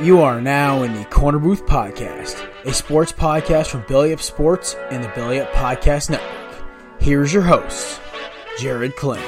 You 0.00 0.22
are 0.22 0.40
now 0.40 0.82
in 0.82 0.94
the 0.94 1.04
Korner 1.04 1.40
Booth 1.40 1.64
Podcast, 1.64 2.48
a 2.64 2.72
sports 2.72 3.12
podcast 3.12 3.68
from 3.68 3.84
Belly 3.86 4.12
Up 4.12 4.20
Sports 4.20 4.74
and 4.90 5.04
the 5.04 5.08
Belly 5.10 5.38
Up 5.38 5.52
Podcast 5.52 6.10
Network. 6.10 6.64
Here's 6.98 7.32
your 7.32 7.42
host, 7.42 8.00
Jared 8.58 8.96
Klim. 8.96 9.20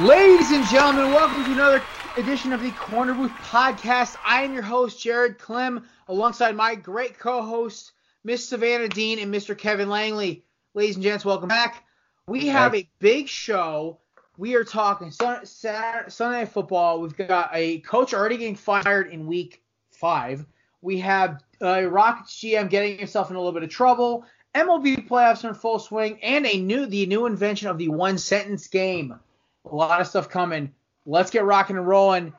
Ladies 0.00 0.50
and 0.50 0.66
gentlemen, 0.66 1.12
welcome 1.12 1.44
to 1.44 1.52
another 1.52 1.82
edition 2.16 2.52
of 2.52 2.60
the 2.60 2.70
Korner 2.70 3.16
Booth 3.16 3.30
Podcast. 3.32 4.16
I 4.24 4.42
am 4.42 4.52
your 4.52 4.62
host, 4.62 5.00
Jared 5.00 5.38
Klim, 5.38 5.84
alongside 6.08 6.56
my 6.56 6.74
great 6.74 7.18
co-hosts, 7.18 7.92
Miss 8.24 8.48
Savannah 8.48 8.88
Dean 8.88 9.20
and 9.20 9.32
Mr. 9.32 9.56
Kevin 9.56 9.88
Langley. 9.88 10.44
Ladies 10.74 10.96
and 10.96 11.04
gents, 11.04 11.24
welcome 11.24 11.48
back. 11.48 11.84
We 12.28 12.48
have 12.48 12.74
a 12.74 12.88
big 12.98 13.28
show. 13.28 13.98
We 14.36 14.56
are 14.56 14.64
talking 14.64 15.12
Sun- 15.12 15.46
Saturday, 15.46 16.10
Sunday 16.10 16.38
Night 16.38 16.48
Football. 16.48 17.00
We've 17.00 17.16
got 17.16 17.50
a 17.52 17.78
coach 17.80 18.12
already 18.12 18.36
getting 18.36 18.56
fired 18.56 19.12
in 19.12 19.28
week 19.28 19.62
five. 19.92 20.44
We 20.82 20.98
have 20.98 21.44
uh, 21.62 21.84
Rockets 21.84 22.36
GM 22.40 22.68
getting 22.68 22.98
himself 22.98 23.30
in 23.30 23.36
a 23.36 23.38
little 23.38 23.52
bit 23.52 23.62
of 23.62 23.70
trouble. 23.70 24.24
MLB 24.56 25.06
playoffs 25.08 25.44
are 25.44 25.50
in 25.50 25.54
full 25.54 25.78
swing, 25.78 26.18
and 26.20 26.44
a 26.46 26.58
new 26.58 26.86
the 26.86 27.06
new 27.06 27.26
invention 27.26 27.68
of 27.68 27.78
the 27.78 27.90
one 27.90 28.18
sentence 28.18 28.66
game. 28.66 29.14
A 29.70 29.74
lot 29.74 30.00
of 30.00 30.08
stuff 30.08 30.28
coming. 30.28 30.72
Let's 31.04 31.30
get 31.30 31.44
rocking 31.44 31.76
and 31.76 31.86
rolling, 31.86 32.32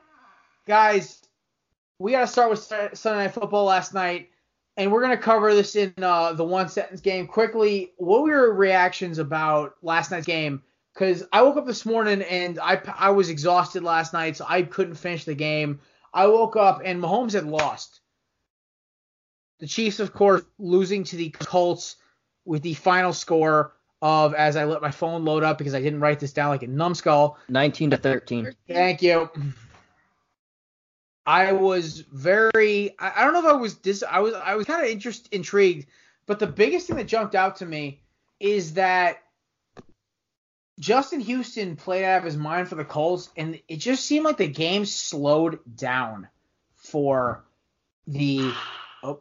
guys. 0.66 1.22
We 1.98 2.12
got 2.12 2.20
to 2.20 2.26
start 2.26 2.50
with 2.50 2.58
Sunday 2.58 3.24
Night 3.24 3.32
Football 3.32 3.64
last 3.64 3.94
night 3.94 4.28
and 4.78 4.92
we're 4.92 5.02
going 5.02 5.16
to 5.16 5.22
cover 5.22 5.52
this 5.54 5.74
in 5.74 5.92
uh, 6.00 6.32
the 6.32 6.44
one 6.44 6.68
sentence 6.68 7.00
game 7.00 7.26
quickly. 7.26 7.92
What 7.96 8.22
were 8.22 8.28
your 8.28 8.54
reactions 8.54 9.18
about 9.18 9.74
last 9.82 10.12
night's 10.12 10.24
game? 10.24 10.62
Because 10.94 11.24
I 11.32 11.42
woke 11.42 11.56
up 11.56 11.66
this 11.66 11.84
morning 11.84 12.22
and 12.22 12.60
I, 12.60 12.80
I 12.96 13.10
was 13.10 13.28
exhausted 13.28 13.82
last 13.82 14.12
night, 14.12 14.36
so 14.36 14.46
I 14.48 14.62
couldn't 14.62 14.94
finish 14.94 15.24
the 15.24 15.34
game. 15.34 15.80
I 16.14 16.28
woke 16.28 16.56
up 16.56 16.80
and 16.84 17.02
Mahomes 17.02 17.32
had 17.32 17.44
lost. 17.44 18.00
The 19.58 19.66
Chiefs, 19.66 19.98
of 19.98 20.14
course, 20.14 20.42
losing 20.58 21.02
to 21.04 21.16
the 21.16 21.30
Colts 21.30 21.96
with 22.44 22.62
the 22.62 22.74
final 22.74 23.12
score 23.12 23.74
of 24.00 24.32
as 24.34 24.54
I 24.54 24.64
let 24.64 24.80
my 24.80 24.92
phone 24.92 25.24
load 25.24 25.42
up 25.42 25.58
because 25.58 25.74
I 25.74 25.82
didn't 25.82 25.98
write 25.98 26.20
this 26.20 26.32
down 26.32 26.50
like 26.50 26.62
a 26.62 26.68
numbskull. 26.68 27.36
19 27.48 27.90
to 27.90 27.96
13. 27.96 28.54
Thank 28.68 29.02
you. 29.02 29.28
I 31.28 31.52
was 31.52 32.00
very 32.10 32.98
I, 32.98 33.12
I 33.16 33.24
don't 33.24 33.34
know 33.34 33.40
if 33.40 33.44
I 33.44 33.52
was 33.52 33.74
dis 33.74 34.02
I 34.02 34.20
was 34.20 34.32
I 34.32 34.54
was 34.54 34.64
kind 34.64 34.82
of 34.82 34.88
interest 34.88 35.28
intrigued, 35.30 35.86
but 36.24 36.38
the 36.38 36.46
biggest 36.46 36.86
thing 36.86 36.96
that 36.96 37.06
jumped 37.06 37.34
out 37.34 37.56
to 37.56 37.66
me 37.66 38.00
is 38.40 38.74
that 38.74 39.18
Justin 40.80 41.20
Houston 41.20 41.76
played 41.76 42.04
out 42.04 42.16
of 42.16 42.24
his 42.24 42.38
mind 42.38 42.68
for 42.68 42.76
the 42.76 42.84
Colts, 42.84 43.28
and 43.36 43.60
it 43.68 43.76
just 43.76 44.06
seemed 44.06 44.24
like 44.24 44.38
the 44.38 44.48
game 44.48 44.86
slowed 44.86 45.58
down 45.76 46.28
for 46.76 47.44
the 48.06 48.50
oh, 49.02 49.20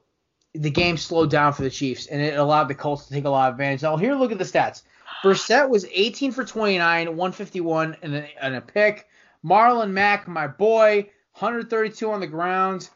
the 0.54 0.70
game 0.70 0.96
slowed 0.96 1.30
down 1.30 1.52
for 1.52 1.64
the 1.64 1.70
Chiefs, 1.70 2.08
and 2.08 2.22
it 2.22 2.40
allowed 2.40 2.70
the 2.70 2.76
Colts 2.76 3.08
to 3.08 3.14
take 3.14 3.26
a 3.26 3.30
lot 3.30 3.50
of 3.50 3.56
advantage. 3.56 3.82
Now 3.82 3.98
here, 3.98 4.16
look 4.16 4.32
at 4.32 4.38
the 4.38 4.46
stats. 4.46 4.84
Brissett 5.26 5.68
was 5.68 5.86
18 5.92 6.32
for 6.32 6.46
29, 6.46 7.08
151, 7.08 7.98
and 8.02 8.16
a, 8.16 8.46
and 8.46 8.56
a 8.56 8.62
pick. 8.62 9.10
Marlon 9.44 9.92
Mack, 9.92 10.28
my 10.28 10.48
boy, 10.48 11.10
132 11.40 12.10
on 12.10 12.20
the 12.20 12.28
ground. 12.28 12.90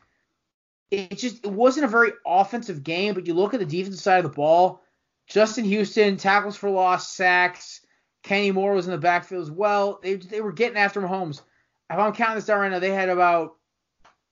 It 0.89 1.17
just 1.17 1.45
it 1.45 1.51
wasn't 1.51 1.85
a 1.85 1.89
very 1.89 2.11
offensive 2.25 2.83
game, 2.83 3.13
but 3.13 3.27
you 3.27 3.33
look 3.33 3.53
at 3.53 3.59
the 3.59 3.65
defensive 3.65 4.01
side 4.01 4.25
of 4.25 4.31
the 4.31 4.35
ball. 4.35 4.81
Justin 5.27 5.63
Houston 5.63 6.17
tackles 6.17 6.57
for 6.57 6.69
loss, 6.69 7.13
sacks. 7.13 7.81
Kenny 8.23 8.51
Moore 8.51 8.73
was 8.73 8.87
in 8.87 8.91
the 8.91 8.97
backfield 8.97 9.43
as 9.43 9.51
well. 9.51 9.99
They 10.01 10.15
they 10.15 10.41
were 10.41 10.51
getting 10.51 10.77
after 10.77 11.01
Mahomes. 11.01 11.41
If 11.89 11.97
I'm 11.97 12.13
counting 12.13 12.35
this 12.35 12.45
down 12.45 12.59
right 12.59 12.71
now, 12.71 12.79
they 12.79 12.89
had 12.89 13.09
about 13.09 13.55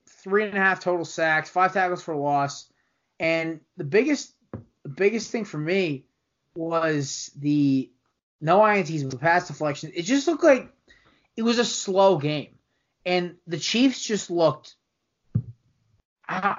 three 0.08 0.44
and 0.44 0.58
a 0.58 0.59
half 0.59 0.80
total 0.80 1.06
sacks, 1.06 1.50
five 1.50 1.74
tackles 1.74 2.03
for 2.03 2.16
loss, 2.16 2.69
and 3.19 3.62
the 3.78 3.84
biggest 3.84 4.34
the 4.84 4.90
biggest 4.90 5.31
thing 5.31 5.46
for 5.46 5.58
me 5.58 6.06
was 6.56 7.31
the 7.38 7.92
no 8.42 8.59
ints 8.59 9.06
with 9.06 9.19
pass 9.22 9.48
deflection. 9.48 9.92
It 9.96 10.02
just 10.02 10.28
looked 10.28 10.44
like 10.44 10.74
it 11.38 11.44
was 11.44 11.59
a 11.59 11.66
slow 11.66 12.18
game 12.18 12.59
and 13.09 13.38
the 13.47 13.58
Chiefs 13.58 14.03
just 14.03 14.30
looked 14.30 14.75
uh, 16.28 16.53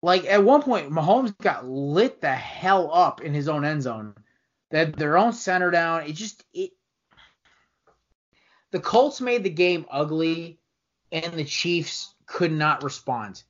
like 0.00 0.24
at 0.24 0.42
one 0.42 0.62
point 0.62 0.90
Mahomes 0.90 1.36
got 1.36 1.68
lit 1.68 2.22
the 2.22 2.32
hell 2.32 2.90
up 2.90 3.20
in 3.20 3.34
his 3.34 3.46
own 3.46 3.66
end 3.66 3.82
zone. 3.82 4.14
Had 4.70 4.94
their 4.94 5.18
own 5.18 5.34
center 5.34 5.70
down. 5.70 6.04
It 6.04 6.14
just 6.14 6.42
it 6.54 6.70
the 8.70 8.80
Colts 8.80 9.20
made 9.20 9.42
the 9.42 9.50
game 9.50 9.84
ugly 9.90 10.58
and 11.12 11.34
the 11.34 11.44
Chiefs 11.44 12.14
could 12.24 12.52
not 12.52 12.82
respond. 12.82 13.42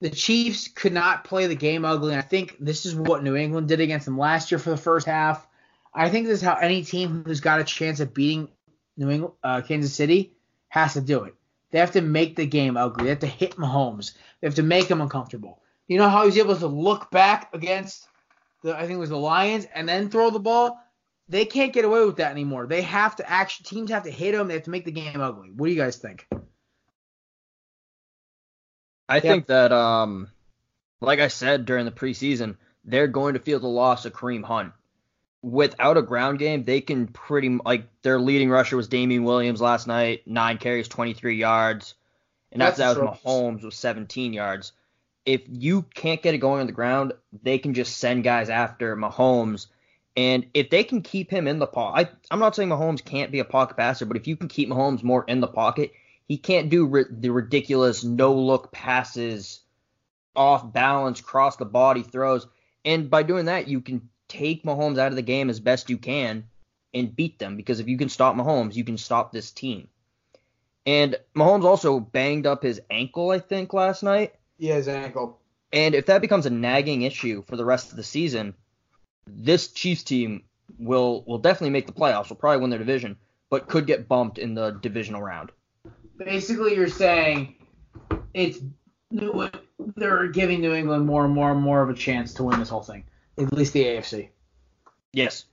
The 0.00 0.10
Chiefs 0.10 0.68
could 0.68 0.92
not 0.92 1.24
play 1.24 1.48
the 1.48 1.56
game 1.56 1.84
ugly. 1.84 2.12
And 2.12 2.22
I 2.22 2.24
think 2.24 2.58
this 2.60 2.86
is 2.86 2.94
what 2.94 3.24
New 3.24 3.34
England 3.34 3.66
did 3.66 3.80
against 3.80 4.06
them 4.06 4.18
last 4.18 4.52
year 4.52 4.60
for 4.60 4.70
the 4.70 4.76
first 4.76 5.08
half. 5.08 5.48
I 5.92 6.10
think 6.10 6.26
this 6.26 6.38
is 6.38 6.44
how 6.46 6.54
any 6.54 6.84
team 6.84 7.24
who's 7.24 7.40
got 7.40 7.58
a 7.58 7.64
chance 7.64 8.00
at 8.00 8.14
beating 8.14 8.50
New 8.96 9.10
England, 9.10 9.34
uh, 9.42 9.62
Kansas 9.62 9.92
City 9.92 10.35
has 10.68 10.94
to 10.94 11.00
do 11.00 11.24
it. 11.24 11.34
They 11.70 11.78
have 11.78 11.92
to 11.92 12.00
make 12.00 12.36
the 12.36 12.46
game 12.46 12.76
ugly. 12.76 13.04
They 13.04 13.10
have 13.10 13.18
to 13.20 13.26
hit 13.26 13.56
Mahomes. 13.56 14.14
They 14.40 14.46
have 14.46 14.54
to 14.56 14.62
make 14.62 14.88
him 14.88 15.00
uncomfortable. 15.00 15.60
You 15.88 15.98
know 15.98 16.08
how 16.08 16.22
he 16.22 16.26
was 16.26 16.38
able 16.38 16.56
to 16.56 16.66
look 16.66 17.10
back 17.10 17.54
against 17.54 18.08
the 18.62 18.76
I 18.76 18.80
think 18.80 18.92
it 18.92 18.98
was 18.98 19.10
the 19.10 19.16
Lions 19.16 19.66
and 19.74 19.88
then 19.88 20.08
throw 20.08 20.30
the 20.30 20.38
ball? 20.38 20.80
They 21.28 21.44
can't 21.44 21.72
get 21.72 21.84
away 21.84 22.04
with 22.04 22.16
that 22.16 22.30
anymore. 22.30 22.66
They 22.66 22.82
have 22.82 23.16
to 23.16 23.28
actually 23.28 23.64
teams 23.64 23.90
have 23.90 24.04
to 24.04 24.10
hit 24.10 24.34
him. 24.34 24.48
They 24.48 24.54
have 24.54 24.64
to 24.64 24.70
make 24.70 24.84
the 24.84 24.92
game 24.92 25.20
ugly. 25.20 25.50
What 25.50 25.66
do 25.66 25.72
you 25.72 25.80
guys 25.80 25.96
think? 25.96 26.26
I 29.08 29.20
think 29.20 29.46
that 29.46 29.72
um 29.72 30.28
like 31.00 31.20
I 31.20 31.28
said 31.28 31.66
during 31.66 31.84
the 31.84 31.92
preseason, 31.92 32.56
they're 32.84 33.06
going 33.08 33.34
to 33.34 33.40
feel 33.40 33.60
the 33.60 33.66
loss 33.66 34.04
of 34.06 34.12
Kareem 34.12 34.44
Hunt 34.44 34.72
without 35.42 35.96
a 35.96 36.02
ground 36.02 36.38
game, 36.38 36.64
they 36.64 36.80
can 36.80 37.06
pretty 37.06 37.58
like 37.64 37.88
their 38.02 38.18
leading 38.20 38.50
rusher 38.50 38.76
was 38.76 38.88
Damien 38.88 39.24
Williams 39.24 39.60
last 39.60 39.86
night, 39.86 40.22
nine 40.26 40.58
carries, 40.58 40.88
23 40.88 41.36
yards, 41.36 41.94
and 42.52 42.62
after 42.62 42.82
that 42.82 43.00
was 43.00 43.18
Mahomes 43.24 43.62
with 43.62 43.74
17 43.74 44.32
yards. 44.32 44.72
If 45.24 45.42
you 45.48 45.82
can't 45.82 46.22
get 46.22 46.34
it 46.34 46.38
going 46.38 46.60
on 46.60 46.66
the 46.66 46.72
ground, 46.72 47.12
they 47.42 47.58
can 47.58 47.74
just 47.74 47.96
send 47.98 48.24
guys 48.24 48.48
after 48.48 48.96
Mahomes. 48.96 49.66
And 50.16 50.46
if 50.54 50.70
they 50.70 50.82
can 50.82 51.02
keep 51.02 51.30
him 51.30 51.46
in 51.46 51.58
the 51.58 51.66
pocket, 51.66 52.10
I'm 52.30 52.38
not 52.38 52.56
saying 52.56 52.70
Mahomes 52.70 53.04
can't 53.04 53.32
be 53.32 53.40
a 53.40 53.44
pocket 53.44 53.76
passer, 53.76 54.06
but 54.06 54.16
if 54.16 54.26
you 54.26 54.36
can 54.36 54.48
keep 54.48 54.68
Mahomes 54.68 55.02
more 55.02 55.24
in 55.28 55.40
the 55.40 55.48
pocket, 55.48 55.92
he 56.26 56.38
can't 56.38 56.70
do 56.70 56.86
ri- 56.86 57.04
the 57.10 57.30
ridiculous 57.30 58.02
no 58.02 58.34
look 58.34 58.72
passes, 58.72 59.60
off 60.34 60.72
balance, 60.72 61.20
cross 61.20 61.56
the 61.56 61.66
body 61.66 62.02
throws. 62.02 62.46
And 62.84 63.10
by 63.10 63.24
doing 63.24 63.46
that, 63.46 63.68
you 63.68 63.80
can 63.80 64.08
take 64.28 64.64
Mahomes 64.64 64.98
out 64.98 65.12
of 65.12 65.16
the 65.16 65.22
game 65.22 65.50
as 65.50 65.60
best 65.60 65.90
you 65.90 65.98
can 65.98 66.44
and 66.94 67.14
beat 67.14 67.38
them 67.38 67.56
because 67.56 67.80
if 67.80 67.88
you 67.88 67.98
can 67.98 68.08
stop 68.08 68.34
Mahomes, 68.34 68.74
you 68.74 68.84
can 68.84 68.98
stop 68.98 69.32
this 69.32 69.50
team. 69.50 69.88
And 70.86 71.16
Mahomes 71.34 71.64
also 71.64 71.98
banged 71.98 72.46
up 72.46 72.62
his 72.62 72.80
ankle, 72.90 73.30
I 73.30 73.40
think, 73.40 73.72
last 73.72 74.02
night. 74.02 74.34
Yeah, 74.58 74.74
his 74.76 74.88
ankle. 74.88 75.40
And 75.72 75.94
if 75.94 76.06
that 76.06 76.20
becomes 76.20 76.46
a 76.46 76.50
nagging 76.50 77.02
issue 77.02 77.42
for 77.46 77.56
the 77.56 77.64
rest 77.64 77.90
of 77.90 77.96
the 77.96 78.04
season, 78.04 78.54
this 79.26 79.68
Chiefs 79.68 80.04
team 80.04 80.44
will 80.78 81.24
will 81.26 81.38
definitely 81.38 81.70
make 81.70 81.86
the 81.86 81.92
playoffs. 81.92 82.28
Will 82.28 82.36
probably 82.36 82.60
win 82.60 82.70
their 82.70 82.78
division, 82.78 83.16
but 83.50 83.68
could 83.68 83.86
get 83.86 84.08
bumped 84.08 84.38
in 84.38 84.54
the 84.54 84.70
divisional 84.70 85.22
round. 85.22 85.50
Basically, 86.16 86.74
you're 86.76 86.88
saying 86.88 87.56
it's 88.32 88.60
New, 89.10 89.48
they're 89.96 90.28
giving 90.28 90.60
New 90.60 90.72
England 90.72 91.06
more 91.06 91.24
and 91.24 91.34
more 91.34 91.50
and 91.50 91.60
more 91.60 91.82
of 91.82 91.90
a 91.90 91.94
chance 91.94 92.34
to 92.34 92.44
win 92.44 92.58
this 92.58 92.68
whole 92.68 92.82
thing, 92.82 93.04
at 93.38 93.52
least 93.52 93.72
the 93.72 93.84
AFC. 93.84 94.28
Yes. 95.12 95.46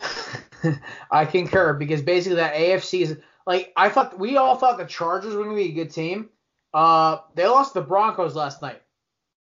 I 1.10 1.24
concur 1.24 1.74
because 1.74 2.02
basically 2.02 2.36
that 2.36 2.54
AFC 2.54 3.00
is 3.02 3.18
like 3.46 3.72
I 3.76 3.88
thought 3.88 4.18
we 4.18 4.36
all 4.36 4.56
thought 4.56 4.78
the 4.78 4.84
Chargers 4.84 5.34
were 5.34 5.44
going 5.44 5.56
to 5.56 5.62
be 5.62 5.70
a 5.70 5.84
good 5.84 5.90
team. 5.90 6.28
Uh, 6.74 7.18
they 7.34 7.46
lost 7.46 7.74
the 7.74 7.80
Broncos 7.80 8.34
last 8.34 8.60
night. 8.60 8.82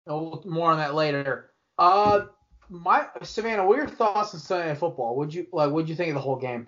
more 0.05 0.71
on 0.71 0.77
that 0.77 0.93
later. 0.93 1.51
Uh, 1.77 2.25
my 2.69 3.07
Savannah, 3.23 3.65
what 3.65 3.75
are 3.75 3.83
your 3.83 3.87
thoughts 3.89 4.33
on 4.33 4.39
Sunday 4.39 4.67
Night 4.67 4.77
Football? 4.77 5.15
Would 5.17 5.33
you 5.33 5.47
like? 5.51 5.71
What'd 5.71 5.89
you 5.89 5.95
think 5.95 6.09
of 6.09 6.15
the 6.15 6.21
whole 6.21 6.35
game? 6.35 6.67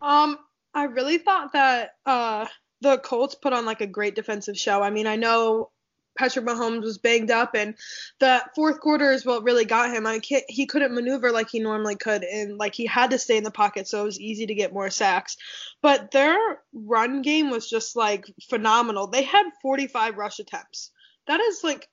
Um, 0.00 0.38
I 0.74 0.84
really 0.84 1.18
thought 1.18 1.52
that 1.52 1.96
uh 2.04 2.46
the 2.80 2.98
Colts 2.98 3.34
put 3.34 3.52
on 3.52 3.64
like 3.64 3.80
a 3.80 3.86
great 3.86 4.14
defensive 4.14 4.56
show. 4.56 4.82
I 4.82 4.90
mean, 4.90 5.06
I 5.06 5.16
know 5.16 5.70
Patrick 6.16 6.44
Mahomes 6.44 6.82
was 6.82 6.98
banged 6.98 7.30
up, 7.30 7.54
and 7.54 7.74
the 8.18 8.42
fourth 8.54 8.80
quarter 8.80 9.12
is 9.12 9.24
what 9.24 9.42
really 9.42 9.64
got 9.64 9.94
him. 9.94 10.06
I 10.06 10.18
can't, 10.18 10.44
he 10.48 10.66
couldn't 10.66 10.94
maneuver 10.94 11.30
like 11.30 11.48
he 11.50 11.60
normally 11.60 11.96
could, 11.96 12.24
and 12.24 12.56
like 12.58 12.74
he 12.74 12.86
had 12.86 13.10
to 13.10 13.18
stay 13.18 13.36
in 13.36 13.44
the 13.44 13.50
pocket, 13.50 13.88
so 13.88 14.02
it 14.02 14.04
was 14.04 14.20
easy 14.20 14.46
to 14.46 14.54
get 14.54 14.72
more 14.72 14.90
sacks. 14.90 15.36
But 15.82 16.10
their 16.10 16.36
run 16.72 17.22
game 17.22 17.50
was 17.50 17.68
just 17.68 17.96
like 17.96 18.26
phenomenal. 18.48 19.06
They 19.06 19.22
had 19.22 19.46
45 19.62 20.16
rush 20.16 20.38
attempts. 20.38 20.90
That 21.26 21.40
is 21.40 21.62
like 21.62 21.88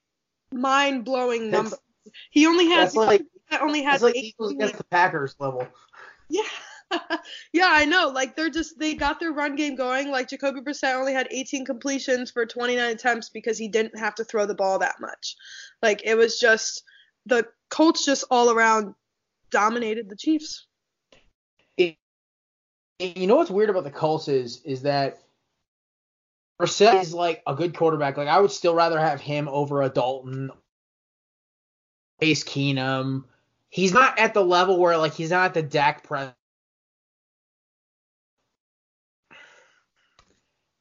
mind 0.52 1.06
blowing 1.06 1.52
number. 1.52 1.78
He 2.32 2.46
only 2.48 2.68
had 2.68 2.94
like, 2.96 3.24
only 3.62 3.82
had 3.82 4.02
like 4.02 4.16
Eagles 4.16 4.52
against 4.52 4.78
the 4.78 4.84
Packers 4.86 5.36
level. 5.40 5.68
Yeah. 6.30 6.44
yeah, 7.54 7.70
I 7.70 7.86
know. 7.86 8.10
Like 8.10 8.36
they're 8.36 8.50
just 8.50 8.78
they 8.80 8.96
got 8.96 9.20
their 9.20 9.32
run 9.32 9.56
game 9.56 9.76
going. 9.76 10.10
Like 10.10 10.30
Jacoby 10.30 10.62
Brissett 10.62 10.96
only 10.96 11.14
had 11.14 11.28
18 11.32 11.66
completions 11.66 12.32
for 12.32 12.46
29 12.46 12.92
attempts 12.92 13.30
because 13.30 13.58
he 13.58 13.68
didn't 13.68 13.98
have 13.98 14.16
to 14.16 14.24
throw 14.24 14.46
the 14.46 14.56
ball 14.56 14.80
that 14.80 14.96
much. 15.00 15.36
Like 15.82 16.02
it 16.06 16.16
was 16.16 16.40
just 16.40 16.84
the 17.26 17.48
Colts 17.70 18.06
just 18.06 18.26
all 18.30 18.52
around 18.52 18.94
dominated 19.50 20.10
the 20.10 20.16
Chiefs. 20.16 20.68
It, 21.78 21.98
you 23.00 23.28
know 23.28 23.38
what's 23.38 23.52
weird 23.52 23.70
about 23.70 23.84
the 23.84 23.92
Colts 23.92 24.28
is 24.28 24.62
is 24.64 24.84
that 24.84 25.20
Brissett 26.62 27.02
is 27.02 27.14
like 27.14 27.42
a 27.48 27.56
good 27.56 27.76
quarterback. 27.76 28.18
Like 28.18 28.28
I 28.28 28.40
would 28.40 28.52
still 28.52 28.76
rather 28.76 29.00
have 29.00 29.22
him 29.22 29.48
over 29.48 29.82
a 29.82 29.90
Dalton, 29.90 30.52
Case 32.20 32.44
Keenum. 32.44 33.24
He's 33.70 33.92
not 33.94 34.20
at 34.20 34.36
the 34.36 34.46
level 34.46 34.80
where 34.80 34.98
like 34.98 35.14
he's 35.14 35.32
not 35.32 35.46
at 35.46 35.54
the 35.56 35.64
Dak 35.64 36.04
Prescott 36.04 36.36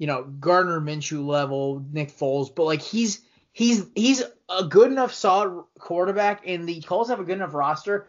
you 0.03 0.09
know, 0.09 0.25
Gardner 0.25 0.81
Minshew 0.81 1.25
level, 1.25 1.87
Nick 1.93 2.11
Foles, 2.11 2.53
but 2.53 2.65
like 2.65 2.83
he's 2.83 3.21
he's 3.53 3.87
he's 3.95 4.21
a 4.49 4.65
good 4.65 4.91
enough 4.91 5.15
solid 5.15 5.63
quarterback, 5.79 6.43
and 6.45 6.69
the 6.69 6.81
Colts 6.81 7.09
have 7.09 7.21
a 7.21 7.25
good 7.25 7.37
enough 7.37 7.55
roster. 7.55 8.09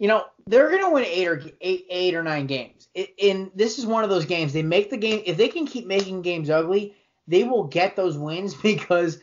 You 0.00 0.08
know, 0.08 0.24
they're 0.48 0.72
gonna 0.72 0.90
win 0.90 1.04
eight 1.04 1.28
or 1.28 1.40
eight, 1.60 1.86
eight 1.88 2.16
or 2.16 2.24
nine 2.24 2.48
games. 2.48 2.88
And 3.22 3.52
this 3.54 3.78
is 3.78 3.86
one 3.86 4.02
of 4.02 4.10
those 4.10 4.24
games. 4.24 4.52
They 4.52 4.64
make 4.64 4.90
the 4.90 4.96
game 4.96 5.22
if 5.24 5.36
they 5.36 5.46
can 5.46 5.68
keep 5.68 5.86
making 5.86 6.22
games 6.22 6.50
ugly, 6.50 6.96
they 7.28 7.44
will 7.44 7.62
get 7.62 7.94
those 7.94 8.18
wins 8.18 8.52
because 8.60 9.20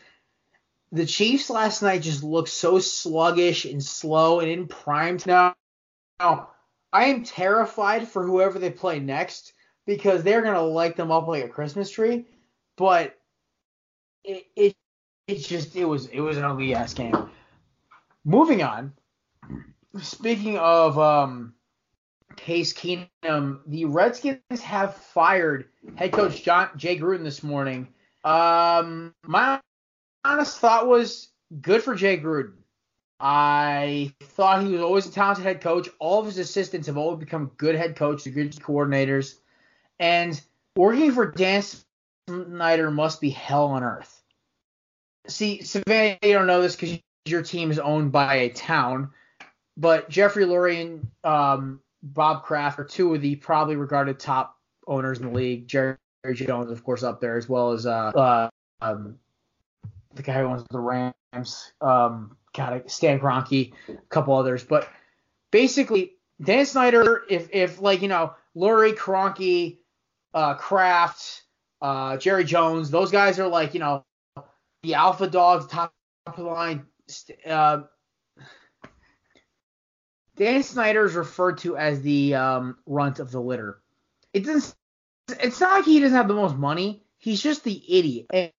the 0.93 1.05
Chiefs 1.05 1.49
last 1.49 1.81
night 1.81 2.03
just 2.03 2.23
looked 2.23 2.47
so 2.47 2.79
sluggish 2.79 3.65
and 3.65 3.83
slow 3.83 4.39
and 4.39 4.49
in 4.49 4.67
prime 4.67 5.19
now. 5.25 5.57
Now, 6.21 6.51
I 6.93 7.07
am 7.07 7.25
terrified 7.25 8.07
for 8.07 8.25
whoever 8.25 8.59
they 8.59 8.69
play 8.69 9.01
next 9.01 9.51
because 9.87 10.21
they're 10.21 10.43
gonna 10.43 10.61
light 10.61 10.95
them 10.95 11.11
up 11.11 11.27
like 11.27 11.43
a 11.43 11.49
Christmas 11.49 11.89
tree. 11.89 12.25
But 12.75 13.17
it 14.23 14.45
it 14.55 14.75
it's 15.27 15.47
just 15.47 15.75
it 15.75 15.85
was 15.85 16.05
it 16.07 16.19
was 16.19 16.37
an 16.37 16.43
ugly 16.43 16.75
ass 16.75 16.93
game. 16.93 17.15
Moving 18.23 18.61
on. 18.61 18.93
Speaking 19.99 20.59
of 20.59 20.99
um 20.99 21.55
Case 22.35 22.73
Keenum, 22.73 23.61
the 23.65 23.85
Redskins 23.85 24.61
have 24.61 24.95
fired 24.95 25.69
head 25.95 26.11
coach 26.11 26.43
John 26.43 26.69
Jay 26.77 26.99
Gruden 26.99 27.23
this 27.23 27.41
morning. 27.41 27.87
Um, 28.23 29.15
my 29.23 29.59
honest 30.23 30.59
thought 30.59 30.87
was 30.87 31.29
good 31.61 31.81
for 31.81 31.95
Jay 31.95 32.17
Gruden. 32.19 32.53
I 33.19 34.13
thought 34.21 34.63
he 34.63 34.73
was 34.73 34.81
always 34.81 35.07
a 35.07 35.11
talented 35.11 35.45
head 35.45 35.61
coach. 35.61 35.89
All 35.97 36.19
of 36.19 36.27
his 36.27 36.37
assistants 36.37 36.85
have 36.87 36.97
always 36.97 37.19
become 37.19 37.51
good 37.57 37.73
head 37.73 37.95
coaches, 37.95 38.31
good 38.33 38.53
coordinators. 38.57 39.35
And 39.99 40.39
working 40.75 41.11
for 41.11 41.31
Dan 41.31 41.63
Snyder 42.27 42.91
must 42.91 43.21
be 43.21 43.29
hell 43.29 43.65
on 43.65 43.83
earth. 43.83 44.21
See, 45.27 45.61
Savannah, 45.63 46.17
you 46.21 46.33
don't 46.33 46.47
know 46.47 46.61
this 46.61 46.75
because 46.75 46.99
your 47.25 47.41
team 47.41 47.71
is 47.71 47.79
owned 47.79 48.11
by 48.11 48.35
a 48.35 48.49
town, 48.49 49.11
but 49.75 50.09
Jeffrey 50.09 50.45
Lurie 50.45 50.81
and 50.81 51.07
um, 51.23 51.81
Bob 52.01 52.43
Kraft 52.43 52.79
are 52.79 52.85
two 52.85 53.13
of 53.13 53.21
the 53.21 53.35
probably 53.35 53.75
regarded 53.75 54.19
top 54.19 54.57
owners 54.87 55.19
in 55.19 55.27
the 55.27 55.33
league. 55.33 55.67
Jerry 55.67 55.97
Jones, 56.33 56.71
of 56.71 56.83
course, 56.83 57.03
up 57.03 57.19
there 57.19 57.37
as 57.37 57.49
well 57.49 57.71
as 57.71 57.85
uh, 57.85 58.11
uh 58.15 58.49
um, 58.81 59.17
the 60.13 60.23
guy 60.23 60.39
who 60.39 60.45
owns 60.45 60.63
the 60.69 60.79
Rams. 60.79 61.73
Um, 61.81 62.37
got 62.53 62.89
Stan 62.89 63.19
Kroenke, 63.19 63.73
a 63.87 63.93
couple 64.09 64.35
others, 64.35 64.63
but 64.63 64.89
basically 65.51 66.13
Dan 66.41 66.65
Snyder, 66.65 67.23
if 67.29 67.49
if 67.51 67.81
like 67.81 68.01
you 68.01 68.07
know 68.07 68.33
Lurie, 68.55 68.95
Kroenke, 68.95 69.77
uh, 70.37 70.53
Kraft, 70.53 71.41
uh, 71.81 72.17
Jerry 72.17 72.43
Jones. 72.43 72.91
Those 72.91 73.09
guys 73.09 73.39
are 73.39 73.47
like, 73.47 73.73
you 73.73 73.79
know, 73.79 74.05
the 74.83 74.93
alpha 74.93 75.27
dogs, 75.27 75.65
top 75.65 75.91
of 76.27 76.35
the 76.35 76.43
line. 76.43 76.85
Uh, 77.43 77.81
Dan 80.35 80.61
Snyder 80.61 81.05
is 81.05 81.15
referred 81.15 81.57
to 81.59 81.75
as 81.75 82.03
the 82.03 82.35
um, 82.35 82.77
runt 82.85 83.17
of 83.17 83.31
the 83.31 83.41
litter. 83.41 83.81
It 84.31 84.45
doesn't. 84.45 84.75
It's 85.41 85.59
not 85.59 85.71
like 85.71 85.85
he 85.85 85.99
doesn't 85.99 86.15
have 86.15 86.27
the 86.27 86.35
most 86.35 86.55
money. 86.55 87.03
He's 87.17 87.41
just 87.41 87.63
the 87.63 87.97
idiot. 87.97 88.53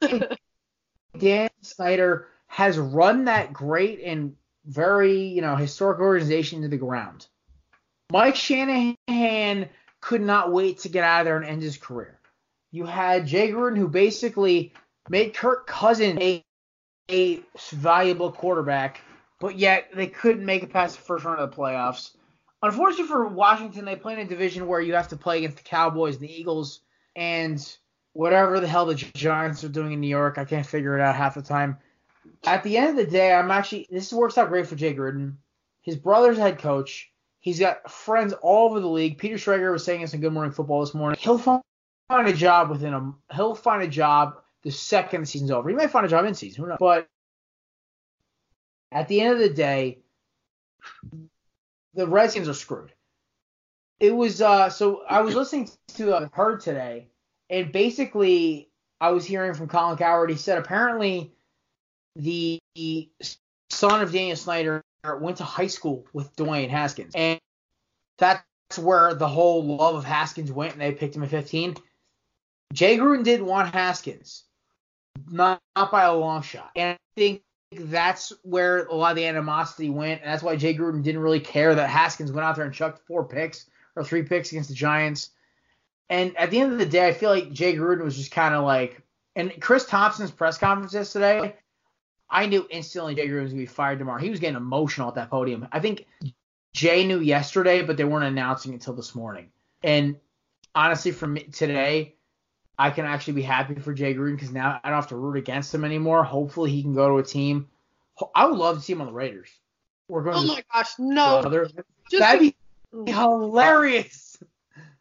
Dan 1.18 1.50
Snyder 1.62 2.28
has 2.46 2.78
run 2.78 3.24
that 3.24 3.52
great 3.52 4.02
and 4.04 4.36
very, 4.64 5.22
you 5.24 5.42
know, 5.42 5.56
historic 5.56 5.98
organization 5.98 6.62
to 6.62 6.68
the 6.68 6.76
ground. 6.76 7.26
Mike 8.12 8.36
Shanahan 8.36 9.68
could 10.00 10.20
not 10.20 10.52
wait 10.52 10.78
to 10.80 10.88
get 10.88 11.04
out 11.04 11.20
of 11.20 11.24
there 11.26 11.36
and 11.36 11.46
end 11.46 11.62
his 11.62 11.76
career. 11.76 12.18
You 12.70 12.84
had 12.84 13.26
Jay 13.26 13.50
Gruden, 13.50 13.76
who 13.76 13.88
basically 13.88 14.72
made 15.08 15.34
Kirk 15.34 15.66
Cousins 15.66 16.18
a, 16.20 16.44
a 17.08 17.40
valuable 17.72 18.30
quarterback, 18.30 19.00
but 19.40 19.56
yet 19.56 19.88
they 19.94 20.06
couldn't 20.06 20.44
make 20.44 20.62
it 20.62 20.72
past 20.72 20.96
the 20.96 21.02
first 21.02 21.24
round 21.24 21.40
of 21.40 21.50
the 21.50 21.56
playoffs. 21.56 22.10
Unfortunately 22.62 23.06
for 23.06 23.26
Washington, 23.26 23.84
they 23.84 23.96
play 23.96 24.14
in 24.14 24.18
a 24.18 24.24
division 24.24 24.66
where 24.66 24.80
you 24.80 24.94
have 24.94 25.08
to 25.08 25.16
play 25.16 25.38
against 25.38 25.58
the 25.58 25.62
Cowboys, 25.62 26.18
the 26.18 26.32
Eagles, 26.32 26.80
and 27.14 27.76
whatever 28.12 28.58
the 28.58 28.66
hell 28.66 28.84
the 28.84 28.96
Giants 28.96 29.62
are 29.62 29.68
doing 29.68 29.92
in 29.92 30.00
New 30.00 30.08
York. 30.08 30.38
I 30.38 30.44
can't 30.44 30.66
figure 30.66 30.98
it 30.98 31.00
out 31.00 31.14
half 31.14 31.36
the 31.36 31.42
time. 31.42 31.78
At 32.44 32.62
the 32.62 32.76
end 32.76 32.90
of 32.90 32.96
the 32.96 33.10
day, 33.10 33.32
I'm 33.32 33.50
actually 33.50 33.86
this 33.90 34.12
works 34.12 34.36
out 34.36 34.48
great 34.48 34.66
for 34.66 34.76
Jay 34.76 34.94
Gruden. 34.94 35.36
His 35.82 35.96
brother's 35.96 36.36
head 36.36 36.58
coach. 36.58 37.10
He's 37.40 37.60
got 37.60 37.90
friends 37.90 38.32
all 38.32 38.68
over 38.70 38.80
the 38.80 38.88
league. 38.88 39.18
Peter 39.18 39.36
Schrager 39.36 39.72
was 39.72 39.84
saying 39.84 40.00
this 40.00 40.14
in 40.14 40.20
Good 40.20 40.32
Morning 40.32 40.52
Football 40.52 40.80
this 40.80 40.94
morning. 40.94 41.18
He'll 41.20 41.38
find 41.38 41.62
a 42.10 42.32
job 42.32 42.70
within 42.70 42.94
a. 42.94 43.12
He'll 43.34 43.54
find 43.54 43.82
a 43.82 43.88
job 43.88 44.42
the 44.62 44.70
second 44.70 45.22
the 45.22 45.26
season's 45.26 45.50
over. 45.50 45.68
He 45.68 45.76
might 45.76 45.90
find 45.90 46.04
a 46.04 46.08
job 46.08 46.24
in 46.24 46.34
season, 46.34 46.64
who 46.64 46.68
knows? 46.68 46.78
But 46.80 47.08
at 48.90 49.08
the 49.08 49.20
end 49.20 49.34
of 49.34 49.38
the 49.38 49.50
day, 49.50 49.98
the 51.94 52.06
Redskins 52.06 52.48
are 52.48 52.54
screwed. 52.54 52.92
It 54.00 54.14
was 54.14 54.40
uh 54.40 54.70
so 54.70 55.02
I 55.08 55.20
was 55.20 55.34
listening 55.34 55.70
to 55.94 56.14
uh, 56.14 56.28
Herd 56.32 56.60
today, 56.60 57.08
and 57.50 57.72
basically 57.72 58.68
I 59.00 59.10
was 59.10 59.24
hearing 59.24 59.54
from 59.54 59.68
Colin 59.68 59.96
Cowherd. 59.96 60.30
He 60.30 60.36
said 60.36 60.58
apparently 60.58 61.32
the 62.16 62.60
son 63.70 64.00
of 64.02 64.12
Daniel 64.12 64.36
Snyder 64.36 64.82
went 65.04 65.38
to 65.38 65.44
high 65.44 65.66
school 65.66 66.06
with 66.12 66.34
Dwayne 66.36 66.68
Haskins, 66.68 67.14
and 67.14 67.38
that's 68.18 68.42
where 68.76 69.14
the 69.14 69.28
whole 69.28 69.64
love 69.64 69.94
of 69.94 70.04
Haskins 70.04 70.52
went, 70.52 70.72
and 70.72 70.82
they 70.82 70.92
picked 70.92 71.16
him 71.16 71.22
at 71.22 71.30
15. 71.30 71.76
Jay 72.72 72.98
Gruden 72.98 73.24
didn't 73.24 73.46
want 73.46 73.72
Haskins, 73.72 74.44
not, 75.30 75.60
not 75.76 75.90
by 75.90 76.04
a 76.04 76.14
long 76.14 76.42
shot, 76.42 76.70
and 76.76 76.94
I 76.94 76.98
think 77.16 77.42
that's 77.72 78.32
where 78.42 78.84
a 78.84 78.94
lot 78.94 79.10
of 79.10 79.16
the 79.16 79.26
animosity 79.26 79.90
went, 79.90 80.22
and 80.22 80.30
that's 80.30 80.42
why 80.42 80.56
Jay 80.56 80.74
Gruden 80.74 81.02
didn't 81.02 81.20
really 81.20 81.40
care 81.40 81.74
that 81.74 81.90
Haskins 81.90 82.32
went 82.32 82.44
out 82.44 82.56
there 82.56 82.64
and 82.64 82.74
chucked 82.74 83.06
four 83.06 83.24
picks 83.24 83.68
or 83.94 84.04
three 84.04 84.22
picks 84.22 84.52
against 84.52 84.70
the 84.70 84.74
Giants. 84.74 85.30
And 86.08 86.36
at 86.38 86.50
the 86.50 86.60
end 86.60 86.72
of 86.72 86.78
the 86.78 86.86
day, 86.86 87.06
I 87.06 87.12
feel 87.12 87.30
like 87.30 87.52
Jay 87.52 87.74
Gruden 87.74 88.02
was 88.02 88.16
just 88.16 88.30
kind 88.30 88.54
of 88.54 88.64
like, 88.64 89.02
and 89.36 89.52
Chris 89.60 89.84
Thompson's 89.84 90.30
press 90.30 90.56
conference 90.56 90.94
yesterday, 90.94 91.54
I 92.30 92.46
knew 92.46 92.66
instantly 92.70 93.14
Jay 93.14 93.26
Gruden 93.26 93.42
was 93.42 93.52
going 93.52 93.64
to 93.64 93.70
be 93.70 93.74
fired 93.74 93.98
tomorrow. 93.98 94.20
He 94.20 94.30
was 94.30 94.40
getting 94.40 94.56
emotional 94.56 95.08
at 95.08 95.14
that 95.14 95.30
podium. 95.30 95.66
I 95.72 95.80
think 95.80 96.06
Jay 96.72 97.06
knew 97.06 97.20
yesterday, 97.20 97.82
but 97.82 97.96
they 97.96 98.04
weren't 98.04 98.26
announcing 98.26 98.74
until 98.74 98.94
this 98.94 99.14
morning. 99.14 99.50
And 99.82 100.16
honestly, 100.74 101.12
for 101.12 101.26
me 101.26 101.44
today, 101.44 102.14
I 102.78 102.90
can 102.90 103.06
actually 103.06 103.34
be 103.34 103.42
happy 103.42 103.74
for 103.76 103.92
Jay 103.92 104.14
Gruden 104.14 104.34
because 104.34 104.52
now 104.52 104.80
I 104.82 104.90
don't 104.90 104.96
have 104.96 105.08
to 105.08 105.16
root 105.16 105.36
against 105.36 105.74
him 105.74 105.84
anymore. 105.84 106.22
Hopefully, 106.22 106.70
he 106.70 106.82
can 106.82 106.94
go 106.94 107.08
to 107.08 107.18
a 107.18 107.22
team. 107.22 107.68
I 108.34 108.46
would 108.46 108.58
love 108.58 108.76
to 108.76 108.82
see 108.82 108.92
him 108.92 109.00
on 109.00 109.06
the 109.06 109.12
Raiders. 109.12 109.50
We're 110.08 110.22
going. 110.22 110.36
Oh 110.36 110.46
my 110.46 110.62
gosh, 110.72 110.92
no! 110.98 111.42
Just 112.10 112.20
That'd 112.20 112.40
be 112.40 112.56
hilarious. 113.12 114.38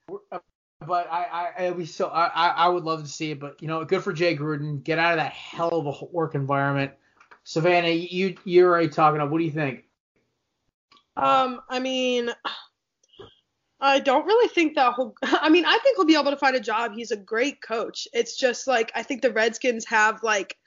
But 0.08 1.08
I, 1.12 1.50
I, 1.58 1.84
so. 1.86 2.08
I, 2.08 2.48
I 2.48 2.68
would 2.70 2.84
love 2.84 3.04
to 3.04 3.10
see 3.10 3.32
it. 3.32 3.40
But 3.40 3.62
you 3.62 3.68
know, 3.68 3.84
good 3.86 4.04
for 4.04 4.14
Jay 4.14 4.36
Gruden. 4.36 4.84
Get 4.84 5.00
out 5.00 5.14
of 5.14 5.18
that 5.18 5.34
hell 5.34 5.70
of 5.70 5.86
a 5.86 6.06
work 6.06 6.36
environment. 6.36 6.94
Savannah, 7.48 7.88
you 7.88 8.36
you're 8.44 8.70
already 8.70 8.90
talking. 8.90 9.22
Up. 9.22 9.30
What 9.30 9.38
do 9.38 9.46
you 9.46 9.52
think? 9.52 9.86
Um, 11.16 11.62
I 11.70 11.80
mean, 11.80 12.30
I 13.80 14.02
don't 14.02 14.26
really 14.26 14.50
think 14.50 14.76
that 14.76 14.92
whole. 14.92 15.16
I 15.24 15.48
mean, 15.48 15.64
I 15.64 15.78
think 15.82 15.96
he'll 15.96 16.06
be 16.06 16.18
able 16.18 16.32
to 16.32 16.38
find 16.38 16.58
a 16.58 16.60
job. 16.60 16.92
He's 16.94 17.12
a 17.12 17.16
great 17.16 17.62
coach. 17.62 18.06
It's 18.12 18.36
just 18.36 18.68
like 18.68 18.92
I 18.96 19.02
think 19.02 19.22
the 19.22 19.32
Redskins 19.32 19.86
have 19.86 20.24
like 20.24 20.58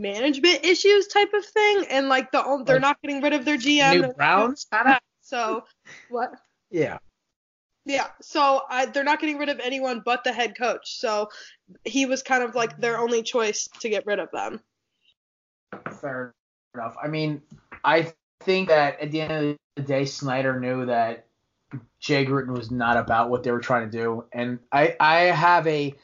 management 0.00 0.64
issues 0.64 1.08
type 1.08 1.34
of 1.34 1.44
thing, 1.44 1.84
and 1.90 2.08
like 2.08 2.32
the 2.32 2.64
they're 2.66 2.80
not 2.80 2.96
getting 3.02 3.20
rid 3.20 3.34
of 3.34 3.44
their 3.44 3.58
GM. 3.58 4.00
New 4.00 4.12
Browns, 4.14 4.66
so 5.20 5.64
what? 6.08 6.32
Yeah. 6.70 7.00
Yeah, 7.84 8.06
so 8.22 8.62
I, 8.70 8.86
they're 8.86 9.04
not 9.04 9.20
getting 9.20 9.36
rid 9.36 9.50
of 9.50 9.60
anyone 9.60 10.00
but 10.02 10.24
the 10.24 10.32
head 10.32 10.56
coach. 10.56 10.98
So 10.98 11.28
he 11.84 12.06
was 12.06 12.22
kind 12.22 12.42
of 12.42 12.54
like 12.54 12.78
their 12.78 12.96
only 12.96 13.22
choice 13.22 13.68
to 13.80 13.90
get 13.90 14.06
rid 14.06 14.20
of 14.20 14.30
them. 14.32 14.62
Fair 16.02 16.34
enough. 16.74 16.96
I 17.02 17.08
mean, 17.08 17.40
I 17.84 18.12
think 18.40 18.68
that 18.68 19.00
at 19.00 19.10
the 19.10 19.22
end 19.22 19.32
of 19.32 19.56
the 19.76 19.82
day, 19.82 20.04
Snyder 20.04 20.60
knew 20.60 20.86
that 20.86 21.26
Jay 22.00 22.26
Gruden 22.26 22.54
was 22.54 22.70
not 22.70 22.98
about 22.98 23.30
what 23.30 23.42
they 23.42 23.52
were 23.52 23.60
trying 23.60 23.90
to 23.90 23.96
do. 23.96 24.24
And 24.32 24.58
I, 24.70 24.96
I 25.00 25.20
have 25.20 25.66
a 25.66 25.94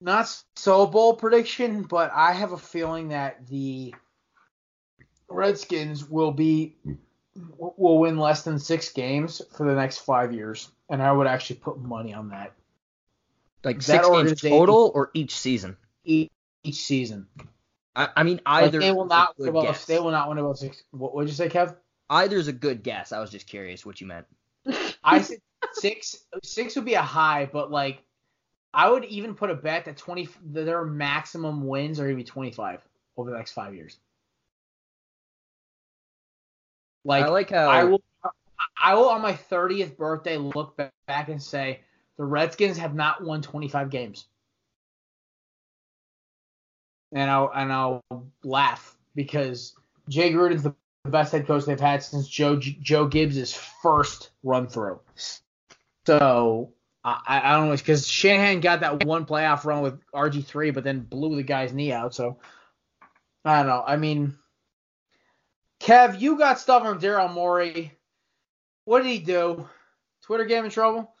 not 0.00 0.34
so 0.56 0.86
bold 0.86 1.18
prediction, 1.18 1.82
but 1.82 2.10
I 2.12 2.32
have 2.32 2.52
a 2.52 2.58
feeling 2.58 3.08
that 3.08 3.46
the 3.46 3.94
Redskins 5.28 6.08
will 6.08 6.32
be 6.32 6.76
will 7.58 7.98
win 7.98 8.18
less 8.18 8.42
than 8.42 8.58
six 8.58 8.90
games 8.90 9.42
for 9.56 9.66
the 9.66 9.74
next 9.74 9.98
five 9.98 10.32
years, 10.32 10.70
and 10.88 11.02
I 11.02 11.12
would 11.12 11.26
actually 11.26 11.56
put 11.56 11.78
money 11.78 12.14
on 12.14 12.30
that. 12.30 12.54
Like 13.62 13.80
that 13.80 14.04
six 14.04 14.08
games 14.08 14.40
total 14.40 14.92
or 14.94 15.10
each 15.12 15.36
season? 15.36 15.76
Each, 16.04 16.30
each 16.62 16.76
season. 16.82 17.26
I, 17.96 18.08
I 18.16 18.22
mean 18.22 18.40
either. 18.44 18.78
they 18.78 18.92
will 18.92 19.06
not 19.06 19.34
win 19.38 19.48
about. 19.48 19.84
They 19.86 19.98
will 19.98 20.10
not 20.10 20.28
win 20.28 20.38
about 20.38 20.58
six. 20.58 20.82
What 20.90 21.14
would 21.14 21.26
you 21.26 21.34
say, 21.34 21.48
Kev? 21.48 21.74
Either's 22.10 22.46
a 22.46 22.52
good 22.52 22.82
guess. 22.82 23.10
I 23.10 23.18
was 23.18 23.30
just 23.30 23.46
curious 23.46 23.84
what 23.84 24.00
you 24.00 24.06
meant. 24.06 24.26
I 25.04 25.22
said 25.22 25.38
six. 25.72 26.18
Six 26.42 26.76
would 26.76 26.84
be 26.84 26.94
a 26.94 27.02
high, 27.02 27.48
but 27.50 27.70
like 27.70 28.02
I 28.74 28.90
would 28.90 29.06
even 29.06 29.34
put 29.34 29.50
a 29.50 29.54
bet 29.54 29.86
that 29.86 29.96
twenty 29.96 30.28
their 30.44 30.84
maximum 30.84 31.66
wins 31.66 31.98
are 31.98 32.04
gonna 32.04 32.16
be 32.16 32.24
twenty 32.24 32.52
five 32.52 32.86
over 33.16 33.30
the 33.30 33.36
next 33.36 33.52
five 33.52 33.74
years. 33.74 33.98
Like 37.04 37.24
I 37.24 37.28
like 37.28 37.50
how 37.50 37.70
I 37.70 37.84
will 37.84 38.02
I 38.80 38.94
will 38.94 39.08
on 39.08 39.22
my 39.22 39.32
thirtieth 39.32 39.96
birthday 39.96 40.36
look 40.36 40.76
back 41.06 41.28
and 41.28 41.42
say 41.42 41.80
the 42.18 42.24
Redskins 42.24 42.76
have 42.76 42.94
not 42.94 43.24
won 43.24 43.40
twenty 43.40 43.68
five 43.68 43.88
games. 43.88 44.26
And 47.12 47.30
I'll 47.30 47.50
and 47.54 47.72
I'll 47.72 48.02
laugh 48.44 48.96
because 49.14 49.74
Jay 50.08 50.32
Gruden's 50.32 50.62
the 50.62 50.74
best 51.04 51.32
head 51.32 51.46
coach 51.46 51.64
they've 51.64 51.78
had 51.78 52.02
since 52.02 52.28
Joe 52.28 52.56
Joe 52.56 53.06
Gibbs' 53.06 53.54
first 53.54 54.30
run 54.42 54.66
through. 54.66 55.00
So 56.06 56.72
I, 57.04 57.20
I 57.26 57.56
don't 57.56 57.68
know 57.68 57.76
because 57.76 58.06
Shanahan 58.08 58.60
got 58.60 58.80
that 58.80 59.04
one 59.04 59.26
playoff 59.26 59.64
run 59.64 59.82
with 59.82 60.00
RG 60.12 60.44
three, 60.44 60.70
but 60.70 60.84
then 60.84 61.00
blew 61.00 61.36
the 61.36 61.42
guy's 61.42 61.72
knee 61.72 61.92
out. 61.92 62.14
So 62.14 62.38
I 63.44 63.58
don't 63.58 63.66
know. 63.66 63.84
I 63.86 63.96
mean, 63.96 64.36
Kev, 65.80 66.20
you 66.20 66.36
got 66.36 66.58
stuff 66.58 66.82
from 66.82 67.00
Daryl 67.00 67.32
Morey. 67.32 67.92
What 68.84 69.02
did 69.02 69.10
he 69.10 69.18
do? 69.18 69.68
Twitter 70.22 70.46
him 70.46 70.64
in 70.64 70.70
trouble. 70.70 71.12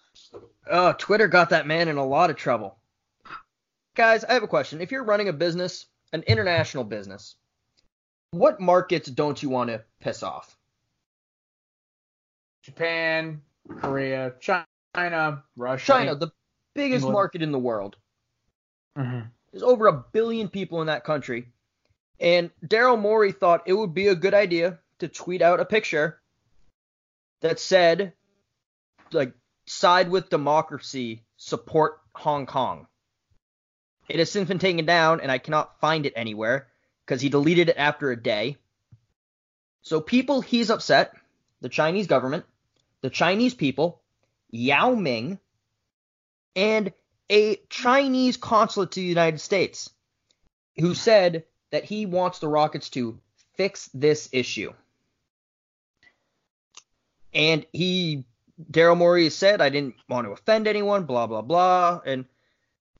Oh, 0.68 0.92
Twitter 0.98 1.28
got 1.28 1.50
that 1.50 1.66
man 1.66 1.88
in 1.88 1.96
a 1.96 2.04
lot 2.04 2.30
of 2.30 2.36
trouble. 2.36 2.76
Guys, 3.96 4.24
I 4.24 4.34
have 4.34 4.42
a 4.42 4.48
question. 4.48 4.82
If 4.82 4.92
you're 4.92 5.04
running 5.04 5.28
a 5.28 5.32
business, 5.32 5.86
an 6.12 6.22
international 6.26 6.84
business, 6.84 7.34
what 8.30 8.60
markets 8.60 9.08
don't 9.08 9.42
you 9.42 9.48
want 9.48 9.70
to 9.70 9.82
piss 10.00 10.22
off? 10.22 10.54
Japan, 12.62 13.40
Korea, 13.80 14.34
China, 14.38 15.42
Russia. 15.56 15.86
China, 15.86 16.14
the 16.14 16.30
biggest 16.74 17.04
England. 17.04 17.14
market 17.14 17.42
in 17.42 17.52
the 17.52 17.58
world. 17.58 17.96
Mm-hmm. 18.98 19.28
There's 19.50 19.62
over 19.62 19.86
a 19.86 20.04
billion 20.12 20.48
people 20.48 20.82
in 20.82 20.88
that 20.88 21.04
country. 21.04 21.48
And 22.20 22.50
Daryl 22.66 23.00
Morey 23.00 23.32
thought 23.32 23.62
it 23.66 23.72
would 23.72 23.94
be 23.94 24.08
a 24.08 24.14
good 24.14 24.34
idea 24.34 24.78
to 24.98 25.08
tweet 25.08 25.40
out 25.40 25.60
a 25.60 25.64
picture 25.64 26.20
that 27.40 27.58
said, 27.58 28.12
like, 29.12 29.32
side 29.66 30.10
with 30.10 30.28
democracy, 30.28 31.24
support 31.36 32.00
Hong 32.14 32.44
Kong. 32.44 32.86
It 34.08 34.18
has 34.18 34.30
since 34.30 34.48
been 34.48 34.58
taken 34.58 34.84
down, 34.86 35.20
and 35.20 35.30
I 35.30 35.38
cannot 35.38 35.80
find 35.80 36.06
it 36.06 36.12
anywhere 36.16 36.68
because 37.04 37.20
he 37.20 37.28
deleted 37.28 37.68
it 37.68 37.76
after 37.76 38.10
a 38.10 38.20
day. 38.20 38.56
So 39.82 40.00
people 40.00 40.40
he's 40.40 40.70
upset, 40.70 41.14
the 41.60 41.68
Chinese 41.68 42.06
government, 42.06 42.44
the 43.02 43.10
Chinese 43.10 43.54
people, 43.54 44.00
Yao 44.50 44.94
Ming, 44.94 45.38
and 46.54 46.92
a 47.30 47.56
Chinese 47.68 48.36
consulate 48.36 48.92
to 48.92 49.00
the 49.00 49.06
United 49.06 49.40
States 49.40 49.90
who 50.78 50.94
said 50.94 51.44
that 51.70 51.84
he 51.84 52.06
wants 52.06 52.38
the 52.38 52.48
Rockets 52.48 52.90
to 52.90 53.18
fix 53.54 53.88
this 53.92 54.28
issue. 54.32 54.72
And 57.34 57.66
he, 57.72 58.24
Daryl 58.70 58.96
Morey 58.96 59.28
said, 59.30 59.60
I 59.60 59.68
didn't 59.68 59.96
want 60.08 60.26
to 60.26 60.32
offend 60.32 60.66
anyone, 60.66 61.04
blah, 61.04 61.26
blah, 61.26 61.42
blah. 61.42 62.00
And 62.04 62.24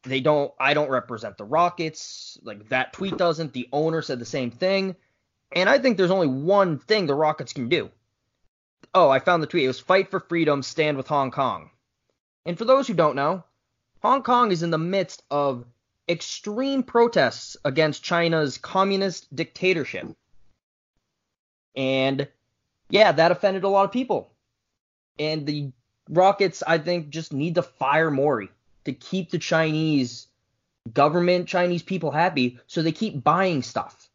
they 0.02 0.20
don't 0.20 0.52
I 0.58 0.74
don't 0.74 0.90
represent 0.90 1.36
the 1.36 1.44
Rockets. 1.44 2.38
Like 2.42 2.68
that 2.68 2.92
tweet 2.92 3.16
doesn't. 3.16 3.52
The 3.52 3.68
owner 3.72 4.02
said 4.02 4.18
the 4.18 4.24
same 4.24 4.50
thing. 4.50 4.96
And 5.52 5.68
I 5.68 5.78
think 5.78 5.96
there's 5.96 6.10
only 6.10 6.26
one 6.26 6.78
thing 6.78 7.06
the 7.06 7.14
Rockets 7.14 7.52
can 7.52 7.68
do. 7.68 7.90
Oh, 8.94 9.08
I 9.08 9.18
found 9.18 9.42
the 9.42 9.46
tweet. 9.46 9.64
It 9.64 9.68
was 9.68 9.80
fight 9.80 10.10
for 10.10 10.20
freedom, 10.20 10.62
stand 10.62 10.96
with 10.96 11.08
Hong 11.08 11.30
Kong. 11.30 11.70
And 12.44 12.56
for 12.56 12.64
those 12.64 12.86
who 12.86 12.94
don't 12.94 13.16
know, 13.16 13.44
Hong 14.02 14.22
Kong 14.22 14.52
is 14.52 14.62
in 14.62 14.70
the 14.70 14.78
midst 14.78 15.22
of 15.30 15.64
extreme 16.08 16.82
protests 16.82 17.56
against 17.64 18.02
China's 18.02 18.58
communist 18.58 19.34
dictatorship. 19.34 20.06
And 21.74 22.28
yeah, 22.88 23.12
that 23.12 23.32
offended 23.32 23.64
a 23.64 23.68
lot 23.68 23.84
of 23.84 23.92
people. 23.92 24.30
And 25.18 25.46
the 25.46 25.72
Rockets, 26.08 26.62
I 26.66 26.78
think, 26.78 27.08
just 27.08 27.32
need 27.32 27.56
to 27.56 27.62
fire 27.62 28.10
Morey 28.10 28.48
to 28.86 28.92
keep 28.92 29.30
the 29.30 29.38
Chinese 29.38 30.28
government, 30.92 31.48
Chinese 31.48 31.82
people 31.82 32.10
happy, 32.10 32.58
so 32.66 32.82
they 32.82 32.92
keep 32.92 33.22
buying 33.22 33.62
stuff. 33.62 34.08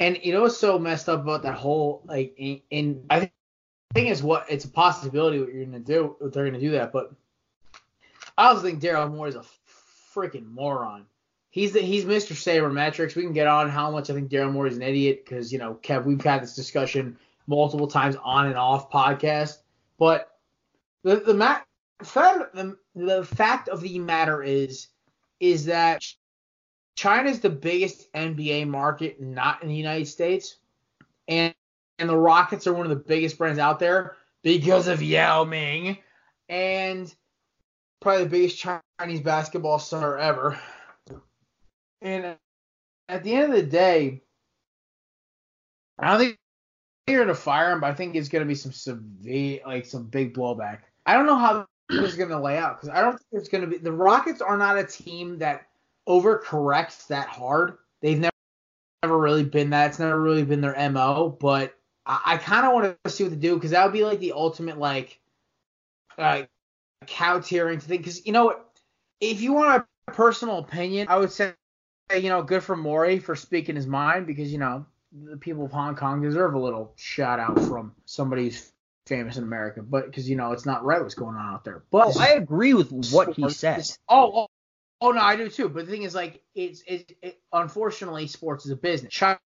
And 0.00 0.18
you 0.22 0.32
know 0.32 0.48
so 0.48 0.78
messed 0.78 1.08
up 1.08 1.22
about 1.22 1.42
that 1.42 1.54
whole 1.54 2.02
like 2.04 2.34
in 2.36 3.04
I 3.08 3.30
think 3.94 4.10
is 4.10 4.22
what 4.22 4.46
it's 4.50 4.64
a 4.64 4.68
possibility 4.68 5.38
what 5.38 5.52
you're 5.52 5.64
gonna 5.64 5.78
do 5.78 6.16
if 6.20 6.32
they're 6.32 6.44
gonna 6.44 6.60
do 6.60 6.72
that, 6.72 6.92
but 6.92 7.12
I 8.36 8.48
also 8.48 8.62
think 8.62 8.80
Daryl 8.80 9.10
Morey 9.10 9.30
is 9.30 9.36
a 9.36 9.44
freaking 10.14 10.50
moron. 10.50 11.06
He's 11.50 11.72
the 11.72 11.80
he's 11.80 12.04
Mr. 12.04 12.32
Sabermetrics. 12.32 13.14
We 13.14 13.22
can 13.22 13.32
get 13.32 13.46
on 13.46 13.70
how 13.70 13.90
much 13.90 14.10
I 14.10 14.14
think 14.14 14.30
Daryl 14.30 14.52
Morey 14.52 14.70
is 14.70 14.76
an 14.76 14.82
idiot 14.82 15.24
because 15.24 15.52
you 15.52 15.58
know 15.58 15.78
Kev, 15.82 16.04
we've 16.04 16.20
had 16.20 16.42
this 16.42 16.56
discussion 16.56 17.16
multiple 17.46 17.86
times 17.86 18.16
on 18.22 18.46
and 18.46 18.56
off 18.56 18.90
podcast, 18.90 19.58
but 19.98 20.36
the 21.04 21.16
the 21.16 21.34
mat 22.14 22.52
the, 22.54 22.76
the 22.94 23.24
fact 23.24 23.68
of 23.68 23.80
the 23.80 23.98
matter 23.98 24.42
is 24.42 24.88
is 25.40 25.66
that 25.66 26.04
China 26.96 27.28
is 27.28 27.40
the 27.40 27.50
biggest 27.50 28.12
NBA 28.12 28.68
market 28.68 29.20
not 29.20 29.62
in 29.62 29.68
the 29.68 29.74
United 29.74 30.06
States, 30.06 30.56
and 31.28 31.54
and 31.98 32.08
the 32.08 32.16
Rockets 32.16 32.66
are 32.66 32.72
one 32.72 32.86
of 32.86 32.90
the 32.90 33.04
biggest 33.04 33.38
brands 33.38 33.58
out 33.58 33.78
there 33.78 34.16
because 34.42 34.88
of 34.88 35.02
Yao 35.02 35.44
Ming, 35.44 35.98
and 36.48 37.12
probably 38.00 38.24
the 38.24 38.30
biggest 38.30 38.66
Chinese 39.00 39.20
basketball 39.20 39.78
star 39.78 40.18
ever. 40.18 40.58
And 42.00 42.36
at 43.08 43.24
the 43.24 43.34
end 43.34 43.52
of 43.52 43.58
the 43.58 43.66
day, 43.66 44.22
I 45.98 46.10
don't 46.10 46.18
think 46.18 46.38
you're 47.06 47.24
gonna 47.24 47.34
fire 47.34 47.72
him, 47.72 47.80
but 47.80 47.90
I 47.90 47.94
think 47.94 48.14
it's 48.14 48.28
gonna 48.28 48.44
be 48.44 48.54
some 48.54 48.72
severe, 48.72 49.60
like 49.66 49.86
some 49.86 50.04
big 50.04 50.34
blowback. 50.34 50.80
I 51.06 51.14
don't 51.14 51.26
know 51.26 51.36
how 51.36 51.66
is 51.90 52.16
going 52.16 52.30
to 52.30 52.38
lay 52.38 52.58
out 52.58 52.80
because 52.80 52.94
I 52.94 53.00
don't 53.00 53.12
think 53.12 53.28
it's 53.32 53.48
going 53.48 53.62
to 53.62 53.66
be. 53.66 53.78
The 53.78 53.92
Rockets 53.92 54.40
are 54.40 54.56
not 54.56 54.78
a 54.78 54.84
team 54.84 55.38
that 55.38 55.66
overcorrects 56.08 57.06
that 57.08 57.28
hard. 57.28 57.78
They've 58.00 58.18
never 58.18 58.30
never 59.02 59.18
really 59.18 59.44
been 59.44 59.70
that. 59.70 59.90
It's 59.90 59.98
never 59.98 60.20
really 60.20 60.44
been 60.44 60.60
their 60.60 60.90
mo. 60.90 61.36
But 61.40 61.74
I, 62.06 62.20
I 62.24 62.36
kind 62.38 62.66
of 62.66 62.72
want 62.72 62.96
to 63.04 63.10
see 63.10 63.24
what 63.24 63.30
they 63.30 63.36
do 63.36 63.54
because 63.54 63.72
that 63.72 63.84
would 63.84 63.92
be 63.92 64.04
like 64.04 64.20
the 64.20 64.32
ultimate 64.32 64.78
like 64.78 65.18
uh, 66.18 66.42
cow 67.06 67.40
tearing 67.40 67.80
thing. 67.80 67.98
Because 67.98 68.24
you 68.26 68.32
know, 68.32 68.56
if 69.20 69.40
you 69.40 69.52
want 69.52 69.84
a 70.08 70.12
personal 70.12 70.58
opinion, 70.58 71.08
I 71.08 71.16
would 71.16 71.32
say 71.32 71.52
you 72.14 72.28
know 72.28 72.42
good 72.42 72.62
for 72.62 72.76
Morey 72.76 73.18
for 73.18 73.36
speaking 73.36 73.76
his 73.76 73.86
mind 73.86 74.26
because 74.26 74.52
you 74.52 74.58
know 74.58 74.86
the 75.12 75.36
people 75.36 75.64
of 75.64 75.72
Hong 75.72 75.94
Kong 75.94 76.22
deserve 76.22 76.54
a 76.54 76.58
little 76.58 76.92
shout 76.96 77.38
out 77.38 77.58
from 77.60 77.92
somebody 78.04 78.44
who's 78.44 78.72
famous 79.06 79.36
in 79.36 79.44
America, 79.44 79.82
but 79.82 80.06
because 80.06 80.28
you 80.28 80.36
know 80.36 80.52
it's 80.52 80.66
not 80.66 80.84
right 80.84 81.02
what's 81.02 81.14
going 81.14 81.36
on 81.36 81.54
out 81.54 81.64
there. 81.64 81.82
But 81.90 82.08
oh, 82.08 82.20
I 82.20 82.30
agree 82.30 82.74
with 82.74 82.90
what 83.12 83.34
he 83.34 83.48
said. 83.50 83.86
Oh, 84.08 84.42
oh, 84.42 84.46
oh, 85.00 85.10
no, 85.10 85.20
I 85.20 85.36
do 85.36 85.48
too. 85.48 85.68
But 85.68 85.86
the 85.86 85.92
thing 85.92 86.02
is, 86.02 86.14
like, 86.14 86.42
it's 86.54 86.82
it, 86.86 87.16
it 87.22 87.40
unfortunately 87.52 88.26
sports 88.26 88.64
is 88.64 88.70
a 88.70 88.76
business. 88.76 89.12
China, 89.12 89.38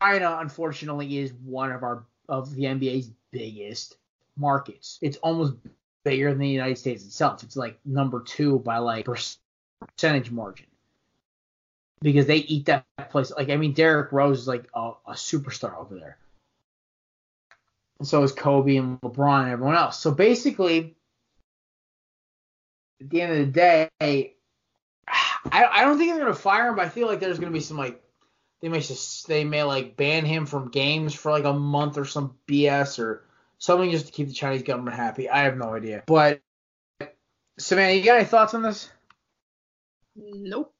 unfortunately, 0.00 1.18
is 1.18 1.32
one 1.32 1.72
of 1.72 1.82
our 1.82 2.04
of 2.28 2.54
the 2.54 2.64
NBA's 2.64 3.10
biggest 3.30 3.96
markets. 4.36 4.98
It's 5.00 5.16
almost 5.18 5.54
bigger 6.04 6.30
than 6.30 6.38
the 6.38 6.48
United 6.48 6.78
States 6.78 7.04
itself. 7.04 7.42
It's 7.42 7.56
like 7.56 7.78
number 7.84 8.20
two 8.20 8.58
by 8.58 8.78
like 8.78 9.06
percentage 9.06 10.30
margin 10.30 10.66
because 12.00 12.26
they 12.26 12.36
eat 12.36 12.66
that 12.66 12.84
place. 13.10 13.32
Like 13.36 13.50
I 13.50 13.56
mean, 13.56 13.72
Derrick 13.72 14.12
Rose 14.12 14.40
is 14.40 14.48
like 14.48 14.66
a, 14.74 14.92
a 15.06 15.12
superstar 15.12 15.78
over 15.78 15.94
there. 15.96 16.18
And 17.98 18.06
so 18.06 18.22
is 18.22 18.32
Kobe 18.32 18.76
and 18.76 19.00
LeBron 19.00 19.44
and 19.44 19.50
everyone 19.50 19.74
else. 19.74 19.98
So 19.98 20.12
basically, 20.12 20.96
at 23.00 23.10
the 23.10 23.22
end 23.22 23.32
of 23.32 23.38
the 23.38 23.52
day, 23.52 23.88
I, 23.98 24.32
I 25.52 25.84
don't 25.84 25.98
think 25.98 26.12
they're 26.12 26.24
gonna 26.24 26.34
fire 26.34 26.68
him. 26.68 26.76
But 26.76 26.86
I 26.86 26.88
feel 26.88 27.06
like 27.06 27.20
there's 27.20 27.38
gonna 27.38 27.52
be 27.52 27.60
some 27.60 27.76
like 27.76 28.02
they 28.60 28.68
may 28.68 28.80
just 28.80 29.26
they 29.26 29.44
may 29.44 29.62
like 29.62 29.96
ban 29.96 30.24
him 30.24 30.46
from 30.46 30.70
games 30.70 31.14
for 31.14 31.32
like 31.32 31.44
a 31.44 31.52
month 31.52 31.98
or 31.98 32.04
some 32.04 32.36
BS 32.46 32.98
or 32.98 33.24
something 33.58 33.90
just 33.90 34.06
to 34.06 34.12
keep 34.12 34.28
the 34.28 34.34
Chinese 34.34 34.62
government 34.62 34.96
happy. 34.96 35.28
I 35.28 35.42
have 35.42 35.56
no 35.56 35.74
idea. 35.74 36.04
But 36.06 36.40
Savannah, 37.58 37.94
you 37.94 38.04
got 38.04 38.16
any 38.16 38.24
thoughts 38.24 38.54
on 38.54 38.62
this? 38.62 38.90
Nope. 40.16 40.72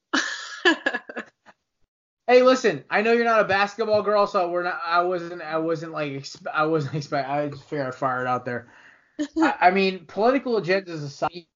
Hey, 2.28 2.42
listen, 2.42 2.84
I 2.90 3.02
know 3.02 3.12
you're 3.12 3.24
not 3.24 3.40
a 3.40 3.44
basketball 3.44 4.02
girl, 4.02 4.26
so 4.26 4.48
we're 4.48 4.62
not. 4.62 4.80
I 4.86 5.02
wasn't. 5.02 5.42
I 5.42 5.58
wasn't 5.58 5.92
like. 5.92 6.24
I 6.52 6.66
wasn't 6.66 6.94
expect. 6.96 7.28
I 7.28 7.48
just 7.48 7.64
figured 7.64 7.88
I'd 7.88 7.94
fire 7.94 8.20
it 8.20 8.28
out 8.28 8.44
there. 8.44 8.68
I, 9.42 9.54
I, 9.60 9.70
mean, 9.72 10.04
political 10.06 10.60
agendas 10.60 11.02
aside, 11.04 11.46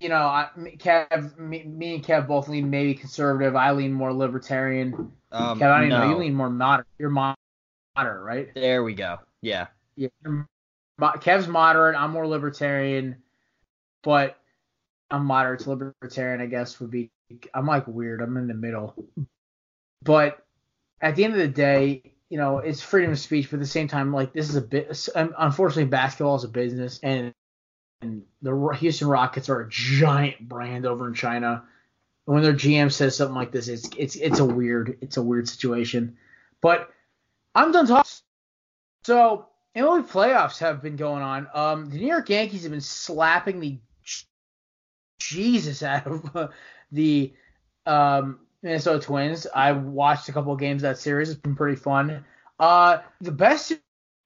you 0.00 0.10
know, 0.10 0.16
I, 0.16 0.50
Kev, 0.76 1.38
me, 1.38 1.62
me, 1.62 1.94
and 1.94 2.04
Kev 2.04 2.26
both 2.26 2.48
lean 2.48 2.68
maybe 2.68 2.92
conservative. 2.92 3.56
I 3.56 3.70
lean 3.72 3.92
more 3.92 4.12
libertarian. 4.12 5.12
Um, 5.30 5.58
Kev, 5.58 5.70
I 5.70 5.80
don't 5.80 5.88
no. 5.88 6.00
know. 6.00 6.10
You 6.10 6.16
lean 6.16 6.34
more 6.34 6.50
moderate. 6.50 6.88
You're 6.98 7.08
moderate, 7.08 7.46
right? 7.96 8.54
There 8.54 8.84
we 8.84 8.94
go. 8.94 9.20
Yeah. 9.40 9.68
Yeah. 9.96 10.08
Kev's 11.00 11.48
moderate. 11.48 11.96
I'm 11.96 12.10
more 12.10 12.26
libertarian, 12.26 13.16
but 14.02 14.38
I'm 15.10 15.24
moderate 15.24 15.60
to 15.60 15.70
libertarian. 15.70 16.42
I 16.42 16.46
guess 16.46 16.78
would 16.80 16.90
be. 16.90 17.10
I'm 17.54 17.66
like 17.66 17.86
weird. 17.86 18.20
I'm 18.20 18.36
in 18.36 18.48
the 18.48 18.54
middle. 18.54 18.94
But 20.02 20.44
at 21.00 21.16
the 21.16 21.24
end 21.24 21.34
of 21.34 21.38
the 21.38 21.48
day, 21.48 22.12
you 22.28 22.38
know, 22.38 22.58
it's 22.58 22.80
freedom 22.80 23.12
of 23.12 23.18
speech, 23.18 23.50
but 23.50 23.56
at 23.56 23.60
the 23.60 23.66
same 23.66 23.88
time, 23.88 24.12
like 24.12 24.32
this 24.32 24.48
is 24.48 24.56
a 24.56 24.62
bit. 24.62 25.08
Unfortunately, 25.14 25.84
basketball 25.84 26.36
is 26.36 26.44
a 26.44 26.48
business, 26.48 26.98
and 27.02 27.34
and 28.00 28.22
the 28.40 28.76
Houston 28.78 29.08
Rockets 29.08 29.48
are 29.48 29.60
a 29.60 29.68
giant 29.68 30.48
brand 30.48 30.86
over 30.86 31.06
in 31.06 31.14
China. 31.14 31.64
And 32.26 32.34
when 32.34 32.42
their 32.42 32.54
GM 32.54 32.90
says 32.90 33.16
something 33.16 33.34
like 33.34 33.52
this, 33.52 33.68
it's 33.68 33.90
it's 33.96 34.16
it's 34.16 34.38
a 34.38 34.44
weird 34.44 34.98
it's 35.00 35.16
a 35.16 35.22
weird 35.22 35.48
situation. 35.48 36.16
But 36.60 36.90
I'm 37.54 37.72
done 37.72 37.86
talking. 37.86 38.10
So 39.04 39.46
MLB 39.76 40.08
playoffs 40.08 40.58
have 40.58 40.82
been 40.82 40.96
going 40.96 41.22
on. 41.22 41.48
Um, 41.54 41.90
the 41.90 41.98
New 41.98 42.06
York 42.06 42.28
Yankees 42.28 42.62
have 42.62 42.72
been 42.72 42.80
slapping 42.80 43.60
the 43.60 43.78
Jesus 45.18 45.82
out 45.82 46.06
of 46.06 46.36
uh, 46.36 46.48
the 46.92 47.32
um, 47.86 48.40
Minnesota 48.62 49.04
Twins. 49.04 49.46
I 49.54 49.72
watched 49.72 50.28
a 50.28 50.32
couple 50.32 50.52
of 50.52 50.60
games 50.60 50.82
of 50.82 50.90
that 50.90 50.98
series. 50.98 51.30
It's 51.30 51.40
been 51.40 51.56
pretty 51.56 51.76
fun. 51.76 52.24
Uh, 52.58 52.98
the 53.20 53.32
best 53.32 53.72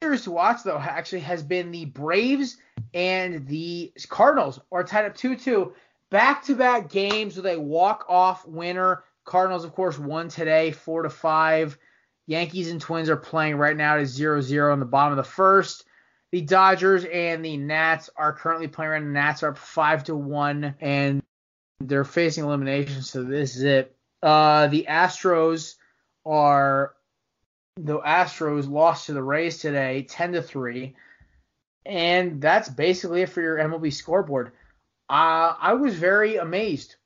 series 0.03 0.23
to 0.25 0.31
watch 0.31 0.63
though 0.63 0.79
actually 0.79 1.21
has 1.21 1.43
been 1.43 1.71
the 1.71 1.87
Braves 1.87 2.59
and 2.93 3.47
the 3.47 3.93
Cardinals 4.09 4.61
are 4.71 4.85
tied 4.85 5.07
up 5.07 5.17
2-2. 5.17 5.73
Back-to-back 6.11 6.91
games 6.91 7.37
with 7.37 7.47
a 7.47 7.59
walk-off 7.59 8.47
winner. 8.47 9.05
Cardinals, 9.25 9.65
of 9.65 9.75
course, 9.75 9.99
won 9.99 10.29
today, 10.29 10.71
four 10.71 11.03
to 11.03 11.11
five. 11.11 11.77
Yankees 12.27 12.71
and 12.71 12.81
Twins 12.81 13.09
are 13.09 13.17
playing 13.17 13.57
right 13.57 13.77
now 13.77 13.97
to 13.97 14.03
0-0 14.03 14.73
in 14.73 14.81
the 14.81 14.87
bottom 14.87 15.19
of 15.19 15.25
the 15.25 15.31
first. 15.31 15.85
The 16.33 16.43
Dodgers 16.43 17.05
and 17.05 17.45
the 17.45 17.57
Nats 17.57 18.11
are 18.17 18.33
currently 18.33 18.69
playing 18.69 18.91
right 18.91 19.03
now. 19.03 19.07
The 19.07 19.13
Nats 19.13 19.43
are 19.43 19.51
up 19.51 19.59
five 19.59 20.05
to 20.05 20.17
one, 20.17 20.75
and 20.81 21.23
they're 21.81 22.05
facing 22.05 22.45
elimination. 22.45 23.03
So 23.03 23.23
this 23.23 23.57
is 23.57 23.63
it. 23.63 23.96
Uh, 24.23 24.67
the 24.69 24.87
Astros 24.89 25.75
are 26.25 26.95
the 27.77 27.99
Astros 28.01 28.69
lost 28.69 29.07
to 29.07 29.13
the 29.13 29.23
Rays 29.23 29.59
today, 29.59 30.07
ten 30.09 30.33
to 30.33 30.43
three, 30.43 30.97
and 31.85 32.41
that's 32.41 32.69
basically 32.69 33.23
it 33.23 33.29
for 33.29 33.41
your 33.41 33.59
MLB 33.59 33.93
scoreboard. 33.93 34.53
Uh, 35.09 35.55
I 35.61 35.75
was 35.75 35.95
very 35.95 36.37
amazed 36.37 36.97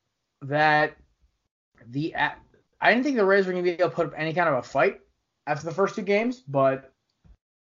that 0.42 0.96
the 1.86 2.14
I 2.14 2.90
didn't 2.90 3.04
think 3.04 3.16
the 3.16 3.24
Rays 3.24 3.46
were 3.46 3.52
going 3.52 3.64
to 3.64 3.70
be 3.70 3.74
able 3.74 3.90
to 3.90 3.94
put 3.94 4.06
up 4.06 4.14
any 4.16 4.32
kind 4.32 4.48
of 4.48 4.54
a 4.56 4.62
fight 4.62 5.00
after 5.46 5.66
the 5.66 5.74
first 5.74 5.96
two 5.96 6.02
games, 6.02 6.42
but 6.46 6.92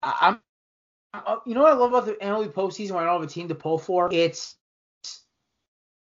I'm 0.04 0.40
uh, 1.14 1.38
you 1.46 1.54
know 1.54 1.64
what 1.64 1.74
I 1.74 1.76
love 1.76 1.92
about 1.92 2.06
the 2.06 2.14
MLB 2.14 2.54
postseason 2.54 2.92
when 2.92 3.04
I 3.04 3.08
don't 3.08 3.22
have 3.22 3.30
a 3.30 3.34
team 3.34 3.50
to 3.50 3.56
pull 3.56 3.78
for? 3.78 4.10
It's 4.12 4.56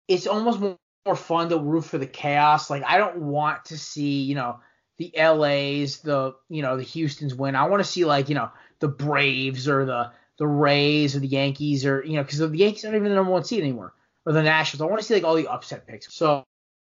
it's 0.07 0.27
almost 0.27 0.59
more, 0.59 0.77
more 1.09 1.15
fun 1.15 1.49
to 1.49 1.57
root 1.57 1.85
for 1.85 1.97
the 1.97 2.05
chaos. 2.05 2.69
Like 2.69 2.83
I 2.85 2.99
don't 2.99 3.17
want 3.17 3.65
to 3.65 3.77
see, 3.77 4.21
you 4.21 4.35
know, 4.35 4.59
the 4.97 5.11
LA's, 5.17 6.01
the 6.01 6.35
you 6.49 6.61
know, 6.61 6.77
the 6.77 6.83
Houston's 6.83 7.33
win. 7.33 7.55
I 7.55 7.67
want 7.67 7.83
to 7.83 7.89
see 7.89 8.05
like, 8.05 8.29
you 8.29 8.35
know, 8.35 8.51
the 8.79 8.87
Braves 8.87 9.67
or 9.67 9.85
the 9.85 10.11
the 10.37 10.47
Rays 10.47 11.15
or 11.15 11.19
the 11.19 11.27
Yankees 11.27 11.83
or 11.85 12.03
you 12.05 12.13
know, 12.13 12.23
because 12.23 12.37
the 12.37 12.49
Yankees 12.55 12.85
aren't 12.85 12.95
even 12.95 13.09
the 13.09 13.15
number 13.15 13.31
one 13.31 13.43
seed 13.43 13.61
anymore. 13.61 13.93
Or 14.25 14.33
the 14.33 14.43
Nationals. 14.43 14.81
I 14.81 14.85
want 14.85 15.01
to 15.01 15.07
see 15.07 15.15
like 15.15 15.23
all 15.23 15.35
the 15.35 15.47
upset 15.47 15.87
picks. 15.87 16.13
So 16.13 16.45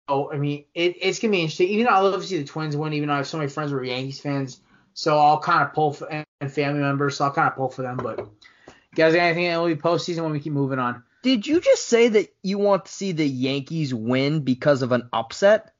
oh, 0.08 0.30
I 0.30 0.36
mean, 0.36 0.66
it, 0.74 0.96
it's 1.00 1.18
gonna 1.18 1.30
be 1.30 1.40
interesting. 1.40 1.68
Even 1.68 1.86
though 1.86 1.92
I 1.92 2.00
love 2.00 2.20
to 2.20 2.26
see 2.26 2.38
the 2.38 2.44
Twins 2.44 2.76
win, 2.76 2.92
even 2.92 3.08
though 3.08 3.14
I 3.14 3.18
have 3.18 3.26
so 3.26 3.38
many 3.38 3.48
friends 3.48 3.70
who 3.70 3.78
are 3.78 3.84
Yankees 3.84 4.20
fans. 4.20 4.60
So 4.94 5.16
I'll 5.16 5.40
kind 5.40 5.62
of 5.62 5.72
pull 5.72 5.94
for 5.94 6.06
and 6.10 6.52
family 6.52 6.80
members, 6.80 7.16
so 7.16 7.24
I'll 7.24 7.32
kind 7.32 7.48
of 7.48 7.56
pull 7.56 7.70
for 7.70 7.80
them. 7.80 7.96
But 7.96 8.18
you 8.18 8.74
guys 8.94 9.14
got 9.14 9.22
anything 9.22 9.44
that 9.44 9.56
will 9.56 9.68
be 9.68 9.76
postseason 9.76 10.22
when 10.22 10.32
we 10.32 10.40
keep 10.40 10.52
moving 10.52 10.78
on? 10.78 11.02
Did 11.22 11.46
you 11.46 11.60
just 11.60 11.86
say 11.86 12.08
that 12.08 12.34
you 12.42 12.58
want 12.58 12.86
to 12.86 12.92
see 12.92 13.12
the 13.12 13.26
Yankees 13.26 13.94
win 13.94 14.40
because 14.40 14.82
of 14.82 14.92
an 14.92 15.08
upset? 15.12 15.72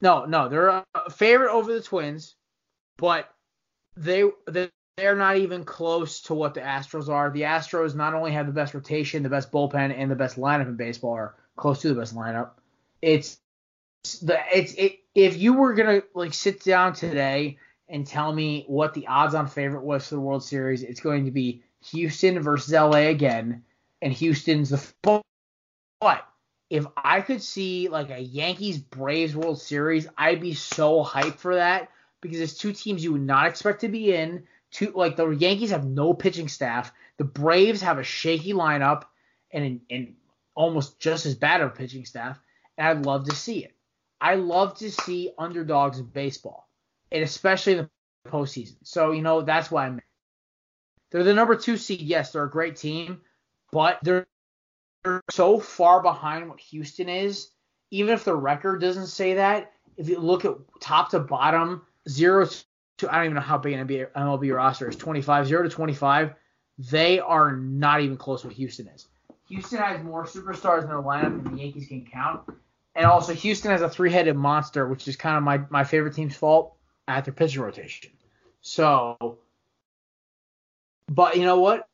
No, 0.00 0.24
no, 0.24 0.48
they're 0.48 0.68
a 0.68 0.84
favorite 1.10 1.52
over 1.52 1.72
the 1.72 1.82
Twins, 1.82 2.34
but 2.96 3.32
they 3.96 4.24
they 4.46 4.70
they're 4.96 5.16
not 5.16 5.36
even 5.36 5.64
close 5.64 6.22
to 6.22 6.34
what 6.34 6.54
the 6.54 6.60
Astros 6.60 7.08
are. 7.08 7.30
The 7.30 7.42
Astros 7.42 7.94
not 7.94 8.14
only 8.14 8.32
have 8.32 8.46
the 8.46 8.52
best 8.52 8.74
rotation, 8.74 9.22
the 9.22 9.28
best 9.28 9.52
bullpen, 9.52 9.94
and 9.96 10.10
the 10.10 10.16
best 10.16 10.36
lineup 10.36 10.68
in 10.68 10.76
baseball, 10.76 11.12
are 11.12 11.34
close 11.56 11.80
to 11.82 11.88
the 11.88 11.94
best 11.94 12.16
lineup. 12.16 12.50
It's 13.02 13.38
the 14.22 14.38
it's 14.52 14.72
it 14.74 15.00
if 15.14 15.36
you 15.36 15.54
were 15.54 15.74
gonna 15.74 16.02
like 16.14 16.32
sit 16.32 16.64
down 16.64 16.94
today 16.94 17.58
and 17.88 18.06
tell 18.06 18.32
me 18.32 18.64
what 18.66 18.94
the 18.94 19.06
odds 19.06 19.34
on 19.34 19.46
favorite 19.46 19.84
was 19.84 20.08
for 20.08 20.14
the 20.14 20.20
World 20.20 20.44
Series, 20.44 20.82
it's 20.82 21.00
going 21.00 21.24
to 21.24 21.30
be 21.30 21.62
Houston 21.90 22.40
versus 22.40 22.72
LA 22.72 23.08
again, 23.08 23.64
and 24.02 24.12
Houston's 24.12 24.70
the 24.70 25.22
but 26.00 26.24
if 26.70 26.86
I 26.96 27.20
could 27.22 27.42
see 27.42 27.88
like 27.88 28.10
a 28.10 28.20
Yankees 28.20 28.78
Braves 28.78 29.34
World 29.34 29.60
Series, 29.60 30.06
I'd 30.16 30.40
be 30.40 30.54
so 30.54 31.04
hyped 31.04 31.38
for 31.38 31.56
that 31.56 31.88
because 32.20 32.40
it's 32.40 32.58
two 32.58 32.72
teams 32.72 33.02
you 33.02 33.12
would 33.12 33.22
not 33.22 33.46
expect 33.46 33.80
to 33.80 33.88
be 33.88 34.14
in. 34.14 34.44
Two 34.70 34.92
like 34.94 35.16
the 35.16 35.28
Yankees 35.30 35.70
have 35.70 35.86
no 35.86 36.12
pitching 36.12 36.48
staff, 36.48 36.92
the 37.16 37.24
Braves 37.24 37.80
have 37.80 37.98
a 37.98 38.04
shaky 38.04 38.52
lineup 38.52 39.04
and 39.50 39.80
and 39.90 40.14
almost 40.54 41.00
just 41.00 41.24
as 41.24 41.34
bad 41.34 41.60
of 41.60 41.68
a 41.68 41.74
pitching 41.74 42.04
staff, 42.04 42.38
and 42.76 42.86
I'd 42.86 43.06
love 43.06 43.28
to 43.28 43.34
see 43.34 43.64
it. 43.64 43.74
I 44.20 44.34
love 44.34 44.78
to 44.78 44.90
see 44.90 45.32
underdogs 45.38 45.98
in 45.98 46.06
baseball 46.06 46.68
and 47.10 47.22
especially 47.22 47.74
in 47.74 47.78
the 48.24 48.30
postseason. 48.30 48.76
So 48.82 49.12
you 49.12 49.22
know 49.22 49.42
that's 49.42 49.70
why 49.70 49.86
I'm. 49.86 50.00
They're 51.10 51.24
the 51.24 51.34
number 51.34 51.56
two 51.56 51.76
seed. 51.76 52.02
Yes, 52.02 52.32
they're 52.32 52.44
a 52.44 52.50
great 52.50 52.76
team, 52.76 53.22
but 53.72 53.98
they're, 54.02 54.26
they're 55.04 55.22
so 55.30 55.58
far 55.58 56.02
behind 56.02 56.48
what 56.48 56.60
Houston 56.60 57.08
is. 57.08 57.50
Even 57.90 58.12
if 58.12 58.24
the 58.24 58.34
record 58.34 58.80
doesn't 58.80 59.06
say 59.06 59.34
that, 59.34 59.72
if 59.96 60.08
you 60.08 60.18
look 60.18 60.44
at 60.44 60.54
top 60.80 61.10
to 61.10 61.18
bottom, 61.18 61.82
zero 62.08 62.46
to 62.98 63.12
I 63.12 63.16
don't 63.16 63.24
even 63.26 63.34
know 63.36 63.40
how 63.40 63.58
big 63.58 63.74
an 63.74 63.86
MLB 63.86 64.54
roster 64.54 64.88
is. 64.88 64.96
25, 64.96 65.46
zero 65.46 65.62
to 65.62 65.68
25. 65.68 66.34
They 66.90 67.20
are 67.20 67.56
not 67.56 68.00
even 68.00 68.16
close 68.16 68.42
to 68.42 68.48
what 68.48 68.56
Houston 68.56 68.88
is. 68.88 69.06
Houston 69.48 69.78
has 69.78 70.02
more 70.02 70.26
superstars 70.26 70.82
in 70.82 70.88
their 70.88 70.98
lineup 70.98 71.42
than 71.42 71.56
the 71.56 71.62
Yankees 71.62 71.88
can 71.88 72.04
count. 72.04 72.42
And 72.94 73.06
also, 73.06 73.32
Houston 73.32 73.70
has 73.70 73.82
a 73.82 73.88
three-headed 73.88 74.36
monster, 74.36 74.88
which 74.88 75.06
is 75.06 75.16
kind 75.16 75.36
of 75.36 75.42
my, 75.42 75.60
my 75.70 75.84
favorite 75.84 76.14
team's 76.14 76.36
fault 76.36 76.74
at 77.06 77.24
their 77.24 77.32
pitching 77.32 77.62
rotation. 77.62 78.10
So 78.60 79.38
but 81.08 81.36
you 81.36 81.44
know 81.44 81.58
what? 81.58 81.88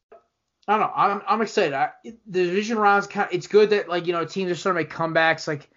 I 0.67 0.73
don't 0.73 0.81
know. 0.81 0.93
I'm 0.95 1.23
I'm 1.27 1.43
excited. 1.43 1.75
I, 1.75 1.91
the 2.05 2.47
division 2.47 2.79
rounds 2.79 3.07
kind. 3.07 3.29
It's 3.33 3.47
good 3.47 3.71
that 3.71 3.89
like 3.89 4.07
you 4.07 4.13
know 4.13 4.25
teams 4.25 4.51
are 4.51 4.55
starting 4.55 4.85
to 4.85 4.89
make 4.89 4.97
comebacks. 4.97 5.47
Like 5.47 5.69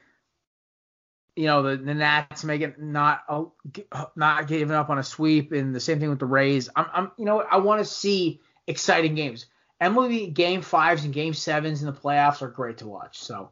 you 1.36 1.46
know 1.46 1.62
the 1.62 1.78
the 1.78 1.94
Nats 1.94 2.44
making 2.44 2.76
not 2.80 3.24
uh, 3.28 4.06
not 4.16 4.48
giving 4.48 4.76
up 4.76 4.90
on 4.90 4.98
a 4.98 5.04
sweep, 5.04 5.52
and 5.52 5.76
the 5.76 5.80
same 5.80 6.00
thing 6.00 6.10
with 6.10 6.20
the 6.20 6.26
Rays. 6.26 6.70
I'm 6.76 6.86
I'm 6.94 7.12
you 7.18 7.26
know 7.26 7.42
I 7.42 7.58
want 7.58 7.80
to 7.80 7.86
see 7.86 8.40
exciting 8.66 9.16
games. 9.16 9.46
MLB 9.82 10.34
game 10.34 10.62
fives 10.62 11.04
and 11.04 11.14
game 11.14 11.34
sevens 11.34 11.82
in 11.82 11.86
the 11.86 11.94
playoffs 11.94 12.42
are 12.42 12.48
great 12.48 12.80
to 12.80 12.88
watch. 12.88 13.20
So 13.20 13.52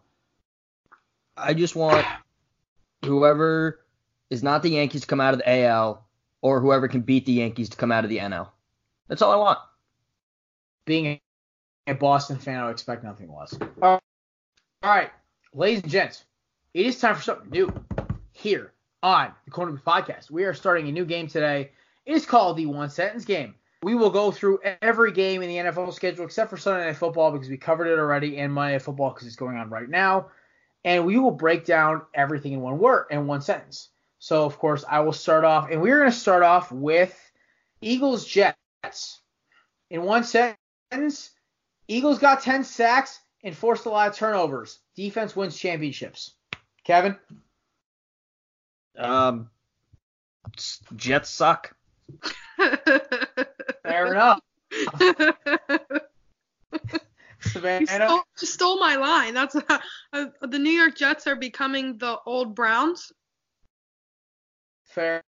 I 1.37 1.53
just 1.53 1.75
want 1.75 2.05
whoever 3.03 3.81
is 4.29 4.41
not 4.41 4.63
the 4.63 4.69
Yankees 4.69 5.01
to 5.01 5.07
come 5.07 5.21
out 5.21 5.33
of 5.33 5.39
the 5.39 5.65
AL, 5.65 6.05
or 6.41 6.61
whoever 6.61 6.87
can 6.87 7.01
beat 7.01 7.25
the 7.25 7.33
Yankees 7.33 7.69
to 7.69 7.77
come 7.77 7.91
out 7.91 8.03
of 8.03 8.09
the 8.09 8.19
NL. 8.19 8.49
That's 9.07 9.21
all 9.21 9.31
I 9.31 9.35
want. 9.35 9.59
Being 10.85 11.19
a 11.87 11.93
Boston 11.93 12.37
fan, 12.37 12.59
I 12.59 12.65
would 12.65 12.71
expect 12.71 13.03
nothing 13.03 13.33
less. 13.33 13.57
Oh. 13.81 13.99
All 14.83 14.91
right, 14.91 15.11
ladies 15.53 15.81
and 15.81 15.91
gents, 15.91 16.25
it 16.73 16.85
is 16.85 16.99
time 16.99 17.15
for 17.15 17.21
something 17.21 17.49
new 17.49 17.73
here 18.31 18.73
on 19.01 19.31
the 19.45 19.51
Korner 19.51 19.71
Booth 19.71 19.85
Podcast. 19.85 20.29
We 20.29 20.43
are 20.43 20.53
starting 20.53 20.87
a 20.87 20.91
new 20.91 21.05
game 21.05 21.27
today. 21.27 21.71
It 22.05 22.13
is 22.13 22.25
called 22.25 22.57
the 22.57 22.67
One 22.67 22.89
Sentence 22.89 23.25
Game. 23.25 23.55
We 23.81 23.95
will 23.95 24.09
go 24.09 24.31
through 24.31 24.59
every 24.81 25.11
game 25.11 25.41
in 25.41 25.49
the 25.49 25.57
NFL 25.57 25.93
schedule 25.93 26.25
except 26.25 26.49
for 26.49 26.57
Sunday 26.57 26.85
Night 26.85 26.97
Football 26.97 27.31
because 27.31 27.49
we 27.49 27.57
covered 27.57 27.87
it 27.87 27.99
already, 27.99 28.37
and 28.37 28.53
Monday 28.53 28.73
Night 28.73 28.81
Football 28.81 29.11
because 29.11 29.27
it's 29.27 29.35
going 29.35 29.57
on 29.57 29.69
right 29.69 29.89
now. 29.89 30.27
And 30.83 31.05
we 31.05 31.17
will 31.17 31.31
break 31.31 31.65
down 31.65 32.03
everything 32.13 32.53
in 32.53 32.61
one 32.61 32.77
word, 32.77 33.07
in 33.09 33.25
one 33.25 33.41
sentence. 33.41 33.89
So, 34.19 34.45
of 34.45 34.57
course, 34.57 34.85
I 34.89 35.01
will 35.01 35.13
start 35.13 35.43
off, 35.43 35.69
and 35.69 35.81
we're 35.81 35.99
going 35.99 36.11
to 36.11 36.17
start 36.17 36.43
off 36.43 36.71
with 36.71 37.15
Eagles 37.81 38.25
Jets. 38.25 39.19
In 39.89 40.03
one 40.03 40.23
sentence, 40.23 41.31
Eagles 41.87 42.19
got 42.19 42.41
10 42.41 42.63
sacks 42.63 43.19
and 43.43 43.55
forced 43.55 43.85
a 43.85 43.89
lot 43.89 44.09
of 44.09 44.15
turnovers. 44.15 44.79
Defense 44.95 45.35
wins 45.35 45.57
championships. 45.57 46.33
Kevin? 46.83 47.15
Um, 48.97 49.49
Jets 50.95 51.29
suck. 51.29 51.75
Fair 53.83 54.13
enough. 54.13 54.39
You 57.53 57.85
stole, 57.85 58.23
you 58.41 58.47
stole 58.47 58.79
my 58.79 58.95
line. 58.95 59.33
That's 59.33 59.55
uh, 60.13 60.25
the 60.41 60.57
New 60.57 60.71
York 60.71 60.95
Jets 60.95 61.27
are 61.27 61.35
becoming 61.35 61.97
the 61.97 62.17
old 62.25 62.55
Browns. 62.55 63.11
Fair. 64.85 65.23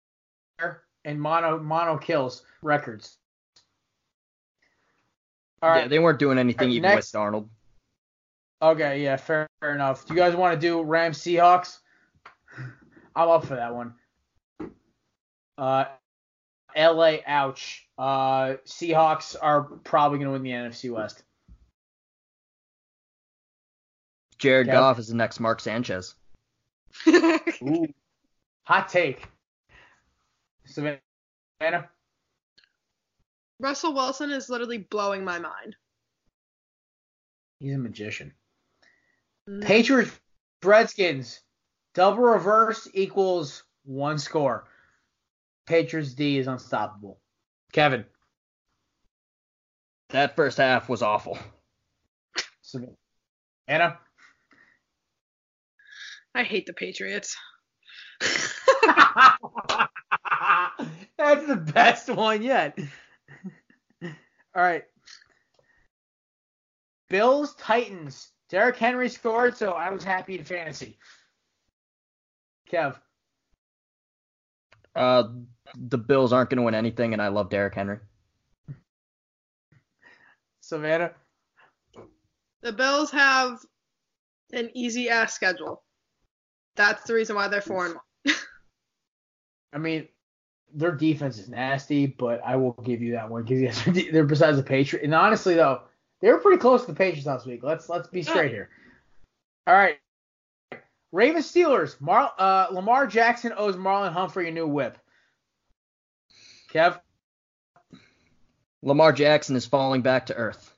And 1.04 1.20
mono 1.20 1.60
mono 1.60 1.98
kills 1.98 2.44
records. 2.62 3.18
All 5.62 5.70
right. 5.70 5.82
Yeah, 5.84 5.88
they 5.88 6.00
weren't 6.00 6.20
doing 6.20 6.38
anything 6.38 6.60
All 6.62 6.68
right, 6.68 6.76
even 6.76 6.90
next. 6.90 7.14
with 7.14 7.22
Darnold. 7.22 7.48
Okay, 8.62 9.04
yeah, 9.04 9.18
fair, 9.18 9.48
fair 9.60 9.74
enough. 9.76 10.06
Do 10.06 10.14
you 10.14 10.20
guys 10.20 10.36
want 10.36 10.54
to 10.54 10.60
do 10.60 10.82
Rams 10.82 11.18
Seahawks? 11.20 11.80
I'm 13.16 13.30
up 13.30 13.46
for 13.46 13.56
that 13.56 13.74
one. 13.74 13.94
Uh, 15.58 15.86
LA, 16.76 17.18
ouch. 17.26 17.88
Uh, 17.98 18.56
Seahawks 18.66 19.36
are 19.42 19.64
probably 19.64 20.20
going 20.20 20.28
to 20.28 20.34
win 20.34 20.44
the 20.44 20.52
NFC 20.52 20.92
West. 20.92 21.24
Jared 24.38 24.68
Kev? 24.68 24.74
Goff 24.74 25.00
is 25.00 25.08
the 25.08 25.16
next 25.16 25.40
Mark 25.40 25.62
Sanchez. 25.62 26.16
Ooh. 27.08 27.88
Hot 28.64 28.90
take. 28.90 29.28
Savannah? 30.66 31.00
Russell 33.60 33.94
Wilson 33.94 34.32
is 34.32 34.50
literally 34.50 34.80
blowing 34.80 35.24
my 35.24 35.40
mind. 35.40 35.76
He's 37.60 37.76
a 37.76 37.78
magician. 37.78 38.34
Mm. 39.50 39.64
Patriots, 39.64 40.12
Redskins. 40.64 41.42
Double 41.94 42.24
reverse 42.24 42.88
equals 42.94 43.64
one 43.86 44.18
score. 44.18 44.68
Patriots 45.66 46.14
D 46.14 46.38
is 46.38 46.48
unstoppable. 46.48 47.20
Kevin. 47.72 48.06
That 50.10 50.36
first 50.36 50.58
half 50.58 50.90
was 50.90 51.02
awful. 51.02 51.38
Anna. 53.68 53.98
I 56.34 56.44
hate 56.44 56.66
the 56.66 56.74
Patriots. 56.74 57.36
That's 61.18 61.48
the 61.48 61.56
best 61.56 62.10
one 62.10 62.44
yet. 62.44 62.78
All 64.04 64.12
right. 64.64 64.84
Bills, 67.10 67.56
Titans. 67.56 68.32
Derrick 68.50 68.78
Henry 68.78 69.10
scored, 69.10 69.58
so 69.58 69.72
I 69.72 69.90
was 69.90 70.04
happy 70.04 70.38
in 70.38 70.46
fantasy. 70.46 70.98
Kev. 72.72 72.96
Uh, 74.96 75.24
the 75.76 75.98
Bills 75.98 76.32
aren't 76.32 76.50
going 76.50 76.58
to 76.58 76.64
win 76.64 76.76
anything, 76.76 77.14
and 77.14 77.22
I 77.22 77.28
love 77.28 77.50
Derrick 77.50 77.76
Henry. 77.76 78.00
Savannah. 80.62 81.12
The 82.62 82.72
Bills 82.72 83.12
have 83.12 83.60
an 84.52 84.70
easy 84.74 85.10
ass 85.10 85.34
schedule. 85.34 85.84
That's 86.76 87.04
the 87.04 87.14
reason 87.14 87.36
why 87.36 87.48
they're 87.48 87.62
four 87.62 87.86
and 87.86 87.96
one. 87.96 88.36
I 89.74 89.78
mean, 89.78 90.08
their 90.76 90.92
defense 90.92 91.40
is 91.40 91.48
nasty, 91.48 92.06
but 92.06 92.42
I 92.46 92.58
will 92.58 92.74
give 92.84 93.02
you 93.02 93.14
that 93.14 93.30
one 93.30 93.44
because 93.44 93.84
they're 94.12 94.26
besides 94.26 94.58
the 94.58 94.64
Patriots. 94.64 95.06
And 95.06 95.16
honestly, 95.16 95.56
though, 95.56 95.84
they 96.22 96.30
were 96.30 96.40
pretty 96.40 96.60
close 96.60 96.82
to 96.82 96.88
the 96.88 96.98
Patriots 96.98 97.26
last 97.26 97.46
week. 97.46 97.64
Let's 97.64 97.90
let's 97.90 98.08
be 98.08 98.22
straight 98.22 98.52
here. 98.52 98.70
All 99.66 99.74
right. 99.74 99.98
Ravens 101.12 101.52
Steelers. 101.52 102.00
Mar- 102.02 102.34
uh, 102.38 102.68
Lamar 102.72 103.08
Jackson 103.08 103.54
owes 103.56 103.76
Marlon 103.76 104.12
Humphrey 104.12 104.50
a 104.50 104.52
new 104.52 104.68
whip. 104.68 104.98
Kev. 106.74 107.00
Lamar 108.84 109.14
Jackson 109.14 109.56
is 109.56 109.66
falling 109.66 110.02
back 110.02 110.26
to 110.28 110.36
earth. 110.36 110.74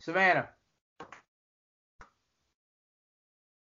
Savannah. 0.00 0.48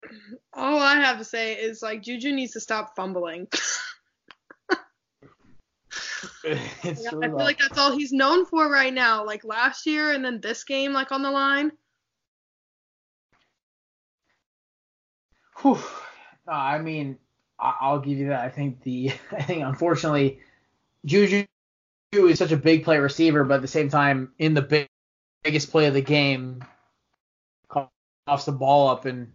All 0.58 0.80
I 0.80 0.96
have 0.96 1.18
to 1.18 1.24
say 1.24 1.54
is 1.54 1.82
like 1.82 2.02
Juju 2.02 2.32
needs 2.32 2.52
to 2.52 2.60
stop 2.60 2.96
fumbling. 2.96 3.46
it's 6.44 7.06
I 7.06 7.10
feel 7.10 7.36
like 7.36 7.58
that's 7.58 7.78
all 7.78 7.96
he's 7.96 8.12
known 8.12 8.44
for 8.44 8.68
right 8.70 8.92
now. 8.92 9.24
Like 9.24 9.44
last 9.44 9.86
year 9.86 10.10
and 10.12 10.24
then 10.24 10.40
this 10.40 10.64
game, 10.64 10.92
like 10.92 11.12
on 11.12 11.22
the 11.22 11.30
line. 11.30 11.70
Whew. 15.62 15.78
No, 16.46 16.52
I 16.52 16.78
mean, 16.78 17.18
I- 17.58 17.76
I'll 17.80 18.00
give 18.00 18.18
you 18.18 18.28
that. 18.28 18.40
I 18.40 18.48
think 18.48 18.82
the, 18.82 19.12
I 19.32 19.42
think 19.42 19.62
unfortunately, 19.62 20.40
Juju 21.04 21.44
is 22.12 22.38
such 22.38 22.52
a 22.52 22.56
big 22.56 22.84
play 22.84 22.98
receiver, 22.98 23.44
but 23.44 23.54
at 23.56 23.62
the 23.62 23.68
same 23.68 23.88
time, 23.88 24.32
in 24.38 24.54
the 24.54 24.62
big, 24.62 24.88
biggest 25.44 25.70
play 25.70 25.86
of 25.86 25.94
the 25.94 26.02
game, 26.02 26.64
coughs 27.68 28.44
the 28.44 28.52
ball 28.52 28.88
up 28.88 29.04
and 29.04 29.32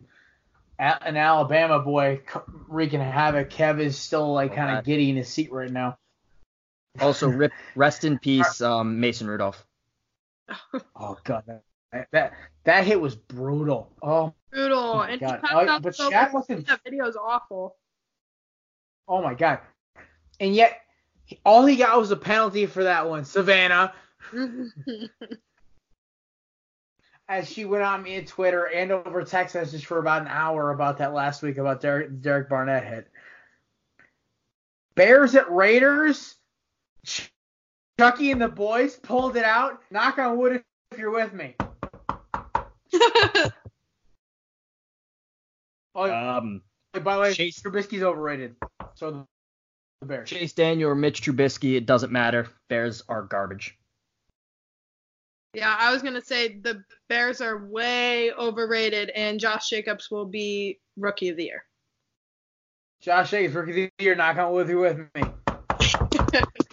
an 0.79 1.17
Alabama 1.17 1.79
boy 1.79 2.21
co- 2.25 2.43
wreaking 2.67 2.99
havoc. 2.99 3.49
Kev 3.49 3.79
is 3.79 3.97
still 3.97 4.33
like 4.33 4.55
kind 4.55 4.69
Okay. 4.71 4.79
of 4.79 4.85
giddy 4.85 5.09
in 5.09 5.15
his 5.15 5.27
seat 5.29 5.51
right 5.51 5.71
now. 5.71 5.97
Also, 6.99 7.27
rip, 7.29 7.51
rest 7.75 8.03
in 8.03 8.19
peace, 8.19 8.61
um, 8.61 8.99
Mason 8.99 9.27
Rudolph. 9.27 9.65
Oh 10.95 11.17
god, 11.23 11.43
that 11.47 12.07
that, 12.11 12.33
that 12.65 12.85
hit 12.85 12.99
was 12.99 13.15
brutal. 13.15 13.91
Oh, 14.01 14.33
Brutal. 14.51 14.95
my 14.97 15.09
and 15.09 15.21
he 15.21 15.25
God. 15.27 15.41
passed 15.41 15.53
Oh, 15.53 15.69
out 15.69 15.81
but 15.81 15.95
so 15.95 16.09
Shaq 16.09 16.33
wasn't- 16.33 16.67
That 16.67 16.81
video 16.83 17.07
is 17.07 17.15
awful. 17.15 17.75
oh 19.07 19.21
my 19.21 19.33
god. 19.35 19.59
And 20.39 20.53
yet, 20.55 20.81
all 21.45 21.65
he 21.65 21.75
got 21.75 21.97
was 21.99 22.11
a 22.11 22.15
penalty 22.15 22.65
for 22.65 22.83
that 22.83 23.07
one, 23.09 23.25
Savannah. 23.25 23.93
as 27.29 27.49
she 27.49 27.65
went 27.65 27.83
on 27.83 28.03
me 28.03 28.15
at 28.17 28.27
Twitter 28.27 28.65
and 28.65 28.91
over 28.91 29.23
text 29.23 29.55
message 29.55 29.85
for 29.85 29.97
about 29.99 30.21
an 30.23 30.27
hour 30.27 30.71
about 30.71 30.97
that 30.99 31.13
last 31.13 31.41
week 31.41 31.57
about 31.57 31.81
Derek, 31.81 32.21
Derek 32.21 32.49
Barnett 32.49 32.85
hit. 32.85 33.07
Bears 34.95 35.35
at 35.35 35.51
Raiders. 35.51 36.35
Chucky 37.99 38.31
and 38.31 38.41
the 38.41 38.47
boys 38.47 38.95
pulled 38.95 39.35
it 39.37 39.45
out. 39.45 39.81
Knock 39.91 40.17
on 40.17 40.37
wood 40.37 40.63
if 40.91 40.97
you're 40.97 41.11
with 41.11 41.33
me. 41.33 41.55
Oh, 45.95 46.11
Um, 46.11 46.61
by 47.03 47.15
the 47.15 47.21
way, 47.21 47.33
Chase- 47.33 47.61
Trubisky's 47.61 48.01
overrated. 48.01 48.55
So 48.95 49.11
the, 49.11 49.25
the 50.01 50.07
Bears. 50.07 50.27
Chase 50.29 50.53
Daniel 50.53 50.89
or 50.89 50.95
Mitch 50.95 51.21
Trubisky, 51.21 51.75
it 51.75 51.85
doesn't 51.85 52.11
matter. 52.11 52.47
Bears 52.67 53.03
are 53.07 53.21
garbage. 53.21 53.77
Yeah, 55.53 55.75
I 55.77 55.91
was 55.91 56.01
gonna 56.01 56.21
say 56.21 56.57
the 56.57 56.83
Bears 57.09 57.41
are 57.41 57.65
way 57.65 58.31
overrated, 58.33 59.09
and 59.11 59.39
Josh 59.39 59.69
Jacobs 59.69 60.09
will 60.09 60.25
be 60.25 60.79
rookie 60.97 61.29
of 61.29 61.37
the 61.37 61.45
year. 61.45 61.65
Josh 63.01 63.31
Jacobs, 63.31 63.55
rookie 63.55 63.85
of 63.85 63.91
the 63.97 64.03
year. 64.03 64.15
Knock 64.15 64.37
on 64.37 64.51
wood 64.53 64.63
if 64.63 64.69
you're 64.69 64.79
with 64.79 65.09
me. 65.15 65.23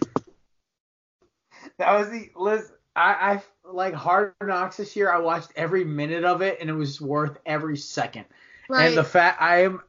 That 1.80 1.98
was 1.98 2.10
the 2.10 2.30
Liz. 2.36 2.70
I, 2.94 3.12
I 3.12 3.42
like 3.64 3.94
Hard 3.94 4.34
Knocks 4.42 4.76
this 4.76 4.94
year. 4.96 5.10
I 5.10 5.18
watched 5.18 5.50
every 5.56 5.82
minute 5.82 6.24
of 6.24 6.42
it, 6.42 6.58
and 6.60 6.68
it 6.68 6.74
was 6.74 7.00
worth 7.00 7.38
every 7.46 7.78
second. 7.78 8.26
Right. 8.68 8.88
And 8.88 8.96
the 8.98 9.04
fact 9.04 9.40
I 9.40 9.62
am 9.62 9.80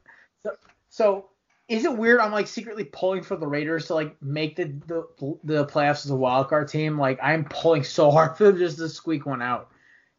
so, 0.42 0.52
so 0.88 1.28
is 1.68 1.84
it 1.84 1.96
weird? 1.96 2.20
I'm 2.20 2.32
like 2.32 2.48
secretly 2.48 2.84
pulling 2.84 3.22
for 3.22 3.36
the 3.36 3.46
Raiders 3.46 3.86
to 3.86 3.94
like 3.94 4.20
make 4.20 4.56
the 4.56 4.64
the, 4.86 5.38
the 5.44 5.66
playoffs 5.66 6.04
as 6.04 6.10
a 6.10 6.16
wild 6.16 6.48
card 6.48 6.68
team. 6.68 6.98
Like 6.98 7.18
I'm 7.22 7.44
pulling 7.44 7.84
so 7.84 8.10
hard 8.10 8.36
for 8.36 8.44
them 8.44 8.58
just 8.58 8.78
to 8.78 8.88
squeak 8.88 9.26
one 9.26 9.42
out. 9.42 9.70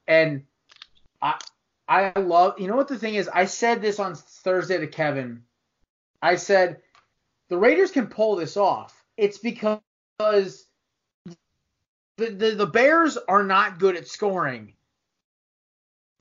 And 0.07 0.43
I 1.21 1.39
I 1.87 2.19
love 2.19 2.59
you 2.59 2.67
know 2.67 2.75
what 2.75 2.87
the 2.87 2.97
thing 2.97 3.15
is? 3.15 3.29
I 3.29 3.45
said 3.45 3.81
this 3.81 3.99
on 3.99 4.15
Thursday 4.15 4.77
to 4.77 4.87
Kevin. 4.87 5.43
I 6.21 6.37
said 6.37 6.81
the 7.49 7.57
Raiders 7.57 7.91
can 7.91 8.07
pull 8.07 8.35
this 8.35 8.57
off. 8.57 9.03
It's 9.17 9.37
because 9.37 9.79
the, 11.25 12.29
the, 12.29 12.51
the 12.51 12.65
Bears 12.65 13.17
are 13.17 13.43
not 13.43 13.79
good 13.79 13.95
at 13.95 14.07
scoring. 14.07 14.73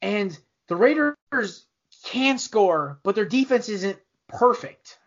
And 0.00 0.37
the 0.68 0.76
Raiders 0.76 1.66
can 2.04 2.38
score, 2.38 2.98
but 3.02 3.14
their 3.14 3.24
defense 3.24 3.68
isn't 3.68 3.98
perfect. 4.28 4.98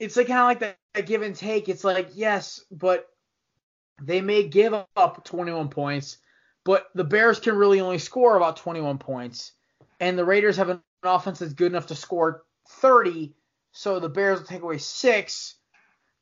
It's 0.00 0.16
like 0.16 0.26
kind 0.26 0.40
of 0.40 0.46
like 0.46 0.76
that, 0.94 1.06
give 1.06 1.22
and 1.22 1.36
take. 1.36 1.68
It's 1.68 1.84
like, 1.84 2.10
yes, 2.14 2.64
but 2.70 3.06
they 4.02 4.20
may 4.20 4.48
give 4.48 4.74
up 4.74 5.24
21 5.24 5.68
points, 5.68 6.18
but 6.64 6.88
the 6.94 7.04
Bears 7.04 7.38
can 7.38 7.54
really 7.54 7.80
only 7.80 7.98
score 7.98 8.36
about 8.36 8.56
21 8.56 8.98
points. 8.98 9.52
And 10.00 10.18
the 10.18 10.24
Raiders 10.24 10.56
have 10.56 10.70
an 10.70 10.80
offense 11.04 11.38
that's 11.38 11.52
good 11.52 11.70
enough 11.70 11.86
to 11.88 11.94
score 11.94 12.42
30, 12.68 13.34
so 13.70 14.00
the 14.00 14.08
Bears 14.08 14.40
will 14.40 14.46
take 14.46 14.62
away 14.62 14.78
6, 14.78 15.54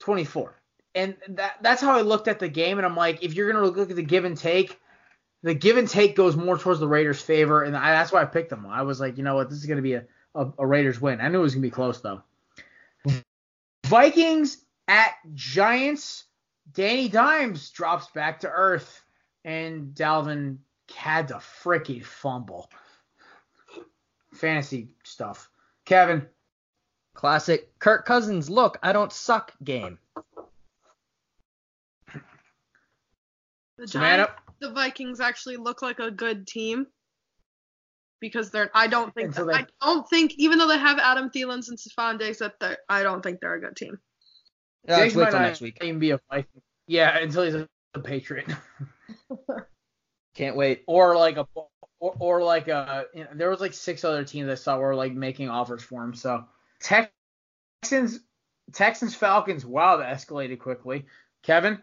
24 0.00 0.58
and 0.98 1.16
that 1.28 1.56
that's 1.62 1.80
how 1.80 1.96
I 1.96 2.00
looked 2.02 2.28
at 2.28 2.38
the 2.38 2.48
game. 2.48 2.78
And 2.78 2.86
I'm 2.86 2.96
like, 2.96 3.22
if 3.22 3.34
you're 3.34 3.50
gonna 3.50 3.64
look 3.64 3.90
at 3.90 3.96
the 3.96 4.02
give 4.02 4.24
and 4.24 4.36
take, 4.36 4.78
the 5.42 5.54
give 5.54 5.76
and 5.76 5.88
take 5.88 6.16
goes 6.16 6.36
more 6.36 6.58
towards 6.58 6.80
the 6.80 6.88
Raiders' 6.88 7.20
favor, 7.20 7.62
and 7.62 7.76
I, 7.76 7.92
that's 7.92 8.12
why 8.12 8.22
I 8.22 8.26
picked 8.26 8.50
them. 8.50 8.66
I 8.66 8.82
was 8.82 9.00
like, 9.00 9.16
you 9.16 9.24
know 9.24 9.36
what, 9.36 9.48
this 9.48 9.58
is 9.58 9.66
gonna 9.66 9.82
be 9.82 9.94
a, 9.94 10.04
a, 10.34 10.50
a 10.58 10.66
Raiders 10.66 11.00
win. 11.00 11.20
I 11.20 11.28
knew 11.28 11.38
it 11.38 11.42
was 11.42 11.54
gonna 11.54 11.62
be 11.62 11.70
close 11.70 12.00
though. 12.00 12.22
Vikings 13.88 14.58
at 14.86 15.14
Giants. 15.34 16.24
Danny 16.72 17.08
Dimes 17.08 17.70
drops 17.70 18.08
back 18.08 18.40
to 18.40 18.50
earth, 18.50 19.02
and 19.44 19.94
Dalvin 19.94 20.58
had 20.94 21.28
the 21.28 21.36
freaking 21.36 22.04
fumble. 22.04 22.70
Fantasy 24.34 24.88
stuff. 25.04 25.48
Kevin. 25.86 26.26
Classic 27.14 27.76
Kirk 27.78 28.04
Cousins, 28.04 28.50
look, 28.50 28.78
I 28.82 28.92
don't 28.92 29.12
suck 29.12 29.52
game. 29.64 29.98
The 33.78 33.86
Giants, 33.86 34.32
the 34.60 34.70
Vikings 34.70 35.18
actually 35.18 35.56
look 35.56 35.80
like 35.82 35.98
a 35.98 36.10
good 36.10 36.46
team 36.46 36.86
because 38.20 38.50
they're. 38.50 38.70
I 38.74 38.86
don't 38.86 39.14
think. 39.14 39.28
Until 39.28 39.46
that- 39.46 39.52
they- 39.68 39.72
I 39.80 39.86
don't 39.94 40.08
think 40.08 40.34
even 40.36 40.58
though 40.58 40.68
they 40.68 40.78
have 40.78 40.98
Adam 40.98 41.30
Thielen 41.30 41.66
and 41.68 41.78
Stefon 41.78 42.18
Diggs, 42.18 42.38
that 42.38 42.54
they're. 42.60 42.78
I 42.88 43.02
don't 43.02 43.22
think 43.22 43.40
they're 43.40 43.54
a 43.54 43.60
good 43.60 43.76
team. 43.76 43.98
Yeah, 44.86 45.00
Diggs 45.00 45.14
let's 45.14 45.16
wait 45.16 45.22
might 45.24 45.30
till 45.30 45.40
not 45.40 45.46
next 45.46 45.60
week. 45.60 45.78
Even 45.82 45.98
be 45.98 46.10
a 46.12 46.20
Viking. 46.30 46.62
Yeah, 46.86 47.16
until 47.18 47.42
he's 47.44 47.54
a, 47.54 47.68
a 47.94 48.00
Patriot. 48.00 48.46
Can't 50.34 50.56
wait. 50.56 50.84
or 50.86 51.16
like 51.16 51.36
a 51.36 51.46
or, 52.00 52.14
or 52.18 52.42
like 52.42 52.68
a 52.68 53.06
you 53.14 53.24
know, 53.24 53.30
there 53.34 53.50
was 53.50 53.60
like 53.60 53.74
six 53.74 54.04
other 54.04 54.24
teams 54.24 54.48
I 54.48 54.54
saw 54.54 54.78
were 54.78 54.94
like 54.94 55.12
making 55.12 55.48
offers 55.50 55.82
for 55.82 56.02
him. 56.04 56.14
So 56.14 56.44
Texans 56.80 58.20
Texans 58.72 59.14
Falcons. 59.14 59.64
Wow, 59.66 59.96
that 59.98 60.16
escalated 60.16 60.60
quickly. 60.60 61.06
Kevin. 61.42 61.82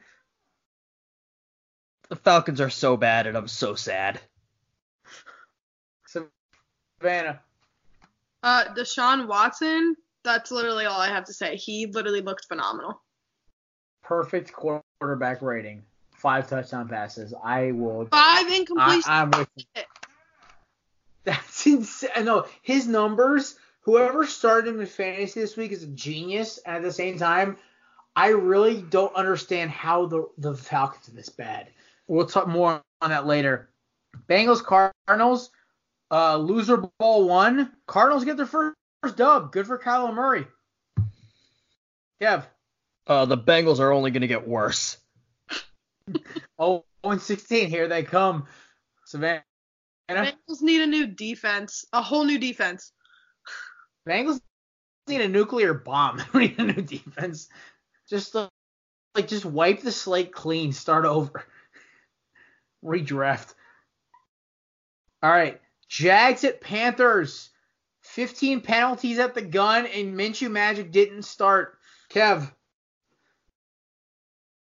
The 2.09 2.15
Falcons 2.15 2.61
are 2.61 2.69
so 2.69 2.97
bad, 2.97 3.25
and 3.27 3.35
I'm 3.35 3.47
so 3.47 3.73
sad. 3.75 4.19
Savannah. 7.05 7.39
Uh, 8.41 8.63
Deshaun 8.73 9.27
Watson. 9.27 9.95
That's 10.23 10.51
literally 10.51 10.85
all 10.85 10.99
I 10.99 11.09
have 11.09 11.25
to 11.25 11.33
say. 11.33 11.55
He 11.55 11.85
literally 11.85 12.21
looked 12.21 12.45
phenomenal. 12.45 12.99
Perfect 14.03 14.51
quarterback 14.51 15.43
rating. 15.43 15.83
Five 16.15 16.49
touchdown 16.49 16.87
passes. 16.87 17.31
I 17.43 17.73
will. 17.73 18.07
Five 18.07 18.47
I, 18.47 18.65
incompletions. 18.65 19.03
I'm 19.07 19.29
with 19.31 19.49
you. 19.55 19.65
That's 21.25 21.67
insane. 21.67 22.25
No, 22.25 22.47
his 22.63 22.87
numbers. 22.87 23.55
Whoever 23.81 24.25
started 24.25 24.73
him 24.73 24.81
in 24.81 24.87
fantasy 24.87 25.39
this 25.39 25.55
week 25.55 25.71
is 25.71 25.83
a 25.83 25.87
genius. 25.87 26.57
And 26.65 26.77
at 26.77 26.81
the 26.81 26.91
same 26.91 27.19
time, 27.19 27.57
I 28.15 28.29
really 28.29 28.81
don't 28.81 29.13
understand 29.13 29.69
how 29.69 30.07
the 30.07 30.27
the 30.39 30.55
Falcons 30.55 31.07
are 31.09 31.11
this 31.11 31.29
bad. 31.29 31.67
We'll 32.07 32.25
talk 32.25 32.47
more 32.47 32.81
on 32.99 33.09
that 33.11 33.27
later. 33.27 33.69
Bengals 34.27 34.63
Cardinals. 34.63 35.51
Uh, 36.11 36.37
loser 36.37 36.77
bowl 36.99 37.27
one. 37.27 37.71
Cardinals 37.87 38.25
get 38.25 38.37
their 38.37 38.45
first, 38.45 38.75
first 39.01 39.17
dub. 39.17 39.51
Good 39.51 39.67
for 39.67 39.77
Kyler 39.77 40.13
Murray. 40.13 40.47
Kev. 42.21 42.45
Uh, 43.07 43.25
the 43.25 43.37
Bengals 43.37 43.79
are 43.79 43.91
only 43.91 44.11
going 44.11 44.21
to 44.21 44.27
get 44.27 44.47
worse. 44.47 44.97
Oh, 46.59 46.85
1 47.01 47.19
16. 47.19 47.67
Here 47.67 47.87
they 47.87 48.03
come. 48.03 48.45
Savannah. 49.05 49.43
Bengals 50.09 50.61
need 50.61 50.81
a 50.81 50.87
new 50.87 51.07
defense, 51.07 51.85
a 51.91 52.01
whole 52.01 52.23
new 52.23 52.37
defense. 52.37 52.91
Bengals 54.07 54.39
need 55.07 55.21
a 55.21 55.27
nuclear 55.27 55.73
bomb. 55.73 56.21
They 56.33 56.39
need 56.39 56.59
a 56.59 56.63
new 56.63 56.81
defense. 56.81 57.49
Just 58.09 58.35
uh, 58.35 58.49
like 59.15 59.27
just 59.27 59.45
wipe 59.45 59.81
the 59.81 59.91
slate 59.91 60.31
clean, 60.31 60.73
start 60.73 61.05
over, 61.05 61.45
redraft. 62.85 63.53
All 65.23 65.31
right, 65.31 65.59
Jags 65.89 66.43
at 66.43 66.61
Panthers. 66.61 67.49
15 68.03 68.61
penalties 68.61 69.17
at 69.17 69.33
the 69.33 69.41
gun, 69.41 69.85
and 69.87 70.15
Minshew 70.15 70.49
Magic 70.51 70.91
didn't 70.91 71.23
start. 71.23 71.79
Kev, 72.11 72.51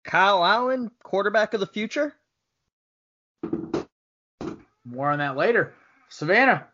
Kyle 0.05 0.45
Allen, 0.45 0.91
quarterback 1.03 1.53
of 1.53 1.61
the 1.61 1.67
future. 1.67 2.15
more 4.85 5.11
on 5.11 5.19
that 5.19 5.37
later. 5.37 5.75
Savannah, 6.09 6.69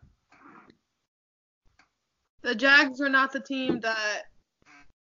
The 2.43 2.53
Jags 2.53 3.01
are 3.01 3.09
not 3.09 3.31
the 3.31 3.39
team 3.39 3.79
that 3.79 4.23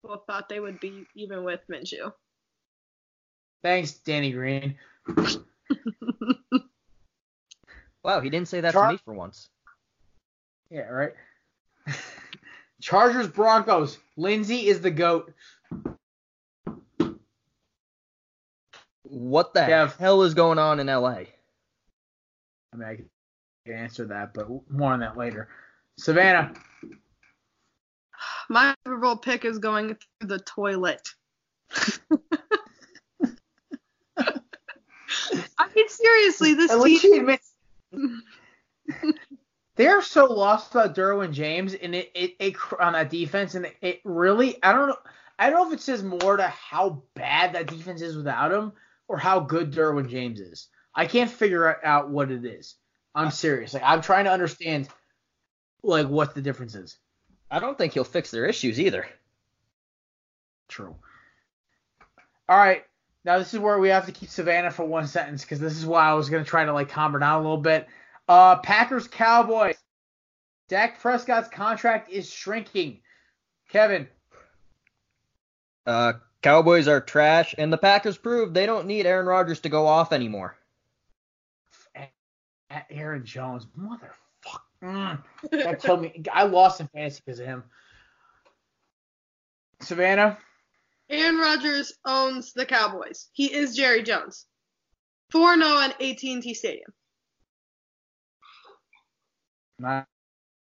people 0.02 0.24
thought 0.28 0.48
they 0.48 0.62
would 0.62 0.80
be, 0.80 1.06
even 1.16 1.44
with 1.44 1.60
Minshew. 1.70 2.14
thanks, 3.64 3.94
Danny 3.96 4.32
Green. 4.32 4.78
Wow, 8.04 8.22
he 8.22 8.30
didn't 8.30 8.48
say 8.48 8.62
that 8.62 8.74
Char- 8.74 8.88
to 8.88 8.94
me 8.94 9.00
for 9.04 9.14
once. 9.14 9.50
Yeah, 10.70 10.82
right. 10.82 11.14
Chargers 12.82 13.28
Broncos. 13.28 13.98
Lindsay 14.16 14.68
is 14.68 14.82
the 14.82 14.92
goat. 14.92 15.34
What 19.04 19.54
the 19.54 19.62
Kev. 19.62 19.98
hell 19.98 20.22
is 20.22 20.34
going 20.34 20.60
on 20.60 20.80
in 20.80 20.88
LA? 20.88 21.10
I 21.10 22.76
mean, 22.76 22.88
I 22.88 22.96
can 23.66 23.76
answer 23.76 24.06
that, 24.08 24.34
but 24.34 24.48
more 24.70 24.94
on 24.94 25.00
that 25.00 25.18
later. 25.18 25.50
Savannah, 25.98 26.54
My 28.50 28.74
Super 28.86 28.98
Bowl 28.98 29.18
pick 29.18 29.44
is 29.46 29.58
going 29.58 29.96
through 30.20 30.28
the 30.30 30.40
toilet. 30.40 31.10
I 35.58 35.68
mean, 35.76 35.90
seriously, 35.90 36.54
this 36.54 36.72
at 36.72 36.80
least 36.80 37.02
team. 37.02 37.14
she 37.14 37.20
admits 37.20 37.49
they're 39.76 40.02
so 40.02 40.26
lost 40.26 40.72
about 40.72 40.96
Derwin 40.96 41.32
James 41.32 41.74
and 41.74 41.96
it, 41.96 42.12
it, 42.14 42.36
it 42.40 42.56
on 42.80 42.94
that 42.94 43.10
defense, 43.10 43.56
and 43.56 43.66
it, 43.66 43.76
it 43.82 44.02
really 44.04 44.62
I 44.64 44.74
don't 44.74 44.90
know 44.90 44.98
I 45.38 45.50
don't 45.50 45.60
know 45.62 45.68
if 45.68 45.80
it 45.80 45.82
says 45.82 46.04
more 46.04 46.38
to 46.38 46.48
how 46.48 47.04
bad 47.16 47.54
that 47.54 47.68
defense 47.68 48.02
is 48.02 48.16
without 48.18 48.52
him 48.52 48.74
or 49.08 49.18
how 49.18 49.40
good 49.40 49.72
Derwin 49.72 50.10
James 50.10 50.40
is. 50.40 50.68
I 50.94 51.06
can't 51.06 51.32
figure 51.32 51.84
out 51.86 52.10
what 52.10 52.32
it 52.32 52.46
is. 52.46 52.76
I'm 53.16 53.32
serious. 53.32 53.74
Like 53.74 53.84
I'm 53.86 54.02
trying 54.02 54.26
to 54.26 54.32
understand 54.32 54.90
like 55.82 56.08
what 56.08 56.36
the 56.36 56.42
difference 56.42 56.76
is. 56.76 56.98
I 57.50 57.60
don't 57.60 57.78
think 57.78 57.94
he'll 57.94 58.04
fix 58.04 58.32
their 58.32 58.46
issues 58.46 58.80
either. 58.80 59.08
True. 60.68 60.96
All 62.48 62.58
right. 62.58 62.84
Now 63.26 63.38
this 63.38 63.54
is 63.54 63.60
where 63.60 63.80
we 63.80 63.90
have 63.90 64.06
to 64.06 64.12
keep 64.12 64.30
Savannah 64.30 64.72
for 64.72 64.86
one 64.86 65.08
sentence 65.08 65.44
because 65.44 65.60
this 65.60 65.78
is 65.78 65.86
why 65.86 66.08
I 66.08 66.14
was 66.14 66.30
gonna 66.30 66.46
try 66.46 66.66
to 66.66 66.74
like 66.74 66.90
calm 66.90 67.14
her 67.14 67.20
down 67.20 67.40
a 67.40 67.42
little 67.42 67.58
bit. 67.58 67.88
Uh, 68.28 68.58
Packers 68.58 69.08
Cowboys. 69.08 69.78
Dak 70.68 71.02
Prescott's 71.02 71.50
contract 71.50 72.12
is 72.12 72.30
shrinking. 72.32 73.00
Kevin. 73.70 74.08
Uh, 75.86 76.14
Cowboys 76.42 76.88
are 76.88 77.02
trash, 77.02 77.56
and 77.58 77.74
the 77.74 77.78
Packers 77.78 78.18
proved 78.18 78.54
they 78.54 78.68
don't 78.68 78.86
need 78.86 79.06
Aaron 79.06 79.26
Rodgers 79.26 79.60
to 79.62 79.70
go 79.70 79.88
off 79.88 80.14
anymore. 80.14 80.56
At 82.70 82.86
Aaron 82.92 83.26
Jones, 83.26 83.66
motherfucker. 83.78 84.60
Mm, 84.84 85.24
that 85.52 85.82
killed 85.82 86.02
me. 86.02 86.24
I 86.32 86.44
lost 86.44 86.80
in 86.80 86.88
fantasy 86.88 87.22
because 87.26 87.40
of 87.40 87.48
him. 87.48 87.64
Savannah. 89.82 90.38
Aaron 91.10 91.38
Rodgers 91.38 91.94
owns 92.06 92.54
the 92.54 92.66
Cowboys. 92.66 93.30
He 93.34 93.54
is 93.54 93.76
Jerry 93.76 94.04
Jones. 94.04 94.46
4 95.32 95.56
0 95.56 95.68
at 95.80 96.02
AT&T 96.02 96.54
Stadium. 96.54 96.92
Not 99.80 100.08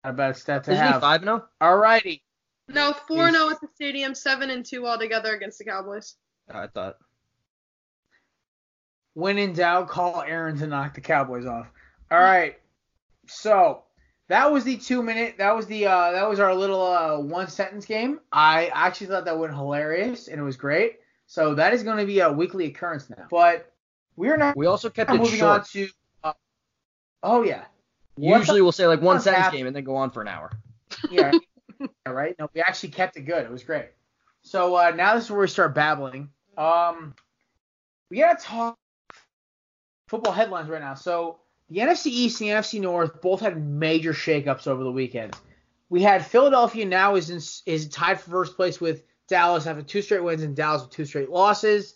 a 0.03 0.11
bad 0.11 0.35
stat 0.37 0.63
to 0.65 0.71
Isn't 0.71 0.83
he 0.85 0.91
have. 0.91 1.01
five 1.01 1.23
now? 1.23 1.45
Oh? 1.61 1.65
Alrighty. 1.65 2.21
No, 2.67 2.93
4 3.07 3.31
0 3.31 3.49
at 3.49 3.61
the 3.61 3.67
stadium, 3.75 4.15
7 4.15 4.49
and 4.49 4.65
2 4.65 4.87
altogether 4.87 5.33
against 5.33 5.59
the 5.59 5.65
Cowboys. 5.65 6.15
I 6.49 6.67
thought. 6.67 6.97
When 9.13 9.37
in 9.37 9.53
doubt, 9.53 9.89
call 9.89 10.21
Aaron 10.23 10.57
to 10.57 10.67
knock 10.67 10.95
the 10.95 11.01
Cowboys 11.01 11.45
off. 11.45 11.67
All 12.09 12.19
right. 12.19 12.59
So 13.27 13.83
that 14.33 14.51
was 14.51 14.63
the 14.63 14.77
two 14.77 15.03
minute. 15.03 15.35
That 15.37 15.55
was 15.55 15.67
the 15.67 15.85
uh, 15.85 16.11
that 16.13 16.27
was 16.27 16.39
our 16.39 16.55
little 16.55 16.81
uh, 16.81 17.19
one 17.19 17.47
sentence 17.47 17.85
game. 17.85 18.19
I 18.31 18.71
actually 18.73 19.05
thought 19.07 19.25
that 19.25 19.37
went 19.37 19.53
hilarious 19.53 20.27
and 20.27 20.39
it 20.39 20.43
was 20.43 20.57
great. 20.57 20.95
So 21.27 21.53
that 21.53 21.71
is 21.71 21.83
going 21.83 21.97
to 21.99 22.05
be 22.07 22.19
a 22.19 22.31
weekly 22.33 22.65
occurrence 22.65 23.11
now. 23.11 23.27
But 23.29 23.71
we're 24.15 24.35
not 24.35 24.57
We 24.57 24.65
also 24.65 24.89
kept 24.89 25.11
it 25.11 25.17
moving 25.19 25.37
short. 25.37 25.59
on 25.59 25.65
to. 25.65 25.87
Uh, 26.23 26.33
oh 27.21 27.43
yeah. 27.43 27.65
Usually 28.17 28.63
we'll 28.63 28.71
say 28.71 28.87
like 28.87 29.01
one 29.01 29.21
sentence 29.21 29.43
hap- 29.45 29.53
game 29.53 29.67
and 29.67 29.75
then 29.75 29.83
go 29.83 29.95
on 29.97 30.09
for 30.09 30.23
an 30.23 30.27
hour. 30.29 30.51
yeah. 31.11 31.31
All 32.07 32.13
right. 32.13 32.35
No, 32.39 32.49
we 32.55 32.61
actually 32.61 32.89
kept 32.89 33.15
it 33.17 33.21
good. 33.21 33.45
It 33.45 33.51
was 33.51 33.63
great. 33.63 33.89
So 34.41 34.73
uh, 34.75 34.93
now 34.95 35.13
this 35.13 35.25
is 35.25 35.29
where 35.31 35.41
we 35.41 35.47
start 35.47 35.75
babbling. 35.75 36.29
Um, 36.57 37.13
we 38.09 38.17
gotta 38.17 38.41
talk 38.41 38.79
football 40.07 40.33
headlines 40.33 40.69
right 40.69 40.81
now. 40.81 40.95
So 40.95 41.37
the 41.69 41.79
NFC 41.79 42.07
East 42.07 42.41
and 42.41 42.49
the 42.49 42.53
NFC 42.53 42.81
North 42.81 43.21
both 43.21 43.41
had 43.41 43.63
major 43.63 44.13
shakeups 44.13 44.67
over 44.67 44.83
the 44.83 44.91
weekend. 44.91 45.35
We 45.89 46.01
had 46.01 46.25
Philadelphia 46.25 46.85
now 46.85 47.15
is 47.15 47.29
in, 47.29 47.71
is 47.71 47.87
tied 47.89 48.19
for 48.19 48.31
first 48.31 48.55
place 48.55 48.81
with 48.81 49.03
Dallas 49.27 49.67
after 49.67 49.83
two 49.83 50.01
straight 50.01 50.23
wins 50.23 50.43
and 50.43 50.55
Dallas 50.55 50.81
with 50.81 50.91
two 50.91 51.05
straight 51.05 51.29
losses, 51.29 51.95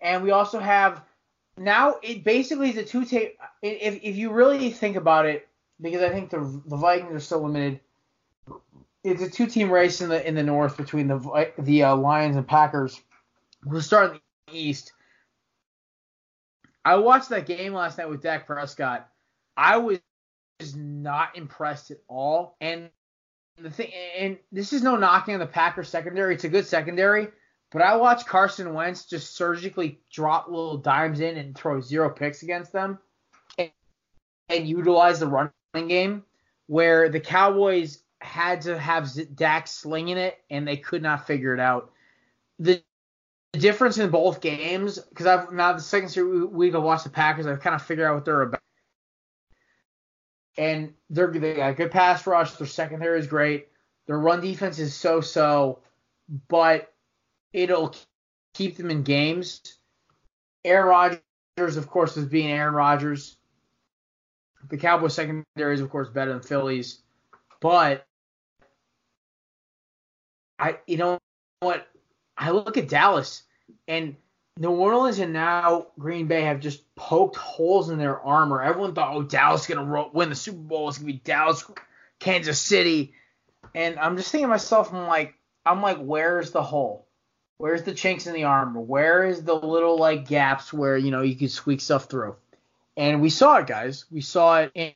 and 0.00 0.22
we 0.22 0.30
also 0.30 0.58
have 0.58 1.02
now 1.56 1.96
it 2.02 2.24
basically 2.24 2.70
is 2.70 2.76
a 2.76 2.84
two 2.84 3.04
tape. 3.04 3.38
If 3.62 4.00
if 4.02 4.16
you 4.16 4.30
really 4.30 4.70
think 4.70 4.96
about 4.96 5.26
it, 5.26 5.48
because 5.80 6.02
I 6.02 6.10
think 6.10 6.30
the 6.30 6.62
the 6.66 6.76
Vikings 6.76 7.12
are 7.12 7.20
still 7.20 7.42
limited 7.42 7.80
it's 9.04 9.22
a 9.22 9.30
two 9.30 9.46
team 9.46 9.70
race 9.70 10.00
in 10.00 10.08
the 10.08 10.26
in 10.26 10.34
the 10.34 10.42
north 10.42 10.76
between 10.76 11.06
the 11.06 11.52
the 11.58 11.84
uh, 11.84 11.96
Lions 11.96 12.36
and 12.36 12.48
Packers. 12.48 13.00
We'll 13.64 13.82
start 13.82 14.12
in 14.12 14.20
the 14.48 14.58
east. 14.58 14.92
I 16.84 16.96
watched 16.96 17.30
that 17.30 17.46
game 17.46 17.72
last 17.72 17.98
night 17.98 18.08
with 18.08 18.22
Dak 18.22 18.46
Prescott. 18.46 19.08
I 19.56 19.78
was 19.78 20.00
just 20.60 20.76
not 20.76 21.36
impressed 21.36 21.90
at 21.90 21.98
all. 22.08 22.56
And 22.60 22.90
the 23.58 23.70
thing, 23.70 23.90
and 24.18 24.38
this 24.52 24.72
is 24.72 24.82
no 24.82 24.96
knocking 24.96 25.34
on 25.34 25.40
the 25.40 25.46
Packers 25.46 25.88
secondary. 25.88 26.34
It's 26.34 26.44
a 26.44 26.48
good 26.48 26.66
secondary, 26.66 27.28
but 27.70 27.82
I 27.82 27.96
watched 27.96 28.26
Carson 28.26 28.74
Wentz 28.74 29.06
just 29.06 29.36
surgically 29.36 30.00
drop 30.12 30.48
little 30.48 30.76
dimes 30.76 31.20
in 31.20 31.36
and 31.36 31.56
throw 31.56 31.80
zero 31.80 32.10
picks 32.10 32.42
against 32.42 32.72
them, 32.72 32.98
and, 33.58 33.70
and 34.48 34.68
utilize 34.68 35.20
the 35.20 35.28
running 35.28 35.88
game 35.88 36.24
where 36.66 37.08
the 37.08 37.20
Cowboys 37.20 38.00
had 38.20 38.62
to 38.62 38.78
have 38.78 39.10
Dak 39.36 39.68
slinging 39.68 40.16
it, 40.16 40.38
and 40.50 40.66
they 40.66 40.76
could 40.76 41.02
not 41.02 41.26
figure 41.26 41.54
it 41.54 41.60
out. 41.60 41.92
The 42.58 42.82
the 43.54 43.60
difference 43.60 43.98
in 43.98 44.10
both 44.10 44.40
games, 44.40 44.98
because 44.98 45.26
I've 45.26 45.52
now 45.52 45.72
the 45.72 45.80
second 45.80 46.08
straight 46.08 46.24
week 46.24 46.74
I 46.74 46.78
watched 46.78 47.04
the 47.04 47.10
Packers, 47.10 47.46
I've 47.46 47.60
kind 47.60 47.76
of 47.76 47.82
figured 47.82 48.04
out 48.04 48.16
what 48.16 48.24
they're 48.24 48.42
about. 48.42 48.60
And 50.58 50.92
they're 51.08 51.28
they 51.28 51.54
got 51.54 51.70
a 51.70 51.74
good 51.74 51.92
pass 51.92 52.26
rush. 52.26 52.52
Their 52.54 52.66
secondary 52.66 53.20
is 53.20 53.28
great. 53.28 53.68
Their 54.08 54.18
run 54.18 54.40
defense 54.40 54.80
is 54.80 54.92
so 54.92 55.20
so, 55.20 55.78
but 56.48 56.92
it'll 57.52 57.94
keep 58.54 58.76
them 58.76 58.90
in 58.90 59.04
games. 59.04 59.60
Aaron 60.64 60.88
Rodgers, 60.88 61.76
of 61.76 61.88
course, 61.88 62.16
is 62.16 62.26
being 62.26 62.50
Aaron 62.50 62.74
Rodgers. 62.74 63.36
The 64.68 64.78
Cowboys 64.78 65.14
secondary 65.14 65.74
is, 65.74 65.80
of 65.80 65.90
course, 65.90 66.08
better 66.08 66.32
than 66.32 66.40
Phillies, 66.42 67.02
but 67.60 68.04
I, 70.58 70.78
you 70.88 70.96
know 70.96 71.18
what? 71.60 71.86
I 72.36 72.50
look 72.50 72.76
at 72.76 72.88
Dallas 72.88 73.42
and 73.88 74.16
New 74.56 74.70
Orleans 74.70 75.18
and 75.18 75.32
now 75.32 75.88
Green 75.98 76.26
Bay 76.26 76.42
have 76.42 76.60
just 76.60 76.94
poked 76.94 77.36
holes 77.36 77.90
in 77.90 77.98
their 77.98 78.20
armor. 78.20 78.62
Everyone 78.62 78.94
thought, 78.94 79.14
oh, 79.14 79.22
Dallas 79.22 79.62
is 79.62 79.66
gonna 79.66 79.88
ro- 79.88 80.10
win 80.12 80.28
the 80.28 80.34
Super 80.34 80.58
Bowl. 80.58 80.88
It's 80.88 80.98
gonna 80.98 81.12
be 81.12 81.18
Dallas, 81.18 81.64
Kansas 82.20 82.60
City, 82.60 83.14
and 83.74 83.98
I'm 83.98 84.16
just 84.16 84.30
thinking 84.30 84.46
to 84.46 84.50
myself, 84.50 84.92
I'm 84.92 85.06
like, 85.06 85.34
I'm 85.66 85.82
like, 85.82 85.98
where's 85.98 86.50
the 86.50 86.62
hole? 86.62 87.06
Where's 87.58 87.82
the 87.82 87.94
chinks 87.94 88.26
in 88.26 88.34
the 88.34 88.44
armor? 88.44 88.80
Where 88.80 89.24
is 89.24 89.42
the 89.42 89.54
little 89.54 89.96
like 89.96 90.28
gaps 90.28 90.72
where 90.72 90.96
you 90.96 91.10
know 91.10 91.22
you 91.22 91.36
could 91.36 91.50
squeak 91.50 91.80
stuff 91.80 92.04
through? 92.04 92.36
And 92.96 93.20
we 93.20 93.30
saw 93.30 93.58
it, 93.58 93.66
guys. 93.66 94.04
We 94.10 94.20
saw 94.20 94.60
it 94.60 94.72
in, 94.74 94.92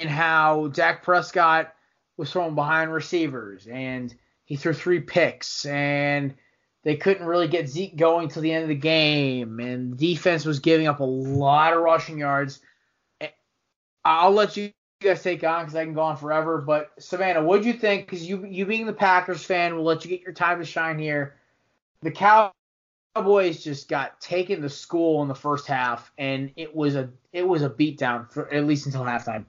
in 0.00 0.08
how 0.08 0.68
Dak 0.68 1.02
Prescott 1.02 1.74
was 2.16 2.30
throwing 2.30 2.54
behind 2.54 2.92
receivers, 2.92 3.66
and 3.66 4.14
he 4.44 4.56
threw 4.56 4.74
three 4.74 5.00
picks, 5.00 5.64
and 5.64 6.34
they 6.84 6.96
couldn't 6.96 7.26
really 7.26 7.48
get 7.48 7.68
Zeke 7.68 7.96
going 7.96 8.28
till 8.28 8.42
the 8.42 8.52
end 8.52 8.64
of 8.64 8.68
the 8.68 8.74
game, 8.74 9.60
and 9.60 9.96
defense 9.96 10.44
was 10.44 10.58
giving 10.58 10.86
up 10.86 11.00
a 11.00 11.04
lot 11.04 11.74
of 11.74 11.82
rushing 11.82 12.18
yards. 12.18 12.60
Eh, 13.20 13.28
I'll 14.04 14.32
let 14.32 14.56
you 14.56 14.72
guys 15.00 15.22
take 15.22 15.44
on 15.44 15.64
because 15.64 15.76
I 15.76 15.84
can 15.84 15.94
go 15.94 16.02
on 16.02 16.16
forever. 16.16 16.58
But 16.60 16.90
Savannah, 16.98 17.42
what'd 17.44 17.64
you 17.64 17.74
think? 17.74 18.06
Because 18.06 18.28
you 18.28 18.44
you 18.44 18.66
being 18.66 18.86
the 18.86 18.92
Packers 18.92 19.44
fan, 19.44 19.74
we'll 19.74 19.84
let 19.84 20.04
you 20.04 20.10
get 20.10 20.22
your 20.22 20.32
time 20.32 20.58
to 20.58 20.64
shine 20.64 20.98
here. 20.98 21.36
The 22.00 22.10
Cowboys 22.10 23.62
just 23.62 23.88
got 23.88 24.20
taken 24.20 24.60
to 24.62 24.68
school 24.68 25.22
in 25.22 25.28
the 25.28 25.34
first 25.36 25.68
half, 25.68 26.10
and 26.18 26.50
it 26.56 26.74
was 26.74 26.96
a 26.96 27.10
it 27.32 27.46
was 27.46 27.62
a 27.62 27.70
beatdown 27.70 28.30
for 28.30 28.52
at 28.52 28.66
least 28.66 28.86
until 28.86 29.02
halftime. 29.02 29.44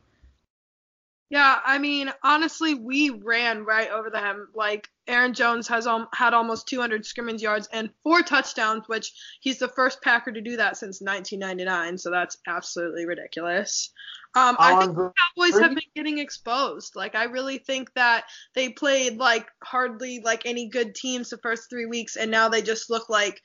Yeah, 1.31 1.59
I 1.65 1.79
mean, 1.79 2.13
honestly, 2.21 2.75
we 2.75 3.09
ran 3.09 3.65
right 3.65 3.89
over 3.89 4.11
them. 4.11 4.49
Like 4.53 4.91
Aaron 5.07 5.33
Jones 5.33 5.67
has 5.67 5.85
um, 5.85 6.07
had 6.13 6.33
almost 6.33 6.67
200 6.67 7.05
scrimmage 7.05 7.41
yards 7.41 7.67
and 7.73 7.89
four 8.03 8.21
touchdowns, 8.21 8.87
which 8.87 9.11
he's 9.41 9.59
the 9.59 9.67
first 9.67 10.01
Packer 10.01 10.31
to 10.31 10.41
do 10.41 10.55
that 10.57 10.77
since 10.77 11.01
1999. 11.01 11.97
So 11.97 12.09
that's 12.09 12.37
absolutely 12.47 13.05
ridiculous. 13.05 13.91
Um, 14.35 14.55
I 14.59 14.79
think 14.79 14.95
the 14.95 15.11
Cowboys 15.35 15.59
have 15.59 15.75
been 15.75 15.83
getting 15.95 16.17
exposed. 16.19 16.95
Like 16.95 17.15
I 17.15 17.25
really 17.25 17.57
think 17.57 17.93
that 17.93 18.25
they 18.55 18.69
played 18.69 19.17
like 19.17 19.47
hardly 19.63 20.21
like 20.23 20.45
any 20.45 20.69
good 20.69 20.95
teams 20.95 21.29
the 21.29 21.37
first 21.37 21.69
three 21.69 21.85
weeks, 21.85 22.15
and 22.15 22.31
now 22.31 22.47
they 22.47 22.61
just 22.61 22.89
look 22.89 23.09
like 23.09 23.41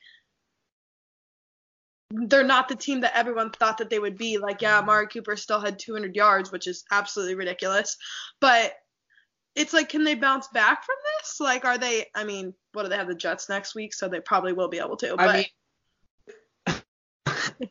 they're 2.11 2.43
not 2.43 2.69
the 2.69 2.75
team 2.75 3.01
that 3.01 3.15
everyone 3.15 3.51
thought 3.51 3.77
that 3.77 3.89
they 3.89 3.99
would 3.99 4.17
be. 4.17 4.37
Like, 4.37 4.61
yeah, 4.61 4.79
Amari 4.79 5.07
Cooper 5.07 5.35
still 5.35 5.59
had 5.59 5.77
200 5.77 6.15
yards, 6.15 6.51
which 6.51 6.67
is 6.67 6.83
absolutely 6.91 7.35
ridiculous. 7.35 7.97
But 8.41 8.73
it's 9.55 9.73
like, 9.73 9.89
can 9.89 10.03
they 10.03 10.15
bounce 10.15 10.47
back 10.47 10.83
from 10.83 10.95
this? 11.19 11.39
Like, 11.39 11.65
are 11.65 11.77
they? 11.77 12.05
I 12.15 12.23
mean, 12.23 12.53
what 12.73 12.83
do 12.83 12.89
they 12.89 12.97
have 12.97 13.07
the 13.07 13.15
Jets 13.15 13.49
next 13.49 13.75
week? 13.75 13.93
So 13.93 14.07
they 14.07 14.19
probably 14.19 14.53
will 14.53 14.69
be 14.69 14.79
able 14.79 14.97
to. 14.97 15.15
But 15.15 15.29
I 15.29 15.45
mean, 16.67 16.81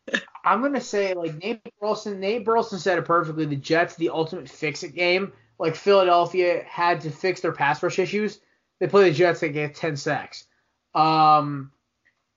I'm 0.45 0.62
gonna 0.62 0.81
say 0.81 1.14
like 1.14 1.37
Nate 1.37 1.61
Burleson. 1.81 2.21
Nate 2.21 2.45
Burleson 2.45 2.79
said 2.79 2.99
it 2.99 3.05
perfectly. 3.05 3.45
The 3.47 3.57
Jets, 3.57 3.97
the 3.97 4.11
ultimate 4.11 4.49
fix-it 4.49 4.95
game. 4.95 5.33
Like 5.59 5.75
Philadelphia 5.75 6.62
had 6.69 7.01
to 7.03 7.11
fix 7.11 7.41
their 7.41 7.53
pass 7.53 7.83
rush 7.83 7.99
issues. 7.99 8.41
They 8.79 8.87
play 8.87 9.09
the 9.09 9.14
Jets. 9.14 9.41
They 9.41 9.49
get 9.49 9.75
10 9.75 9.97
sacks. 9.97 10.47
Um, 10.95 11.73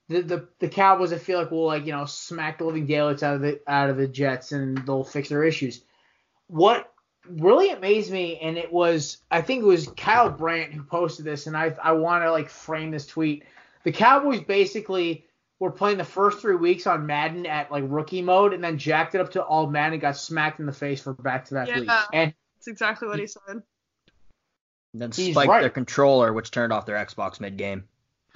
the, 0.09 0.21
the 0.21 0.47
the 0.59 0.67
Cowboys 0.67 1.13
I 1.13 1.17
feel 1.17 1.39
like 1.39 1.51
will 1.51 1.65
like 1.65 1.85
you 1.85 1.93
know 1.93 2.05
smack 2.05 2.57
the 2.57 2.65
living 2.65 2.85
daylights 2.85 3.23
out 3.23 3.35
of 3.35 3.41
the 3.41 3.61
out 3.67 3.89
of 3.89 3.97
the 3.97 4.07
Jets 4.07 4.51
and 4.51 4.77
they'll 4.85 5.03
fix 5.03 5.29
their 5.29 5.43
issues. 5.43 5.81
What 6.47 6.91
really 7.29 7.69
amazed 7.69 8.11
me 8.11 8.39
and 8.39 8.57
it 8.57 8.71
was 8.71 9.17
I 9.29 9.41
think 9.41 9.63
it 9.63 9.67
was 9.67 9.87
Kyle 9.95 10.29
Brandt 10.29 10.73
who 10.73 10.83
posted 10.83 11.25
this 11.25 11.47
and 11.47 11.55
I 11.55 11.75
I 11.81 11.91
want 11.93 12.23
to 12.23 12.31
like 12.31 12.49
frame 12.49 12.91
this 12.91 13.05
tweet. 13.05 13.43
The 13.83 13.91
Cowboys 13.91 14.41
basically 14.41 15.25
were 15.59 15.71
playing 15.71 15.97
the 15.97 16.03
first 16.03 16.39
three 16.39 16.55
weeks 16.55 16.87
on 16.87 17.05
Madden 17.05 17.45
at 17.45 17.71
like 17.71 17.83
rookie 17.87 18.21
mode 18.21 18.53
and 18.53 18.63
then 18.63 18.77
jacked 18.77 19.13
it 19.15 19.21
up 19.21 19.31
to 19.31 19.43
all 19.43 19.67
Madden 19.67 19.93
and 19.93 20.01
got 20.01 20.17
smacked 20.17 20.59
in 20.59 20.65
the 20.65 20.73
face 20.73 21.01
for 21.01 21.13
back 21.13 21.45
to 21.45 21.53
back 21.53 21.67
Yeah. 21.67 21.81
weeks. 21.81 21.93
And 22.13 22.33
that's 22.55 22.67
exactly 22.67 23.07
what 23.07 23.19
he 23.19 23.27
said. 23.27 23.61
Then 24.93 25.11
spiked 25.11 25.49
right. 25.49 25.61
their 25.61 25.69
controller, 25.69 26.33
which 26.33 26.51
turned 26.51 26.73
off 26.73 26.85
their 26.85 26.97
Xbox 26.97 27.39
mid 27.39 27.57
game. 27.57 27.85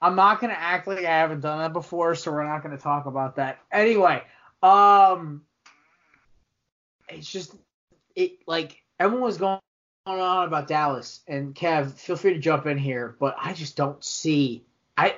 I'm 0.00 0.16
not 0.16 0.40
gonna 0.40 0.54
act 0.54 0.86
like 0.86 1.00
I 1.00 1.02
haven't 1.02 1.40
done 1.40 1.58
that 1.58 1.72
before, 1.72 2.14
so 2.14 2.32
we're 2.32 2.44
not 2.44 2.62
gonna 2.62 2.78
talk 2.78 3.06
about 3.06 3.36
that. 3.36 3.58
Anyway, 3.70 4.22
um, 4.62 5.42
it's 7.14 7.30
just 7.30 7.54
it 8.14 8.38
like 8.46 8.82
everyone 8.98 9.24
was 9.24 9.38
going 9.38 9.58
on 10.06 10.46
about 10.46 10.68
Dallas 10.68 11.20
and 11.26 11.54
Kev. 11.54 11.92
Feel 11.92 12.16
free 12.16 12.34
to 12.34 12.40
jump 12.40 12.66
in 12.66 12.78
here, 12.78 13.16
but 13.20 13.36
I 13.38 13.52
just 13.52 13.76
don't 13.76 14.02
see. 14.04 14.64
I, 14.96 15.14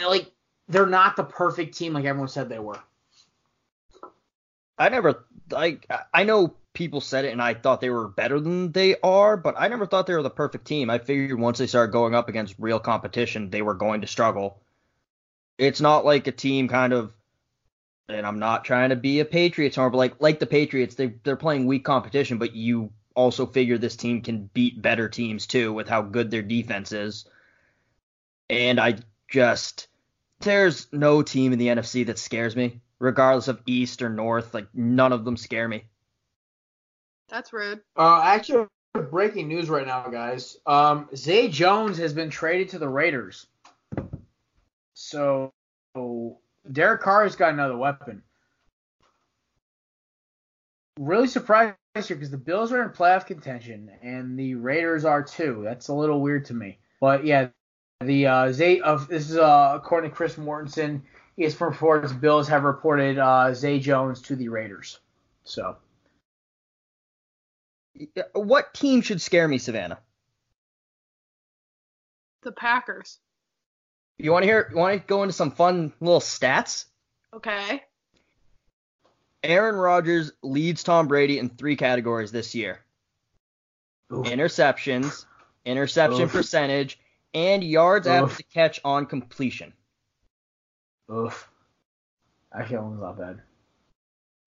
I 0.00 0.06
like 0.06 0.30
they're 0.68 0.86
not 0.86 1.16
the 1.16 1.24
perfect 1.24 1.76
team 1.76 1.92
like 1.92 2.04
everyone 2.04 2.28
said 2.28 2.48
they 2.48 2.58
were. 2.58 2.78
I 4.78 4.88
never 4.88 5.24
like 5.50 5.86
I 6.12 6.24
know 6.24 6.54
people 6.74 7.00
said 7.00 7.24
it, 7.24 7.32
and 7.32 7.42
I 7.42 7.54
thought 7.54 7.80
they 7.80 7.90
were 7.90 8.08
better 8.08 8.40
than 8.40 8.72
they 8.72 8.96
are, 9.02 9.36
but 9.36 9.54
I 9.58 9.68
never 9.68 9.86
thought 9.86 10.06
they 10.06 10.14
were 10.14 10.22
the 10.22 10.30
perfect 10.30 10.66
team. 10.66 10.90
I 10.90 10.98
figured 10.98 11.38
once 11.38 11.58
they 11.58 11.66
started 11.66 11.92
going 11.92 12.14
up 12.14 12.28
against 12.28 12.54
real 12.58 12.80
competition, 12.80 13.50
they 13.50 13.62
were 13.62 13.74
going 13.74 14.00
to 14.00 14.06
struggle. 14.06 14.60
It's 15.58 15.80
not 15.80 16.04
like 16.04 16.26
a 16.26 16.32
team 16.32 16.68
kind 16.68 16.92
of, 16.92 17.12
and 18.08 18.26
I'm 18.26 18.38
not 18.38 18.64
trying 18.64 18.90
to 18.90 18.96
be 18.96 19.20
a 19.20 19.24
Patriots 19.24 19.78
owner, 19.78 19.90
but 19.90 19.98
like 19.98 20.14
like 20.20 20.38
the 20.38 20.46
Patriots, 20.46 20.94
they 20.94 21.14
they're 21.24 21.36
playing 21.36 21.66
weak 21.66 21.84
competition, 21.84 22.38
but 22.38 22.54
you 22.54 22.92
also 23.14 23.46
figure 23.46 23.78
this 23.78 23.96
team 23.96 24.22
can 24.22 24.50
beat 24.54 24.80
better 24.80 25.08
teams 25.08 25.46
too 25.46 25.72
with 25.72 25.88
how 25.88 26.02
good 26.02 26.30
their 26.30 26.42
defense 26.42 26.92
is. 26.92 27.24
And 28.50 28.80
I 28.80 28.98
just 29.28 29.88
there's 30.40 30.92
no 30.92 31.22
team 31.22 31.52
in 31.52 31.58
the 31.58 31.68
NFC 31.68 32.06
that 32.06 32.18
scares 32.18 32.56
me, 32.56 32.80
regardless 32.98 33.48
of 33.48 33.60
East 33.66 34.02
or 34.02 34.08
North. 34.08 34.54
Like 34.54 34.68
none 34.74 35.12
of 35.12 35.24
them 35.24 35.36
scare 35.36 35.68
me. 35.68 35.84
That's 37.28 37.52
rude. 37.52 37.80
Uh, 37.96 38.20
actually, 38.24 38.66
breaking 38.92 39.48
news 39.48 39.70
right 39.70 39.86
now, 39.86 40.06
guys. 40.08 40.58
Um, 40.66 41.08
Zay 41.16 41.48
Jones 41.48 41.96
has 41.98 42.12
been 42.12 42.28
traded 42.28 42.70
to 42.70 42.78
the 42.78 42.88
Raiders. 42.88 43.46
So, 44.94 45.52
Derek 46.70 47.00
Carr 47.00 47.24
has 47.24 47.36
got 47.36 47.52
another 47.52 47.76
weapon. 47.76 48.22
Really 50.98 51.26
surprised 51.26 51.76
here 51.94 52.16
because 52.16 52.30
the 52.30 52.36
Bills 52.36 52.72
are 52.72 52.82
in 52.82 52.90
playoff 52.90 53.26
contention 53.26 53.90
and 54.02 54.38
the 54.38 54.54
Raiders 54.54 55.04
are 55.04 55.22
too. 55.22 55.62
That's 55.64 55.88
a 55.88 55.94
little 55.94 56.20
weird 56.20 56.44
to 56.46 56.54
me. 56.54 56.78
But 57.00 57.24
yeah, 57.24 57.48
the 58.00 58.26
uh, 58.26 58.52
Zay 58.52 58.80
of 58.80 59.08
this 59.08 59.30
is 59.30 59.36
uh, 59.36 59.72
according 59.74 60.10
to 60.10 60.16
Chris 60.16 60.36
Mortensen. 60.36 61.02
ESPN 61.38 61.70
reports 61.70 62.12
Bills 62.12 62.46
have 62.48 62.64
reported 62.64 63.18
uh, 63.18 63.54
Zay 63.54 63.78
Jones 63.80 64.20
to 64.22 64.36
the 64.36 64.48
Raiders. 64.48 65.00
So 65.44 65.76
what 68.34 68.74
team 68.74 69.00
should 69.00 69.20
scare 69.20 69.48
me, 69.48 69.58
Savannah? 69.58 69.98
The 72.42 72.52
Packers. 72.52 73.18
You 74.18 74.32
want 74.32 74.44
to 74.44 74.46
hear? 74.46 74.68
You 74.70 74.76
want 74.76 75.00
to 75.00 75.06
go 75.06 75.22
into 75.22 75.32
some 75.32 75.50
fun 75.50 75.92
little 76.00 76.20
stats? 76.20 76.84
Okay. 77.34 77.82
Aaron 79.42 79.74
Rodgers 79.74 80.32
leads 80.42 80.84
Tom 80.84 81.08
Brady 81.08 81.38
in 81.38 81.48
three 81.48 81.76
categories 81.76 82.30
this 82.30 82.54
year: 82.54 82.80
Oof. 84.12 84.26
interceptions, 84.26 85.24
interception 85.64 86.22
Oof. 86.22 86.32
percentage, 86.32 86.98
and 87.34 87.64
yards 87.64 88.06
Oof. 88.06 88.12
after 88.12 88.36
the 88.36 88.42
catch 88.44 88.80
on 88.84 89.06
completion. 89.06 89.72
Oof. 91.10 91.48
Actually, 92.54 92.76
that 92.76 92.82
one's 92.82 93.00
not 93.00 93.18
bad. 93.18 93.40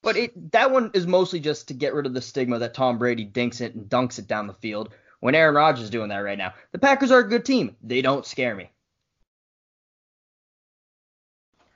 But 0.01 0.18
it 0.18 0.51
that 0.51 0.72
one 0.72 0.91
is 0.93 1.07
mostly 1.07 1.39
just 1.39 1.68
to 1.70 1.74
get 1.74 1.93
rid 1.93 2.05
of 2.05 2.13
the 2.13 2.22
stigma 2.22 2.59
that 2.59 2.76
Tom 2.76 2.97
Brady 2.99 3.26
dinks 3.26 3.59
it 3.59 3.74
and 3.76 3.89
dunks 3.89 4.20
it 4.20 4.28
down 4.28 4.47
the 4.47 4.53
field 4.53 4.89
when 5.20 5.34
Aaron 5.34 5.55
Rodgers 5.55 5.86
is 5.86 5.89
doing 5.89 6.09
that 6.09 6.20
right 6.20 6.38
now. 6.38 6.53
The 6.72 6.80
Packers 6.80 7.11
are 7.11 7.20
a 7.20 7.28
good 7.28 7.43
team. 7.43 7.76
They 7.82 8.03
don't 8.03 8.26
scare 8.26 8.55
me. 8.55 8.70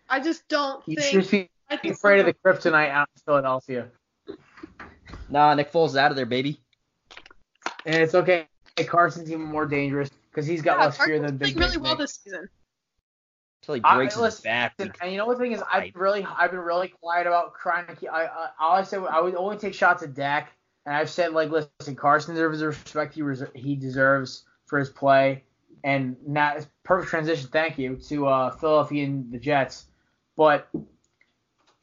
I 0.09 0.19
just 0.19 0.47
don't 0.47 0.83
you 0.87 0.95
think. 0.95 1.25
should 1.25 1.49
be 1.81 1.89
afraid 1.89 2.19
of 2.19 2.25
the 2.25 2.33
kryptonite 2.33 2.89
out 2.89 3.07
in 3.15 3.21
Philadelphia. 3.25 3.87
Nah, 5.29 5.53
Nick 5.53 5.71
Foles 5.71 5.89
is 5.89 5.95
out 5.97 6.11
of 6.11 6.17
there, 6.17 6.25
baby. 6.25 6.59
And 7.85 7.95
it's 7.95 8.15
okay. 8.15 8.47
Carson's 8.87 9.29
even 9.29 9.43
more 9.43 9.65
dangerous 9.65 10.09
because 10.29 10.47
he's 10.47 10.61
got 10.61 10.77
yeah, 10.79 10.85
less 10.85 10.97
fear 10.97 11.19
than 11.19 11.37
Big. 11.37 11.57
really 11.59 11.77
well 11.77 11.95
this 11.95 12.19
season 12.23 12.49
until 13.61 13.75
he 13.75 13.95
breaks 13.95 14.17
I, 14.17 14.25
his 14.25 14.39
back. 14.39 14.73
And, 14.79 15.11
you 15.11 15.17
know 15.17 15.25
what 15.25 15.37
the 15.37 15.43
thing 15.43 15.51
is, 15.51 15.61
I've 15.71 15.95
really, 15.95 16.25
I've 16.25 16.51
been 16.51 16.59
really 16.59 16.87
quiet 16.87 17.27
about 17.27 17.55
trying 17.59 17.87
to 17.87 17.95
keep. 17.95 18.09
I, 18.11 18.25
I, 18.25 18.49
all 18.59 18.75
I 18.75 18.83
said, 18.83 19.03
I 19.09 19.21
would 19.21 19.35
only 19.35 19.57
take 19.57 19.73
shots 19.73 20.03
at 20.03 20.13
Dak, 20.13 20.51
and 20.85 20.95
I've 20.95 21.09
said 21.09 21.33
like, 21.33 21.49
listen, 21.49 21.95
Carson 21.95 22.35
deserves 22.35 22.59
the 22.59 22.67
respect 22.67 23.13
he 23.13 23.21
res- 23.21 23.43
he 23.53 23.75
deserves 23.75 24.45
for 24.65 24.79
his 24.79 24.89
play, 24.89 25.43
and 25.83 26.15
not 26.25 26.65
perfect 26.83 27.09
transition. 27.09 27.49
Thank 27.51 27.77
you 27.77 27.97
to 28.07 28.27
uh, 28.27 28.51
Philadelphia 28.51 29.05
and 29.05 29.31
the 29.31 29.39
Jets, 29.39 29.85
but. 30.39 30.69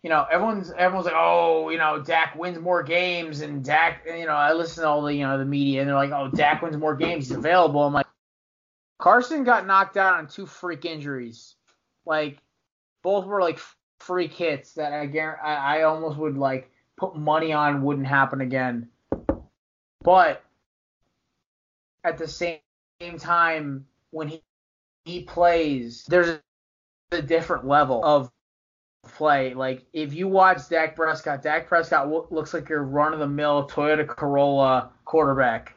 You 0.03 0.11
know, 0.11 0.25
everyone's 0.31 0.71
everyone's 0.71 1.07
like, 1.07 1.17
oh, 1.17 1.69
you 1.71 1.79
know, 1.79 2.01
Dak 2.01 2.37
wins 2.37 2.61
more 2.61 2.85
games, 2.85 3.41
and 3.41 3.65
Dak, 3.65 4.07
you 4.07 4.25
know, 4.25 4.37
I 4.37 4.53
listen 4.53 4.85
to 4.85 4.89
all 4.89 5.03
the 5.03 5.13
you 5.13 5.27
know 5.27 5.37
the 5.37 5.45
media, 5.45 5.81
and 5.81 5.89
they're 5.89 5.97
like, 5.97 6.13
oh, 6.13 6.31
Dak 6.33 6.63
wins 6.63 6.77
more 6.77 6.95
games, 6.95 7.27
he's 7.27 7.37
available. 7.37 7.83
I'm 7.83 7.93
like, 7.93 8.07
Carson 8.99 9.43
got 9.43 9.67
knocked 9.67 9.97
out 9.97 10.15
on 10.15 10.29
two 10.29 10.47
freak 10.47 10.85
injuries 10.85 11.57
like 12.07 12.39
both 13.03 13.27
were 13.27 13.43
like 13.43 13.61
freak 13.99 14.33
hits 14.33 14.73
that 14.75 14.93
I 14.93 15.07
guarantee 15.07 15.43
I, 15.43 15.79
I 15.79 15.83
almost 15.83 16.17
would 16.17 16.39
like 16.39 16.71
put 16.97 17.17
money 17.17 17.53
on 17.53 17.83
wouldn't 17.83 18.07
happen 18.07 18.41
again. 18.41 18.89
But 20.03 20.43
at 22.05 22.17
the 22.17 22.29
same 22.29 22.61
time, 23.19 23.87
when 24.13 24.29
he 24.29 24.43
he 25.05 25.23
plays, 25.23 26.05
there's 26.09 26.39
a 27.13 27.23
different 27.23 27.67
level 27.67 28.05
of 28.05 28.31
play. 29.15 29.55
Like 29.55 29.85
if 29.93 30.15
you 30.15 30.29
watch 30.29 30.69
Dak 30.69 30.97
Prescott, 30.97 31.43
Dak 31.43 31.69
Prescott 31.69 32.33
looks 32.33 32.55
like 32.55 32.69
your 32.69 32.83
run 32.83 33.13
of 33.13 33.19
the 33.19 33.29
mill 33.29 33.69
Toyota 33.69 34.07
Corolla 34.07 34.91
quarterback. 35.05 35.75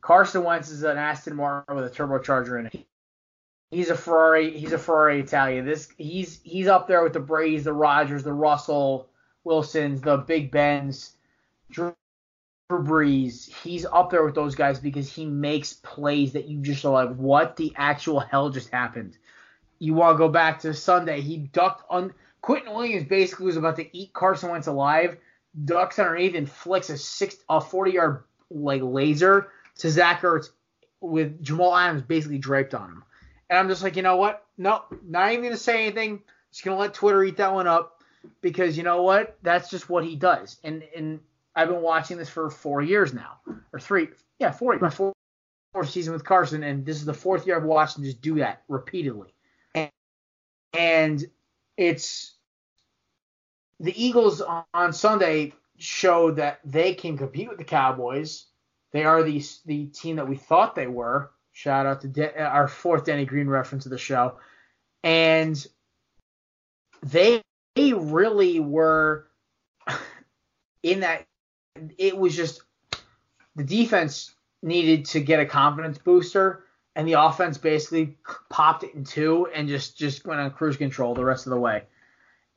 Carson 0.00 0.44
Wentz 0.44 0.70
is 0.70 0.82
an 0.82 0.96
Aston 0.96 1.36
Martin 1.36 1.76
with 1.76 1.84
a 1.84 1.90
turbocharger 1.90 2.58
in 2.58 2.66
it. 2.66 2.86
He's 3.70 3.90
a 3.90 3.94
Ferrari. 3.94 4.58
He's 4.58 4.72
a 4.72 4.78
Ferrari 4.78 5.20
Italian. 5.20 5.64
This 5.64 5.88
he's 5.96 6.40
he's 6.42 6.66
up 6.66 6.88
there 6.88 7.04
with 7.04 7.12
the 7.12 7.20
Braves, 7.20 7.64
the 7.64 7.72
Rodgers, 7.72 8.24
the 8.24 8.32
Russell 8.32 9.08
Wilsons, 9.44 10.00
the 10.00 10.16
Big 10.16 10.50
Bens, 10.50 11.14
Drew 11.70 11.94
Brees. 12.70 13.48
He's 13.62 13.86
up 13.86 14.10
there 14.10 14.24
with 14.24 14.34
those 14.34 14.54
guys 14.54 14.78
because 14.78 15.12
he 15.12 15.24
makes 15.24 15.72
plays 15.72 16.32
that 16.32 16.48
you 16.48 16.60
just 16.60 16.84
are 16.84 16.92
like, 16.92 17.14
what 17.16 17.56
the 17.56 17.72
actual 17.76 18.20
hell 18.20 18.50
just 18.50 18.70
happened? 18.70 19.16
You 19.78 19.94
want 19.94 20.14
to 20.14 20.18
go 20.18 20.28
back 20.28 20.60
to 20.60 20.74
Sunday? 20.74 21.20
He 21.20 21.38
ducked 21.38 21.84
on. 21.90 22.12
Quinnen 22.42 22.74
Williams 22.74 23.04
basically 23.04 23.46
was 23.46 23.56
about 23.56 23.76
to 23.76 23.96
eat 23.96 24.12
Carson 24.12 24.50
Wentz 24.50 24.66
alive. 24.66 25.16
Ducks 25.64 25.98
underneath 25.98 26.34
and 26.34 26.50
flicks 26.50 26.90
a 26.90 26.96
six 26.96 27.36
a 27.48 27.60
40 27.60 27.90
yard 27.90 28.24
like 28.50 28.82
laser 28.82 29.48
to 29.76 29.90
Zach 29.90 30.22
Ertz 30.22 30.50
with 31.00 31.42
Jamal 31.42 31.74
Adams 31.74 32.02
basically 32.02 32.38
draped 32.38 32.74
on 32.74 32.90
him. 32.90 33.04
And 33.48 33.58
I'm 33.58 33.68
just 33.68 33.82
like, 33.82 33.96
you 33.96 34.02
know 34.02 34.16
what? 34.16 34.44
No, 34.56 34.84
not 35.02 35.32
even 35.32 35.44
gonna 35.44 35.56
say 35.56 35.86
anything. 35.86 36.22
Just 36.52 36.64
gonna 36.64 36.78
let 36.78 36.94
Twitter 36.94 37.22
eat 37.24 37.36
that 37.38 37.52
one 37.52 37.66
up 37.66 38.02
because 38.40 38.76
you 38.76 38.82
know 38.84 39.02
what? 39.02 39.38
That's 39.42 39.70
just 39.70 39.88
what 39.88 40.04
he 40.04 40.16
does. 40.16 40.58
And 40.62 40.84
and 40.96 41.20
I've 41.54 41.68
been 41.68 41.82
watching 41.82 42.16
this 42.16 42.28
for 42.28 42.48
four 42.50 42.80
years 42.80 43.12
now, 43.12 43.40
or 43.72 43.80
three, 43.80 44.08
yeah, 44.38 44.52
four. 44.52 44.78
My 44.78 44.90
fourth, 44.90 45.14
fourth 45.72 45.90
season 45.90 46.12
with 46.12 46.24
Carson, 46.24 46.62
and 46.62 46.86
this 46.86 46.96
is 46.96 47.04
the 47.04 47.14
fourth 47.14 47.46
year 47.46 47.56
I've 47.56 47.64
watched 47.64 47.98
him 47.98 48.04
just 48.04 48.20
do 48.20 48.36
that 48.36 48.62
repeatedly. 48.68 49.34
And, 49.74 49.90
and 50.72 51.24
it's 51.80 52.34
the 53.80 53.94
Eagles 53.96 54.42
on 54.74 54.92
Sunday 54.92 55.54
showed 55.78 56.36
that 56.36 56.60
they 56.62 56.92
can 56.92 57.16
compete 57.16 57.48
with 57.48 57.56
the 57.56 57.64
Cowboys. 57.64 58.44
They 58.92 59.04
are 59.04 59.22
the 59.22 59.42
the 59.64 59.86
team 59.86 60.16
that 60.16 60.28
we 60.28 60.36
thought 60.36 60.74
they 60.74 60.86
were. 60.86 61.30
Shout 61.52 61.86
out 61.86 62.02
to 62.02 62.08
De- 62.08 62.38
uh, 62.38 62.48
our 62.48 62.68
fourth 62.68 63.06
Denny 63.06 63.24
Green 63.24 63.48
reference 63.48 63.86
of 63.86 63.92
the 63.92 63.98
show. 63.98 64.36
And 65.02 65.66
they, 67.02 67.40
they 67.74 67.94
really 67.94 68.60
were 68.60 69.28
in 70.82 71.00
that. 71.00 71.26
It 71.96 72.14
was 72.14 72.36
just 72.36 72.60
the 73.56 73.64
defense 73.64 74.34
needed 74.62 75.06
to 75.06 75.20
get 75.20 75.40
a 75.40 75.46
confidence 75.46 75.96
booster, 75.96 76.64
and 76.96 77.06
the 77.06 77.14
offense 77.14 77.58
basically 77.58 78.16
popped 78.48 78.84
it 78.84 78.94
in 78.94 79.04
two 79.04 79.46
and 79.54 79.68
just 79.68 79.96
just 79.96 80.26
went 80.26 80.40
on 80.40 80.50
cruise 80.50 80.76
control 80.76 81.14
the 81.14 81.24
rest 81.24 81.46
of 81.46 81.50
the 81.50 81.58
way. 81.58 81.84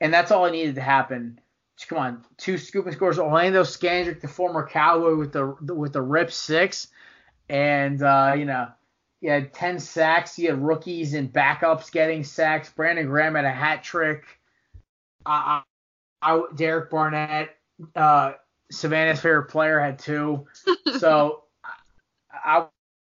And 0.00 0.12
that's 0.12 0.30
all 0.30 0.44
it 0.46 0.52
needed 0.52 0.74
to 0.74 0.80
happen. 0.80 1.40
Come 1.88 1.98
on, 1.98 2.24
two 2.36 2.56
scooping 2.56 2.92
scores. 2.92 3.18
Orlando 3.18 3.62
Scandrick, 3.62 4.20
the 4.20 4.28
former 4.28 4.66
Cowboy, 4.66 5.16
with 5.16 5.32
the 5.32 5.56
with 5.74 5.92
the 5.92 6.02
rip 6.02 6.30
six, 6.30 6.88
and 7.48 8.00
uh, 8.02 8.34
you 8.36 8.44
know 8.44 8.68
you 9.24 9.30
had 9.30 9.54
10 9.54 9.78
sacks. 9.78 10.38
You 10.38 10.50
had 10.50 10.62
rookies 10.62 11.14
and 11.14 11.32
backups 11.32 11.90
getting 11.90 12.22
sacks. 12.24 12.68
Brandon 12.68 13.06
Graham 13.06 13.36
had 13.36 13.46
a 13.46 13.50
hat 13.50 13.82
trick. 13.82 14.22
Uh, 15.24 15.62
I, 16.20 16.42
Derek 16.54 16.90
Barnett, 16.90 17.56
uh, 17.96 18.32
Savannah's 18.70 19.20
favorite 19.20 19.44
player, 19.44 19.80
had 19.80 19.98
two. 19.98 20.46
so 20.98 21.44
I, 22.30 22.66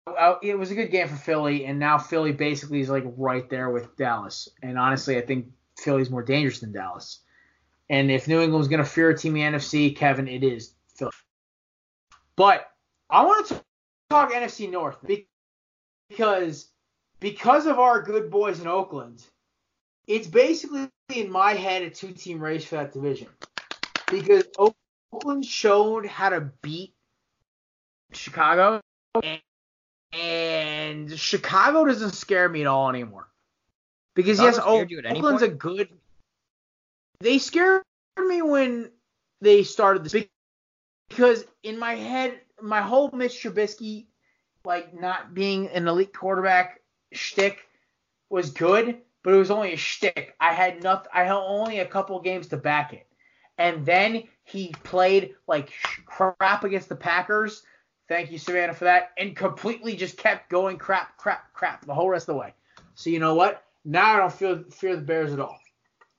Uh, 0.06 0.36
it 0.40 0.56
was 0.56 0.70
a 0.70 0.74
good 0.74 0.90
game 0.90 1.08
for 1.08 1.16
Philly, 1.16 1.66
and 1.66 1.78
now 1.78 1.98
Philly 1.98 2.32
basically 2.32 2.80
is 2.80 2.88
like 2.88 3.04
right 3.16 3.48
there 3.50 3.70
with 3.70 3.96
Dallas. 3.96 4.48
And 4.62 4.78
honestly, 4.78 5.16
I 5.18 5.20
think 5.20 5.48
Philly's 5.78 6.10
more 6.10 6.22
dangerous 6.22 6.60
than 6.60 6.72
Dallas. 6.72 7.20
And 7.88 8.10
if 8.10 8.28
New 8.28 8.34
England 8.34 8.44
England's 8.44 8.68
going 8.68 8.84
to 8.84 8.88
fear 8.88 9.10
a 9.10 9.18
team 9.18 9.36
in 9.36 9.52
the 9.52 9.58
NFC, 9.58 9.96
Kevin, 9.96 10.28
it 10.28 10.44
is 10.44 10.74
Philly. 10.96 11.10
But 12.36 12.70
I 13.10 13.24
want 13.24 13.48
to 13.48 13.64
talk 14.10 14.32
NFC 14.32 14.70
North 14.70 14.98
because 16.08 16.70
because 17.20 17.66
of 17.66 17.78
our 17.78 18.02
good 18.02 18.30
boys 18.30 18.60
in 18.60 18.66
Oakland, 18.66 19.24
it's 20.06 20.26
basically 20.26 20.88
in 21.14 21.30
my 21.30 21.54
head 21.54 21.82
a 21.82 21.90
two 21.90 22.12
team 22.12 22.40
race 22.40 22.64
for 22.64 22.76
that 22.76 22.92
division. 22.92 23.28
Because 24.08 24.44
Oakland 25.12 25.44
showed 25.44 26.06
how 26.06 26.28
to 26.28 26.52
beat 26.62 26.94
Chicago, 28.12 28.80
and, 29.22 29.40
and 30.16 31.18
Chicago 31.18 31.84
doesn't 31.84 32.14
scare 32.14 32.48
me 32.48 32.62
at 32.62 32.66
all 32.66 32.88
anymore. 32.88 33.28
Because 34.14 34.38
yes, 34.40 34.58
oh, 34.62 34.80
Oakland's 34.80 35.42
a 35.42 35.48
good. 35.48 35.88
They 37.20 37.38
scared 37.38 37.82
me 38.18 38.42
when 38.42 38.90
they 39.40 39.62
started 39.62 40.04
this 40.04 40.26
because 41.08 41.44
in 41.62 41.78
my 41.78 41.94
head, 41.94 42.40
my 42.60 42.80
whole 42.80 43.10
Mitch 43.12 43.42
Trubisky, 43.42 44.06
like 44.64 44.98
not 44.98 45.34
being 45.34 45.68
an 45.68 45.86
elite 45.86 46.14
quarterback 46.14 46.80
shtick, 47.12 47.58
was 48.30 48.50
good, 48.50 48.98
but 49.22 49.34
it 49.34 49.36
was 49.36 49.50
only 49.50 49.74
a 49.74 49.76
shtick. 49.76 50.34
I 50.40 50.54
had 50.54 50.82
nothing. 50.82 51.10
I 51.12 51.24
had 51.24 51.36
only 51.36 51.80
a 51.80 51.86
couple 51.86 52.18
games 52.20 52.48
to 52.48 52.56
back 52.56 52.94
it, 52.94 53.06
and 53.58 53.84
then 53.84 54.24
he 54.44 54.74
played 54.82 55.34
like 55.46 55.72
crap 56.06 56.64
against 56.64 56.88
the 56.88 56.96
Packers. 56.96 57.62
Thank 58.08 58.30
you, 58.30 58.38
Savannah, 58.38 58.74
for 58.74 58.84
that, 58.84 59.10
and 59.18 59.34
completely 59.34 59.96
just 59.96 60.16
kept 60.16 60.48
going 60.48 60.78
crap, 60.78 61.16
crap, 61.16 61.52
crap 61.52 61.84
the 61.84 61.94
whole 61.94 62.08
rest 62.08 62.28
of 62.28 62.34
the 62.34 62.40
way. 62.40 62.54
So 62.94 63.10
you 63.10 63.18
know 63.18 63.34
what? 63.34 63.64
Now 63.84 64.14
I 64.14 64.18
don't 64.18 64.32
feel 64.32 64.62
fear 64.70 64.96
the 64.96 65.02
Bears 65.02 65.32
at 65.32 65.40
all. 65.40 65.58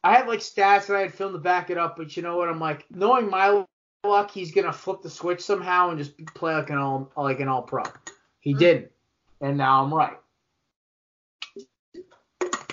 I 0.04 0.14
had 0.14 0.28
like 0.28 0.40
stats 0.40 0.88
that 0.88 0.98
I 0.98 1.02
had 1.02 1.14
filmed 1.14 1.34
to 1.34 1.40
back 1.40 1.70
it 1.70 1.78
up, 1.78 1.98
but 1.98 2.16
you 2.16 2.24
know 2.24 2.38
what? 2.38 2.50
I'm 2.50 2.60
like, 2.60 2.86
knowing 2.92 3.30
my 3.30 3.66
luck, 4.04 4.32
he's 4.32 4.52
gonna 4.52 4.74
flip 4.74 5.02
the 5.02 5.10
switch 5.10 5.42
somehow 5.42 5.90
and 5.90 5.98
just 5.98 6.18
play 6.34 6.54
like 6.54 6.70
an 6.70 6.78
all 6.78 7.12
like 7.16 7.40
an 7.40 7.48
all 7.48 7.62
pro. 7.62 7.84
He 8.40 8.52
mm-hmm. 8.52 8.60
didn't, 8.60 8.92
and 9.42 9.58
now 9.58 9.84
I'm 9.84 9.94
right, 9.94 10.18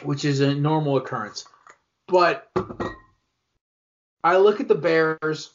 which 0.02 0.24
is 0.24 0.40
a 0.40 0.54
normal 0.54 0.96
occurrence. 0.96 1.46
But 2.08 2.50
I 4.22 4.36
look 4.38 4.60
at 4.60 4.68
the 4.68 4.74
Bears; 4.74 5.50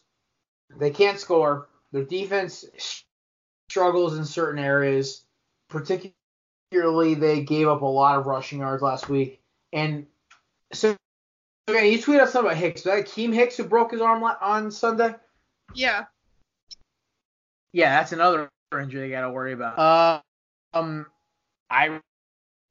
they 0.78 0.92
can't 0.92 1.20
score. 1.20 1.68
Their 1.92 2.04
defense 2.04 2.66
struggles 3.70 4.18
in 4.18 4.26
certain 4.26 4.64
areas, 4.64 5.24
particularly 5.70 7.16
they 7.16 7.42
gave 7.44 7.68
up 7.68 7.82
a 7.82 7.86
lot 7.86 8.18
of 8.18 8.26
rushing 8.26 8.60
yards 8.60 8.82
last 8.82 9.10
week. 9.10 9.42
And 9.72 10.08
so, 10.74 10.96
okay, 11.70 11.92
you 11.92 12.00
tweeted 12.00 12.22
out 12.22 12.30
something 12.30 12.52
about 12.52 12.58
Hicks. 12.58 12.84
Was 12.84 12.96
that 12.96 13.08
Keem 13.08 13.34
Hicks 13.34 13.58
who 13.58 13.64
broke 13.64 13.92
his 13.92 14.02
arm 14.02 14.24
on 14.24 14.72
Sunday? 14.72 15.16
Yeah. 15.74 16.06
Yeah, 17.72 18.00
that's 18.00 18.12
another 18.12 18.50
injury 18.80 19.02
they 19.02 19.10
got 19.12 19.22
to 19.22 19.32
worry 19.32 19.54
about. 19.54 19.78
Uh, 19.78 20.22
um, 20.78 21.06
I 21.70 22.00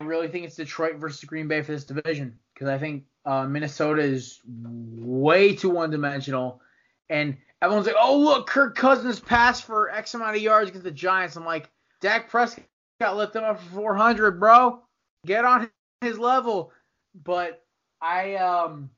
really 0.00 0.28
think 0.28 0.46
it's 0.46 0.56
Detroit 0.56 0.96
versus 0.96 1.22
Green 1.24 1.46
Bay 1.46 1.62
for 1.62 1.72
this 1.72 1.84
division 1.84 2.38
because 2.52 2.68
I 2.68 2.78
think 2.78 3.04
uh, 3.24 3.46
Minnesota 3.46 4.02
is 4.02 4.40
way 4.46 5.54
too 5.54 5.70
one-dimensional, 5.70 6.60
and 7.08 7.36
everyone's 7.62 7.86
like, 7.86 7.96
"Oh, 8.00 8.18
look, 8.18 8.46
Kirk 8.46 8.76
Cousins 8.76 9.20
passed 9.20 9.64
for 9.64 9.90
X 9.90 10.14
amount 10.14 10.36
of 10.36 10.42
yards 10.42 10.70
against 10.70 10.84
the 10.84 10.90
Giants." 10.90 11.36
I'm 11.36 11.44
like, 11.44 11.70
Dak 12.00 12.28
Prescott 12.28 12.64
lit 13.00 13.32
them 13.32 13.44
up 13.44 13.60
for 13.60 13.70
400, 13.70 14.38
bro. 14.38 14.82
Get 15.26 15.44
on 15.44 15.70
his 16.00 16.18
level. 16.18 16.72
But 17.14 17.64
I 18.00 18.36
um. 18.36 18.90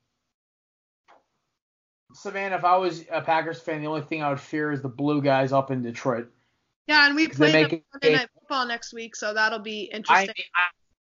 Savannah, 2.13 2.57
if 2.57 2.65
I 2.65 2.75
was 2.75 3.05
a 3.09 3.21
Packers 3.21 3.61
fan, 3.61 3.81
the 3.81 3.87
only 3.87 4.01
thing 4.01 4.21
I 4.21 4.29
would 4.29 4.39
fear 4.39 4.71
is 4.71 4.81
the 4.81 4.89
blue 4.89 5.21
guys 5.21 5.53
up 5.53 5.71
in 5.71 5.81
Detroit. 5.81 6.29
Yeah, 6.87 7.05
and 7.05 7.15
we 7.15 7.29
play 7.29 7.53
make 7.53 7.69
them 7.69 7.79
it- 7.79 7.85
Monday 7.93 8.17
Night 8.17 8.29
Football 8.33 8.67
next 8.67 8.93
week, 8.93 9.15
so 9.15 9.33
that'll 9.33 9.59
be 9.59 9.89
I, 9.93 9.95
interesting. 9.95 10.45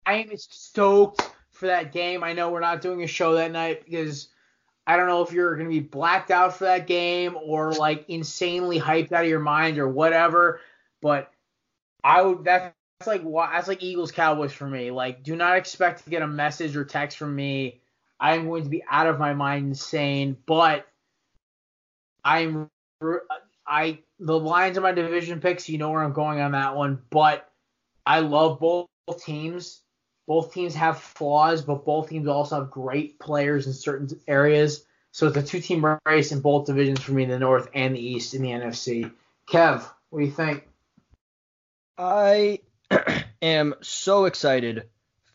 I, 0.06 0.14
I 0.14 0.18
am 0.18 0.38
stoked 0.38 1.30
for 1.52 1.68
that 1.68 1.94
game. 1.94 2.24
I 2.24 2.34
know 2.34 2.50
we're 2.50 2.60
not 2.60 2.82
doing 2.82 3.04
a 3.04 3.08
show 3.08 3.36
that 3.36 3.52
night 3.52 3.86
because 3.86 4.28
I 4.88 4.96
don't 4.96 5.08
know 5.08 5.22
if 5.22 5.34
you're 5.34 5.56
going 5.56 5.68
to 5.68 5.74
be 5.74 5.82
blacked 5.82 6.32
out 6.32 6.58
for 6.58 6.64
that 6.64 6.88
game 6.88 7.38
or 7.44 7.74
like 7.74 8.06
insanely 8.08 8.80
hyped 8.80 9.12
out 9.12 9.26
of 9.26 9.30
your 9.30 9.42
mind 9.42 9.78
or 9.80 9.90
whatever. 9.90 10.62
But 11.02 11.30
I 12.06 12.22
would 12.22 12.46
that's 12.46 12.74
like 13.06 13.24
that's 13.24 13.68
like 13.68 13.84
Eagles 13.84 14.14
Cowboys 14.14 14.54
for 14.54 14.66
me. 14.66 14.90
Like, 14.90 15.24
do 15.24 15.36
not 15.36 15.58
expect 15.58 16.06
to 16.06 16.10
get 16.10 16.22
a 16.22 16.28
message 16.28 16.78
or 16.78 16.86
text 16.86 17.18
from 17.18 17.36
me. 17.36 17.82
I'm 18.18 18.48
going 18.48 18.64
to 18.64 18.70
be 18.70 18.82
out 18.90 19.08
of 19.08 19.20
my 19.20 19.34
mind 19.34 19.68
insane, 19.68 20.38
but 20.46 20.88
I'm 22.24 22.70
I 23.68 24.00
the 24.20 24.40
Lions 24.40 24.78
are 24.78 24.82
my 24.82 24.94
division 24.94 25.42
picks. 25.42 25.68
You 25.68 25.78
know 25.78 25.92
where 25.92 26.02
I'm 26.02 26.14
going 26.14 26.40
on 26.40 26.54
that 26.54 26.78
one, 26.78 27.00
but 27.10 27.52
I 28.06 28.22
love 28.22 28.62
both 28.62 28.88
teams. 29.20 29.82
Both 30.28 30.54
teams 30.54 30.76
have 30.76 31.00
flaws, 31.00 31.62
but 31.62 31.86
both 31.86 32.10
teams 32.10 32.28
also 32.28 32.60
have 32.60 32.72
great 32.72 33.18
players 33.20 33.66
in 33.66 33.74
certain 33.74 34.10
areas. 34.28 34.86
So 35.12 35.28
it's 35.28 35.38
a 35.38 35.42
two-team 35.42 35.98
race 36.06 36.32
in 36.32 36.42
both 36.42 36.66
divisions 36.66 37.00
for 37.00 37.14
me 37.14 37.24
in 37.24 37.30
the 37.30 37.40
North 37.40 37.70
and 37.74 37.96
the 37.96 38.06
East 38.06 38.34
in 38.34 38.42
the 38.42 38.50
NFC. 38.50 39.12
Kev, 39.50 39.90
what 40.10 40.20
do 40.20 40.26
you 40.26 40.32
think? 40.32 40.68
I 41.98 42.60
am 43.42 43.74
so 43.82 44.26
excited 44.26 44.90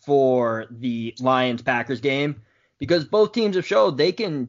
for 0.05 0.66
the 0.70 1.14
Lions 1.20 1.62
Packers 1.62 2.01
game 2.01 2.43
because 2.78 3.05
both 3.05 3.32
teams 3.32 3.57
have 3.57 3.66
showed 3.66 3.97
they 3.97 4.12
can 4.12 4.49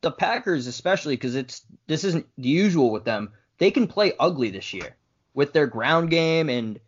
the 0.00 0.10
Packers 0.10 0.66
especially 0.66 1.16
because 1.16 1.34
it's 1.34 1.62
this 1.86 2.04
isn't 2.04 2.26
the 2.36 2.48
usual 2.48 2.90
with 2.90 3.04
them. 3.04 3.30
They 3.58 3.70
can 3.70 3.86
play 3.86 4.12
ugly 4.18 4.50
this 4.50 4.72
year 4.74 4.96
with 5.32 5.52
their 5.52 5.66
ground 5.66 6.10
game 6.10 6.48
and 6.48 6.78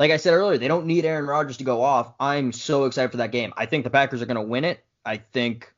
like 0.00 0.10
I 0.10 0.16
said 0.16 0.34
earlier, 0.34 0.58
they 0.58 0.66
don't 0.66 0.86
need 0.86 1.04
Aaron 1.04 1.26
Rodgers 1.26 1.58
to 1.58 1.64
go 1.64 1.82
off. 1.82 2.12
I'm 2.18 2.50
so 2.50 2.86
excited 2.86 3.12
for 3.12 3.18
that 3.18 3.30
game. 3.30 3.52
I 3.56 3.66
think 3.66 3.84
the 3.84 3.90
Packers 3.90 4.20
are 4.20 4.26
going 4.26 4.34
to 4.34 4.42
win 4.42 4.64
it. 4.64 4.82
I 5.04 5.18
think 5.18 5.72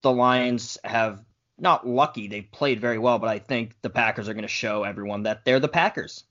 the 0.00 0.10
Lions 0.10 0.78
have 0.82 1.22
not 1.58 1.86
lucky, 1.86 2.28
they 2.28 2.40
played 2.40 2.80
very 2.80 2.98
well, 2.98 3.18
but 3.18 3.28
I 3.28 3.38
think 3.38 3.74
the 3.82 3.90
Packers 3.90 4.30
are 4.30 4.32
going 4.32 4.42
to 4.42 4.48
show 4.48 4.84
everyone 4.84 5.24
that 5.24 5.44
they're 5.44 5.60
the 5.60 5.68
Packers 5.68 6.24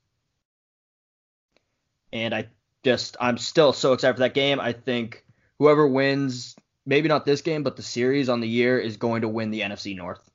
and 2.12 2.34
I 2.34 2.48
just 2.84 3.18
I'm 3.20 3.38
still 3.38 3.74
so 3.74 3.94
excited 3.94 4.16
for 4.16 4.22
that 4.22 4.34
game. 4.34 4.60
I 4.60 4.74
think 4.74 5.26
whoever 5.60 5.88
wins, 5.88 6.56
maybe 6.86 7.08
not 7.08 7.26
this 7.26 7.42
game, 7.42 7.64
but 7.64 7.76
the 7.76 7.84
series 7.84 8.30
on 8.30 8.40
the 8.40 8.48
year 8.48 8.80
is 8.80 8.98
going 8.98 9.22
to 9.22 9.28
win 9.28 9.52
the 9.52 9.62
NFC 9.62 9.96
North. 9.96 10.30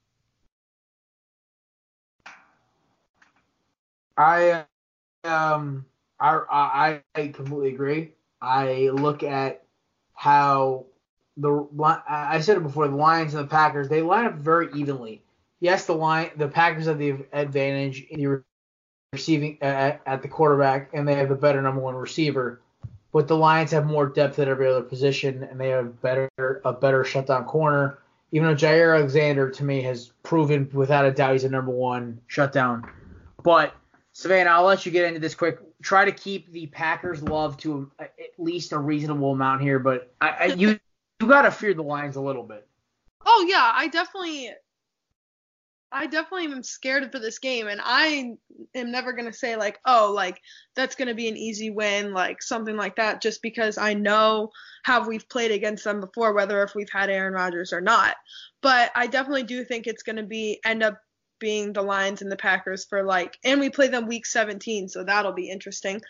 I 4.17 4.65
um 5.25 5.87
I 6.21 6.41
I, 6.51 7.01
I 7.15 7.29
completely 7.29 7.75
agree. 7.75 8.13
I 8.41 8.91
look 8.93 9.23
at 9.23 9.65
how 10.15 10.87
the 11.37 11.67
I 12.09 12.41
said 12.41 12.57
it 12.57 12.63
before 12.63 12.89
the 12.89 12.97
Lions 12.97 13.35
and 13.35 13.45
the 13.45 13.49
Packers 13.49 13.89
they 13.89 14.03
line 14.03 14.27
up 14.27 14.35
very 14.35 14.69
evenly. 14.75 15.23
Yes, 15.61 15.87
the 15.87 15.95
line 15.95 16.31
the 16.37 16.49
Packers 16.49 16.87
have 16.87 16.99
the 16.99 17.17
advantage 17.33 18.07
in 18.11 18.21
the 18.21 18.43
receiving 19.13 19.59
at, 19.63 20.01
at 20.07 20.23
the 20.23 20.29
quarterback 20.29 20.91
and 20.93 21.07
they 21.07 21.15
have 21.15 21.29
the 21.29 21.35
better 21.35 21.63
number 21.63 21.81
one 21.81 21.95
receiver, 21.95 22.61
but 23.13 23.29
the 23.29 23.37
Lions 23.37 23.71
have 23.71 23.87
more 23.87 24.07
depth 24.07 24.39
at 24.39 24.49
every 24.49 24.69
other 24.69 24.83
position 24.83 25.43
and 25.45 25.61
they 25.61 25.69
have 25.69 26.01
better 26.01 26.31
a 26.65 26.73
better 26.73 27.05
shutdown 27.05 27.45
corner. 27.45 27.99
Even 28.33 28.49
though 28.49 28.55
Jaire 28.55 28.97
Alexander 28.97 29.49
to 29.51 29.65
me 29.65 29.81
has 29.83 30.13
proven 30.25 30.69
without 30.73 31.05
a 31.05 31.13
doubt 31.13 31.33
he's 31.33 31.45
a 31.45 31.49
number 31.49 31.71
one 31.71 32.21
shutdown, 32.27 32.89
but 33.43 33.75
Savannah, 34.13 34.51
I'll 34.51 34.65
let 34.65 34.87
you 34.87 34.93
get 34.93 35.07
into 35.07 35.21
this 35.21 35.35
quick. 35.35 35.59
Try 35.85 36.07
to 36.07 36.13
keep 36.13 36.51
the 36.51 36.67
Packers' 36.69 37.23
love 37.23 37.59
to 37.59 37.91
uh, 37.99 38.05
at 38.05 38.39
least 38.39 38.73
a 38.73 38.79
reasonable 38.79 39.33
amount 39.33 39.61
here, 39.61 39.79
but 39.79 40.15
I, 40.19 40.29
I, 40.29 40.45
you 40.47 40.81
you 41.21 41.29
gotta 41.29 41.51
fear 41.51 41.75
the 41.75 41.83
Lions 41.83 42.17
a 42.17 42.23
little 42.23 42.43
bit. 42.43 42.67
Oh 43.27 43.45
yeah, 43.47 43.71
I 43.75 43.89
definitely 43.89 44.51
I 45.93 46.07
definitely 46.07 46.47
am 46.47 46.63
scared 46.63 47.13
for 47.13 47.21
this 47.21 47.39
game 47.39 47.69
and 47.69 47.81
I 47.85 48.37
am 48.75 48.91
never 48.91 49.13
to 49.27 49.33
say 49.33 49.57
like, 49.57 49.79
"Oh, 49.85 50.11
like 50.13 50.41
that's 50.75 50.97
to 51.09 51.15
be 51.15 51.29
an 51.29 51.37
easy 51.37 51.71
win," 51.71 52.13
like 52.13 52.43
something 52.43 52.77
like 52.77 52.97
that 52.97 53.23
just 53.23 53.43
because 53.43 53.79
I 53.79 53.93
know 53.95 54.51
how 54.85 55.07
we've 55.07 55.29
played 55.29 55.53
against 55.53 55.85
them 55.85 56.01
before 56.01 56.33
whether 56.33 56.63
if 56.63 56.75
we've 56.75 56.91
had 56.91 57.11
Aaron 57.11 57.35
Rodgers 57.35 57.73
or 57.73 57.81
not. 57.83 58.17
But 58.63 58.91
I 58.95 59.07
definitely 59.07 59.45
do 59.45 59.65
think 59.65 59.87
it's 59.87 60.03
to 60.17 60.23
be 60.25 60.61
end 60.65 60.83
up 60.83 60.99
being 61.39 61.73
the 61.73 61.83
Lions 61.83 62.23
and 62.23 62.31
the 62.31 62.37
Packers 62.37 62.85
for 62.85 63.03
like 63.03 63.39
and 63.45 63.61
we 63.61 63.71
play 63.71 63.89
them 63.89 64.07
week 64.07 64.27
17, 64.27 64.89
so 64.89 65.05
that'll 65.05 65.33
be 65.33 65.51
interesting. 65.51 66.01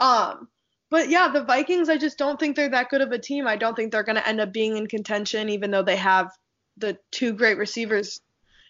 Um 0.00 0.48
but 0.92 1.08
yeah, 1.08 1.28
the 1.28 1.44
Vikings, 1.44 1.88
I 1.88 1.96
just 1.96 2.18
don't 2.18 2.38
think 2.38 2.54
they're 2.54 2.68
that 2.68 2.90
good 2.90 3.00
of 3.00 3.12
a 3.12 3.18
team. 3.18 3.46
I 3.46 3.56
don't 3.56 3.74
think 3.74 3.90
they're 3.90 4.02
going 4.02 4.16
to 4.16 4.28
end 4.28 4.42
up 4.42 4.52
being 4.52 4.76
in 4.76 4.86
contention, 4.86 5.48
even 5.48 5.70
though 5.70 5.82
they 5.82 5.96
have 5.96 6.30
the 6.76 6.98
two 7.10 7.32
great 7.32 7.56
receivers. 7.56 8.20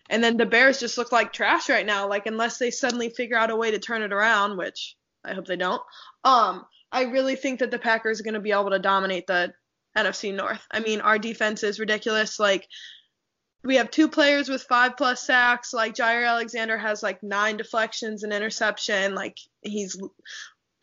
And 0.09 0.23
then 0.23 0.37
the 0.37 0.47
Bears 0.47 0.79
just 0.79 0.97
look 0.97 1.11
like 1.11 1.33
trash 1.33 1.69
right 1.69 1.85
now. 1.85 2.09
Like 2.09 2.27
unless 2.27 2.59
they 2.59 2.71
suddenly 2.71 3.09
figure 3.09 3.37
out 3.37 3.51
a 3.51 3.57
way 3.57 3.73
to 3.73 3.81
turn 3.81 4.03
it 4.03 4.13
around, 4.13 4.57
which 4.57 4.95
I 5.25 5.35
hope 5.35 5.47
they 5.47 5.57
don't. 5.57 5.83
Um, 6.23 6.65
I 6.93 7.07
really 7.07 7.35
think 7.35 7.59
that 7.59 7.73
the 7.73 7.79
Packers 7.81 8.21
are 8.21 8.25
going 8.25 8.35
to 8.35 8.41
be 8.41 8.53
able 8.53 8.71
to 8.71 8.79
dominate 8.79 9.27
the 9.27 9.53
NFC 9.97 10.33
North. 10.33 10.65
I 10.71 10.79
mean, 10.79 11.01
our 11.01 11.19
defense 11.19 11.65
is 11.65 11.81
ridiculous. 11.81 12.39
Like 12.39 12.69
we 13.65 13.77
have 13.77 13.91
two 13.91 14.09
players 14.09 14.49
with 14.49 14.63
five 14.63 14.97
plus 14.97 15.23
sacks. 15.23 15.73
Like 15.73 15.95
Jaire 15.95 16.27
Alexander 16.27 16.77
has 16.77 17.03
like 17.03 17.23
nine 17.23 17.57
deflections 17.57 18.23
and 18.23 18.33
interception. 18.33 19.15
Like 19.15 19.39
he's 19.63 20.01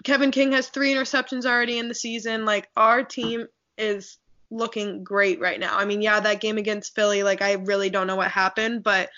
Kevin 0.04 0.32
King 0.32 0.54
has 0.54 0.70
three 0.70 0.94
interceptions 0.94 1.46
already 1.46 1.78
in 1.78 1.88
the 1.88 1.96
season. 1.96 2.46
Like 2.46 2.70
our 2.78 3.04
team 3.04 3.48
is 3.78 4.18
looking 4.50 5.04
great 5.04 5.40
right 5.40 5.60
now. 5.60 5.78
I 5.78 5.86
mean, 5.86 6.02
yeah, 6.02 6.20
that 6.20 6.42
game 6.42 6.58
against 6.58 6.96
Philly, 6.96 7.24
like 7.24 7.42
I 7.42 7.54
really 7.54 7.90
don't 7.90 8.08
know 8.08 8.16
what 8.16 8.32
happened, 8.32 8.84
but 8.84 9.10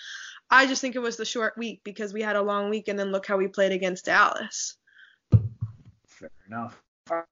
I 0.50 0.66
just 0.66 0.80
think 0.80 0.96
it 0.96 1.00
was 1.00 1.16
the 1.16 1.24
short 1.24 1.56
week 1.56 1.80
because 1.84 2.12
we 2.12 2.20
had 2.20 2.36
a 2.36 2.42
long 2.42 2.68
week, 2.68 2.88
and 2.88 2.98
then 2.98 3.10
look 3.10 3.26
how 3.26 3.38
we 3.38 3.48
played 3.48 3.72
against 3.72 4.04
Dallas. 4.04 4.76
Fair 6.06 6.30
enough. 6.46 6.82
All 7.10 7.24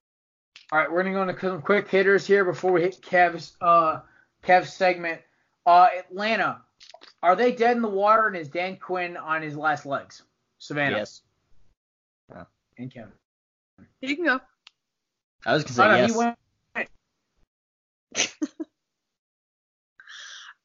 right, 0.73 0.91
we're 0.91 1.03
gonna 1.03 1.15
go 1.15 1.23
into 1.23 1.41
some 1.41 1.63
quick 1.63 1.89
hitters 1.89 2.27
here 2.27 2.45
before 2.45 2.73
we 2.73 2.83
hit 2.83 3.03
Kev's 3.03 3.57
uh 3.61 4.01
Kev's 4.43 4.73
segment. 4.73 5.21
Uh, 5.67 5.89
Atlanta, 5.99 6.63
are 7.23 7.37
they 7.37 7.53
dead 7.53 7.77
in 7.77 7.83
the 7.83 7.89
water, 7.89 8.27
and 8.27 8.37
is 8.37 8.49
Dan 8.49 8.77
Quinn 8.77 9.17
on 9.17 9.43
his 9.43 9.57
last 9.57 9.87
legs? 9.87 10.23
Savannah 10.59 10.99
Yes. 10.99 11.23
and 12.79 12.93
Kevin. 12.93 13.13
You 14.01 14.17
can 14.17 14.25
go. 14.25 14.41
I 15.45 15.55
was 15.55 15.65
gonna 15.65 15.75
say 15.75 15.85
Oh, 15.85 15.89
no, 15.89 16.35
yes. 18.15 18.37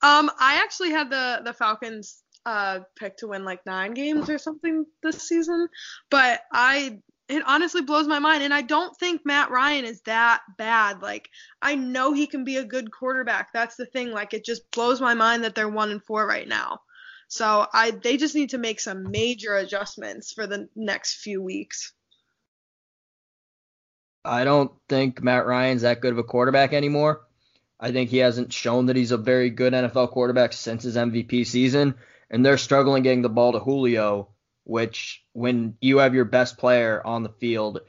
Um, 0.01 0.29
I 0.39 0.61
actually 0.61 0.91
had 0.91 1.09
the 1.09 1.41
the 1.43 1.53
Falcons 1.53 2.21
uh 2.45 2.81
picked 2.95 3.19
to 3.19 3.27
win 3.29 3.43
like 3.43 3.65
nine 3.65 3.95
games 3.95 4.29
or 4.29 4.37
something 4.37 4.85
this 5.01 5.27
season, 5.27 5.67
but 6.11 6.41
I 6.53 6.99
it 7.27 7.43
honestly 7.45 7.81
blows 7.81 8.07
my 8.07 8.19
mind, 8.19 8.43
and 8.43 8.53
I 8.53 8.61
don't 8.61 8.95
think 8.97 9.25
Matt 9.25 9.49
Ryan 9.49 9.85
is 9.85 10.01
that 10.01 10.41
bad. 10.57 11.01
Like 11.01 11.29
I 11.61 11.75
know 11.75 12.13
he 12.13 12.27
can 12.27 12.43
be 12.43 12.57
a 12.57 12.65
good 12.65 12.91
quarterback. 12.91 13.51
That's 13.53 13.75
the 13.75 13.85
thing. 13.85 14.11
Like 14.11 14.33
it 14.33 14.45
just 14.45 14.69
blows 14.71 15.01
my 15.01 15.13
mind 15.13 15.43
that 15.43 15.55
they're 15.55 15.69
one 15.69 15.91
and 15.91 16.03
four 16.03 16.25
right 16.27 16.47
now. 16.47 16.79
So 17.27 17.65
I 17.73 17.91
they 17.91 18.17
just 18.17 18.35
need 18.35 18.51
to 18.51 18.57
make 18.57 18.79
some 18.79 19.09
major 19.09 19.55
adjustments 19.55 20.33
for 20.33 20.45
the 20.45 20.69
next 20.75 21.15
few 21.15 21.41
weeks. 21.41 21.93
I 24.23 24.43
don't 24.43 24.71
think 24.89 25.23
Matt 25.23 25.45
Ryan's 25.45 25.83
that 25.83 26.01
good 26.01 26.13
of 26.13 26.17
a 26.19 26.23
quarterback 26.23 26.73
anymore. 26.73 27.21
I 27.79 27.91
think 27.91 28.09
he 28.09 28.17
hasn't 28.17 28.53
shown 28.53 28.87
that 28.87 28.95
he's 28.95 29.11
a 29.11 29.17
very 29.17 29.49
good 29.49 29.73
NFL 29.73 30.11
quarterback 30.11 30.53
since 30.53 30.83
his 30.83 30.95
MVP 30.95 31.45
season, 31.45 31.95
and 32.29 32.45
they're 32.45 32.57
struggling 32.57 33.03
getting 33.03 33.21
the 33.21 33.29
ball 33.29 33.51
to 33.51 33.59
Julio, 33.59 34.29
which 34.65 35.23
when 35.33 35.77
you 35.79 35.99
have 35.99 36.13
your 36.13 36.25
best 36.25 36.57
player 36.57 37.01
on 37.05 37.23
the 37.23 37.29
field, 37.29 37.79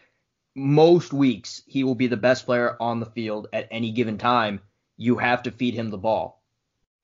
most 0.55 1.13
weeks 1.13 1.63
he 1.67 1.83
will 1.83 1.95
be 1.95 2.07
the 2.07 2.17
best 2.17 2.47
player 2.47 2.77
on 2.81 3.01
the 3.01 3.07
field 3.07 3.49
at 3.53 3.69
any 3.71 3.91
given 3.91 4.19
time. 4.19 4.61
You 4.97 5.17
have 5.17 5.43
to 5.43 5.51
feed 5.51 5.75
him 5.75 5.91
the 5.91 5.99
ball. 5.99 6.43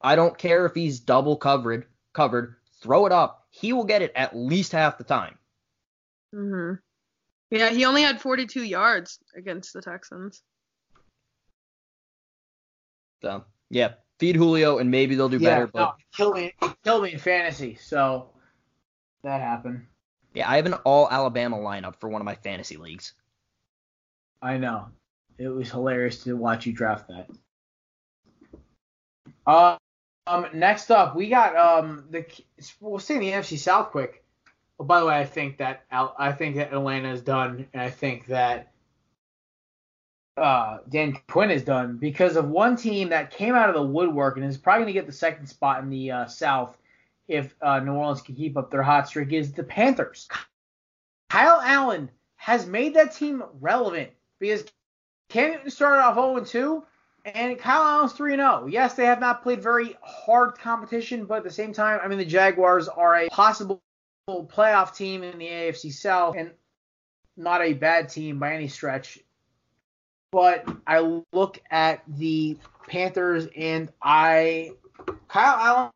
I 0.00 0.14
don't 0.14 0.38
care 0.38 0.66
if 0.66 0.74
he's 0.74 1.00
double 1.00 1.36
covered, 1.36 1.86
covered, 2.12 2.56
throw 2.80 3.06
it 3.06 3.12
up. 3.12 3.46
He 3.50 3.72
will 3.72 3.84
get 3.84 4.02
it 4.02 4.12
at 4.14 4.36
least 4.36 4.72
half 4.72 4.98
the 4.98 5.04
time. 5.04 5.38
Mhm. 6.34 6.78
Yeah, 7.50 7.70
he 7.70 7.84
only 7.84 8.02
had 8.02 8.20
42 8.20 8.62
yards 8.62 9.18
against 9.36 9.72
the 9.72 9.82
Texans. 9.82 10.42
So 13.20 13.44
yeah, 13.70 13.94
feed 14.18 14.36
Julio 14.36 14.78
and 14.78 14.90
maybe 14.90 15.14
they'll 15.14 15.28
do 15.28 15.38
yeah, 15.38 15.50
better. 15.50 15.66
But 15.66 15.78
no, 15.78 15.88
it 15.88 16.16
killed 16.16 16.34
me. 16.34 16.54
It 16.62 16.82
killed 16.82 17.02
me 17.04 17.12
in 17.12 17.18
fantasy. 17.18 17.74
So 17.76 18.31
that 19.22 19.40
happened. 19.40 19.86
Yeah, 20.34 20.50
I 20.50 20.56
have 20.56 20.66
an 20.66 20.74
all 20.84 21.08
Alabama 21.10 21.56
lineup 21.58 21.96
for 21.96 22.08
one 22.08 22.20
of 22.20 22.26
my 22.26 22.34
fantasy 22.36 22.76
leagues. 22.76 23.12
I 24.40 24.56
know. 24.58 24.88
It 25.38 25.48
was 25.48 25.70
hilarious 25.70 26.24
to 26.24 26.36
watch 26.36 26.66
you 26.66 26.72
draft 26.72 27.08
that. 27.08 27.28
Uh, 29.46 29.76
um, 30.26 30.46
next 30.54 30.90
up, 30.90 31.16
we 31.16 31.28
got 31.28 31.56
um 31.56 32.04
the 32.10 32.24
we'll 32.80 32.98
stay 32.98 33.14
in 33.14 33.20
the 33.20 33.30
NFC 33.30 33.58
South 33.58 33.90
quick. 33.90 34.24
Oh, 34.78 34.84
by 34.84 35.00
the 35.00 35.06
way, 35.06 35.16
I 35.16 35.24
think 35.24 35.58
that 35.58 35.84
Al- 35.90 36.14
I 36.18 36.32
think 36.32 36.56
that 36.56 36.72
Atlanta 36.72 37.12
is 37.12 37.22
done, 37.22 37.66
and 37.72 37.82
I 37.82 37.90
think 37.90 38.26
that 38.26 38.72
uh 40.36 40.78
Dan 40.88 41.18
Quinn 41.28 41.50
is 41.50 41.64
done 41.64 41.98
because 41.98 42.36
of 42.36 42.48
one 42.48 42.76
team 42.76 43.10
that 43.10 43.32
came 43.32 43.54
out 43.54 43.68
of 43.68 43.74
the 43.74 43.82
woodwork 43.82 44.36
and 44.36 44.46
is 44.46 44.56
probably 44.56 44.84
going 44.84 44.94
to 44.94 45.00
get 45.00 45.06
the 45.06 45.12
second 45.12 45.46
spot 45.46 45.82
in 45.82 45.90
the 45.90 46.10
uh, 46.10 46.26
South 46.26 46.76
if 47.28 47.54
uh, 47.62 47.80
New 47.80 47.94
Orleans 47.94 48.22
can 48.22 48.34
keep 48.34 48.56
up 48.56 48.70
their 48.70 48.82
hot 48.82 49.08
streak 49.08 49.32
is 49.32 49.52
the 49.52 49.62
Panthers. 49.62 50.28
Kyle 51.30 51.60
Allen 51.62 52.10
has 52.36 52.66
made 52.66 52.94
that 52.94 53.14
team 53.14 53.42
relevant 53.60 54.10
because 54.38 54.64
Cam 55.28 55.52
Newton 55.52 55.70
started 55.70 56.02
off 56.02 56.14
0 56.14 56.44
2, 56.44 56.84
and 57.24 57.58
Kyle 57.58 57.82
Allen's 57.82 58.12
3 58.12 58.36
0. 58.36 58.66
Yes, 58.66 58.94
they 58.94 59.06
have 59.06 59.20
not 59.20 59.42
played 59.42 59.62
very 59.62 59.96
hard 60.02 60.58
competition, 60.58 61.24
but 61.24 61.38
at 61.38 61.44
the 61.44 61.50
same 61.50 61.72
time, 61.72 62.00
I 62.02 62.08
mean, 62.08 62.18
the 62.18 62.24
Jaguars 62.24 62.88
are 62.88 63.16
a 63.16 63.28
possible 63.28 63.80
playoff 64.28 64.94
team 64.94 65.22
in 65.22 65.38
the 65.38 65.46
AFC 65.46 65.92
South 65.92 66.36
and 66.36 66.50
not 67.36 67.62
a 67.62 67.72
bad 67.72 68.08
team 68.08 68.38
by 68.38 68.54
any 68.54 68.68
stretch. 68.68 69.18
But 70.32 70.68
I 70.86 71.22
look 71.32 71.60
at 71.70 72.02
the 72.08 72.58
Panthers 72.88 73.48
and 73.56 73.90
I. 74.02 74.72
Kyle 75.28 75.58
Allen 75.58 75.90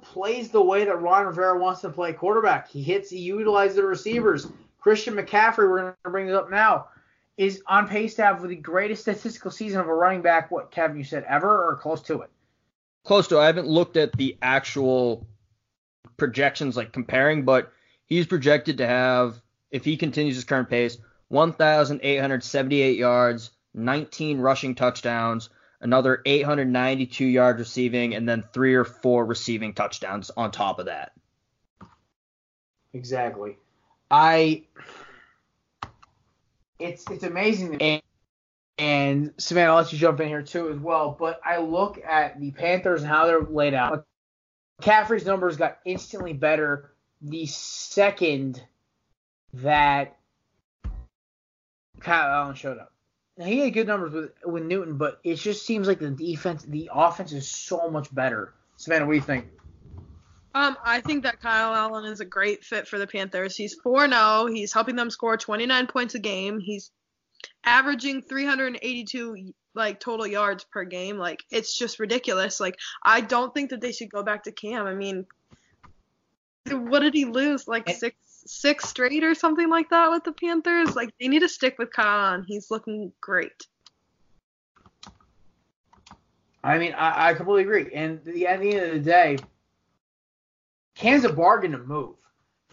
plays 0.00 0.50
the 0.50 0.62
way 0.62 0.84
that 0.84 1.00
Ron 1.00 1.26
Rivera 1.26 1.58
wants 1.58 1.82
to 1.82 1.90
play 1.90 2.12
quarterback. 2.12 2.68
He 2.68 2.82
hits, 2.82 3.10
he 3.10 3.18
utilizes 3.18 3.76
the 3.76 3.84
receivers. 3.84 4.48
Christian 4.80 5.14
McCaffrey, 5.14 5.68
we're 5.68 5.80
going 5.80 5.94
to 6.04 6.10
bring 6.10 6.26
this 6.26 6.36
up 6.36 6.50
now, 6.50 6.88
is 7.36 7.62
on 7.66 7.86
pace 7.86 8.14
to 8.16 8.24
have 8.24 8.46
the 8.46 8.56
greatest 8.56 9.02
statistical 9.02 9.50
season 9.50 9.80
of 9.80 9.86
a 9.86 9.94
running 9.94 10.22
back, 10.22 10.50
what, 10.50 10.70
Kevin, 10.70 10.96
you 10.96 11.04
said, 11.04 11.24
ever 11.28 11.68
or 11.68 11.76
close 11.76 12.02
to 12.02 12.22
it? 12.22 12.30
Close 13.04 13.28
to. 13.28 13.38
I 13.38 13.46
haven't 13.46 13.68
looked 13.68 13.96
at 13.96 14.12
the 14.12 14.36
actual 14.42 15.26
projections, 16.16 16.76
like 16.76 16.92
comparing, 16.92 17.44
but 17.44 17.72
he's 18.06 18.26
projected 18.26 18.78
to 18.78 18.86
have, 18.86 19.40
if 19.70 19.84
he 19.84 19.96
continues 19.96 20.34
his 20.34 20.44
current 20.44 20.68
pace, 20.68 20.98
1,878 21.28 22.96
yards, 22.96 23.50
19 23.74 24.40
rushing 24.40 24.74
touchdowns, 24.74 25.50
another 25.80 26.22
892 26.24 27.24
yards 27.24 27.58
receiving, 27.58 28.14
and 28.14 28.28
then 28.28 28.44
three 28.52 28.74
or 28.74 28.84
four 28.84 29.24
receiving 29.24 29.74
touchdowns 29.74 30.30
on 30.36 30.50
top 30.50 30.78
of 30.78 30.86
that. 30.86 31.12
Exactly. 32.92 33.56
I 34.10 34.64
it's 36.78 37.04
it's 37.10 37.24
amazing 37.24 37.72
to 37.72 37.78
me. 37.78 38.02
And 38.78 39.34
Savannah, 39.38 39.72
I'll 39.72 39.78
let 39.78 39.92
you 39.92 39.98
jump 39.98 40.20
in 40.20 40.28
here 40.28 40.42
too 40.42 40.70
as 40.70 40.78
well. 40.78 41.16
But 41.18 41.40
I 41.44 41.58
look 41.58 42.00
at 42.04 42.40
the 42.40 42.52
Panthers 42.52 43.02
and 43.02 43.10
how 43.10 43.26
they're 43.26 43.42
laid 43.42 43.74
out. 43.74 44.06
McCaffrey's 44.80 45.26
numbers 45.26 45.56
got 45.56 45.78
instantly 45.84 46.32
better 46.32 46.92
the 47.20 47.46
second 47.46 48.62
that 49.54 50.16
Kyle 52.00 52.32
Allen 52.32 52.54
showed 52.54 52.78
up. 52.78 52.92
Now, 53.38 53.44
he 53.44 53.60
had 53.60 53.72
good 53.72 53.86
numbers 53.86 54.12
with 54.12 54.32
with 54.44 54.64
Newton, 54.64 54.98
but 54.98 55.20
it 55.22 55.36
just 55.36 55.64
seems 55.64 55.86
like 55.86 56.00
the 56.00 56.10
defense, 56.10 56.64
the 56.64 56.90
offense 56.92 57.32
is 57.32 57.48
so 57.48 57.88
much 57.88 58.12
better. 58.12 58.52
Savannah, 58.76 59.06
what 59.06 59.12
do 59.12 59.16
you 59.16 59.22
think? 59.22 59.46
Um, 60.54 60.76
I 60.84 61.00
think 61.00 61.22
that 61.22 61.40
Kyle 61.40 61.72
Allen 61.72 62.04
is 62.04 62.18
a 62.18 62.24
great 62.24 62.64
fit 62.64 62.88
for 62.88 62.98
the 62.98 63.06
Panthers. 63.06 63.54
He's 63.54 63.78
4-0. 63.80 64.52
He's 64.52 64.72
helping 64.72 64.96
them 64.96 65.08
score 65.08 65.36
29 65.36 65.86
points 65.86 66.16
a 66.16 66.18
game. 66.18 66.58
He's 66.58 66.90
averaging 67.62 68.22
382 68.22 69.54
like 69.74 70.00
total 70.00 70.26
yards 70.26 70.64
per 70.64 70.82
game. 70.82 71.16
Like 71.16 71.44
it's 71.52 71.78
just 71.78 72.00
ridiculous. 72.00 72.58
Like 72.58 72.76
I 73.04 73.20
don't 73.20 73.54
think 73.54 73.70
that 73.70 73.80
they 73.80 73.92
should 73.92 74.10
go 74.10 74.24
back 74.24 74.44
to 74.44 74.52
Cam. 74.52 74.86
I 74.86 74.94
mean, 74.94 75.26
what 76.68 77.00
did 77.00 77.14
he 77.14 77.24
lose? 77.24 77.68
Like 77.68 77.88
six 77.88 78.16
six 78.46 78.88
straight 78.88 79.24
or 79.24 79.34
something 79.34 79.68
like 79.68 79.90
that 79.90 80.10
with 80.10 80.24
the 80.24 80.32
Panthers? 80.32 80.96
Like 80.96 81.10
they 81.20 81.28
need 81.28 81.40
to 81.40 81.48
stick 81.48 81.76
with 81.78 81.90
Allen. 81.98 82.44
He's 82.46 82.70
looking 82.70 83.12
great. 83.20 83.66
I 86.62 86.78
mean, 86.78 86.92
I, 86.94 87.28
I 87.28 87.34
completely 87.34 87.62
agree. 87.62 87.94
And 87.94 88.22
the, 88.24 88.46
at 88.46 88.60
the 88.60 88.74
end 88.74 88.86
of 88.86 88.92
the 88.92 88.98
day, 88.98 89.38
Cam's 90.94 91.24
a 91.24 91.32
bargain 91.32 91.72
to 91.72 91.78
move. 91.78 92.16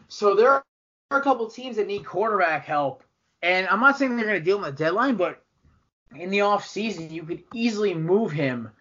So 0.08 0.36
there 0.36 0.50
are 0.50 0.64
a 1.12 1.22
couple 1.22 1.48
teams 1.50 1.76
that 1.78 1.88
need 1.88 2.06
quarterback 2.06 2.66
help. 2.66 3.04
And 3.44 3.68
I'm 3.68 3.80
not 3.80 3.98
saying 3.98 4.16
they're 4.16 4.26
going 4.26 4.40
to 4.40 4.44
deal 4.44 4.58
him 4.58 4.64
the 4.64 4.72
deadline, 4.72 5.16
but 5.16 5.44
in 6.16 6.32
the 6.32 6.42
off 6.42 6.66
season, 6.68 7.12
you 7.12 7.24
could 7.24 7.44
easily 7.54 7.94
move 7.94 8.32
him 8.32 8.72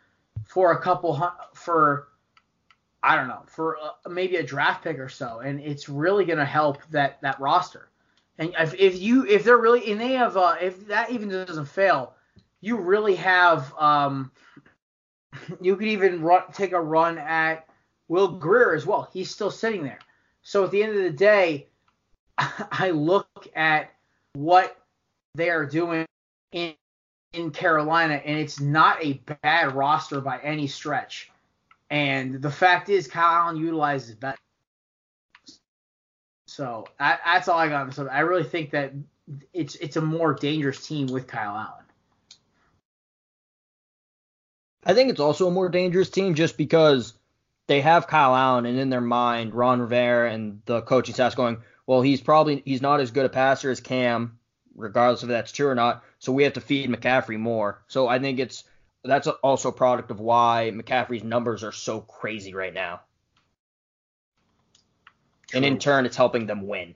for 0.46 0.72
a 0.72 0.80
couple 0.80 1.30
for 1.54 2.08
I 3.04 3.16
don't 3.16 3.28
know 3.28 3.42
for 3.46 3.76
uh, 3.76 4.08
maybe 4.08 4.36
a 4.36 4.42
draft 4.42 4.82
pick 4.82 4.98
or 4.98 5.10
so, 5.10 5.40
and 5.40 5.60
it's 5.60 5.90
really 5.90 6.24
going 6.24 6.38
to 6.38 6.44
help 6.46 6.78
that 6.90 7.20
that 7.20 7.38
roster. 7.38 7.90
And 8.38 8.54
if, 8.58 8.74
if 8.74 9.00
you 9.00 9.26
if 9.26 9.44
they're 9.44 9.58
really 9.58 9.92
and 9.92 10.00
they 10.00 10.14
have 10.14 10.38
uh, 10.38 10.56
if 10.60 10.86
that 10.88 11.10
even 11.10 11.28
doesn't 11.28 11.66
fail, 11.66 12.14
you 12.62 12.78
really 12.78 13.16
have 13.16 13.74
um, 13.78 14.32
you 15.60 15.76
could 15.76 15.88
even 15.88 16.22
run, 16.22 16.44
take 16.52 16.72
a 16.72 16.80
run 16.80 17.18
at 17.18 17.68
Will 18.08 18.28
Greer 18.28 18.74
as 18.74 18.86
well. 18.86 19.10
He's 19.12 19.30
still 19.30 19.50
sitting 19.50 19.84
there. 19.84 20.00
So 20.42 20.64
at 20.64 20.70
the 20.70 20.82
end 20.82 20.96
of 20.96 21.02
the 21.02 21.10
day, 21.10 21.66
I 22.38 22.90
look 22.90 23.28
at 23.54 23.92
what 24.32 24.78
they 25.34 25.50
are 25.50 25.66
doing 25.66 26.06
in 26.52 26.74
in 27.34 27.50
Carolina, 27.50 28.14
and 28.14 28.38
it's 28.38 28.60
not 28.60 29.04
a 29.04 29.20
bad 29.42 29.74
roster 29.74 30.22
by 30.22 30.38
any 30.38 30.68
stretch. 30.68 31.30
And 31.94 32.42
the 32.42 32.50
fact 32.50 32.88
is, 32.88 33.06
Kyle 33.06 33.44
Allen 33.44 33.56
utilizes 33.56 34.16
better. 34.16 34.36
So 36.48 36.88
that, 36.98 37.20
that's 37.24 37.46
all 37.46 37.56
I 37.56 37.68
got 37.68 37.86
this. 37.86 38.00
I 38.00 38.18
really 38.20 38.42
think 38.42 38.72
that 38.72 38.94
it's 39.52 39.76
it's 39.76 39.94
a 39.94 40.00
more 40.00 40.34
dangerous 40.34 40.84
team 40.84 41.06
with 41.06 41.28
Kyle 41.28 41.54
Allen. 41.56 41.84
I 44.84 44.92
think 44.92 45.10
it's 45.10 45.20
also 45.20 45.46
a 45.46 45.52
more 45.52 45.68
dangerous 45.68 46.10
team 46.10 46.34
just 46.34 46.56
because 46.56 47.14
they 47.68 47.80
have 47.80 48.08
Kyle 48.08 48.34
Allen, 48.34 48.66
and 48.66 48.76
in 48.76 48.90
their 48.90 49.00
mind, 49.00 49.54
Ron 49.54 49.80
Rivera 49.80 50.32
and 50.32 50.62
the 50.64 50.82
coaching 50.82 51.14
staff 51.14 51.36
going, 51.36 51.58
well, 51.86 52.02
he's 52.02 52.20
probably 52.20 52.60
he's 52.64 52.82
not 52.82 52.98
as 52.98 53.12
good 53.12 53.24
a 53.24 53.28
passer 53.28 53.70
as 53.70 53.78
Cam, 53.78 54.36
regardless 54.74 55.22
if 55.22 55.28
that's 55.28 55.52
true 55.52 55.68
or 55.68 55.76
not. 55.76 56.02
So 56.18 56.32
we 56.32 56.42
have 56.42 56.54
to 56.54 56.60
feed 56.60 56.90
McCaffrey 56.90 57.38
more. 57.38 57.84
So 57.86 58.08
I 58.08 58.18
think 58.18 58.40
it's 58.40 58.64
that's 59.04 59.26
also 59.26 59.68
a 59.68 59.72
product 59.72 60.10
of 60.10 60.20
why 60.20 60.72
McCaffrey's 60.74 61.24
numbers 61.24 61.62
are 61.62 61.72
so 61.72 62.00
crazy 62.00 62.54
right 62.54 62.72
now. 62.72 63.00
True. 65.48 65.58
And 65.58 65.64
in 65.64 65.78
turn, 65.78 66.06
it's 66.06 66.16
helping 66.16 66.46
them 66.46 66.66
win. 66.66 66.94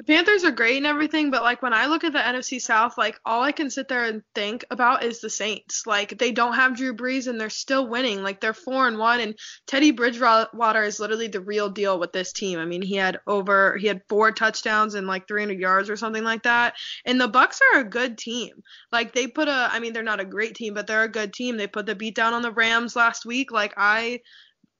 The 0.00 0.04
Panthers 0.04 0.44
are 0.44 0.50
great 0.50 0.78
and 0.78 0.86
everything, 0.86 1.30
but 1.30 1.42
like 1.42 1.60
when 1.60 1.74
I 1.74 1.84
look 1.84 2.04
at 2.04 2.14
the 2.14 2.20
NFC 2.20 2.58
South, 2.58 2.96
like 2.96 3.20
all 3.26 3.42
I 3.42 3.52
can 3.52 3.68
sit 3.68 3.86
there 3.86 4.06
and 4.06 4.22
think 4.34 4.64
about 4.70 5.04
is 5.04 5.20
the 5.20 5.28
Saints. 5.28 5.86
Like 5.86 6.16
they 6.16 6.32
don't 6.32 6.54
have 6.54 6.74
Drew 6.74 6.96
Brees 6.96 7.26
and 7.26 7.38
they're 7.38 7.50
still 7.50 7.86
winning. 7.86 8.22
Like 8.22 8.40
they're 8.40 8.54
four 8.54 8.88
and 8.88 8.96
one, 8.96 9.20
and 9.20 9.38
Teddy 9.66 9.90
Bridgewater 9.90 10.84
is 10.84 11.00
literally 11.00 11.28
the 11.28 11.42
real 11.42 11.68
deal 11.68 12.00
with 12.00 12.12
this 12.12 12.32
team. 12.32 12.58
I 12.58 12.64
mean, 12.64 12.80
he 12.80 12.96
had 12.96 13.20
over 13.26 13.76
he 13.76 13.88
had 13.88 14.00
four 14.08 14.32
touchdowns 14.32 14.94
and 14.94 15.06
like 15.06 15.28
300 15.28 15.60
yards 15.60 15.90
or 15.90 15.98
something 15.98 16.24
like 16.24 16.44
that. 16.44 16.76
And 17.04 17.20
the 17.20 17.28
Bucks 17.28 17.60
are 17.60 17.80
a 17.80 17.84
good 17.84 18.16
team. 18.16 18.52
Like 18.90 19.12
they 19.12 19.26
put 19.26 19.48
a, 19.48 19.68
I 19.70 19.80
mean, 19.80 19.92
they're 19.92 20.02
not 20.02 20.18
a 20.18 20.24
great 20.24 20.54
team, 20.54 20.72
but 20.72 20.86
they're 20.86 21.04
a 21.04 21.08
good 21.08 21.34
team. 21.34 21.58
They 21.58 21.66
put 21.66 21.84
the 21.84 21.94
beat 21.94 22.14
down 22.14 22.32
on 22.32 22.40
the 22.40 22.52
Rams 22.52 22.96
last 22.96 23.26
week. 23.26 23.52
Like 23.52 23.74
I 23.76 24.20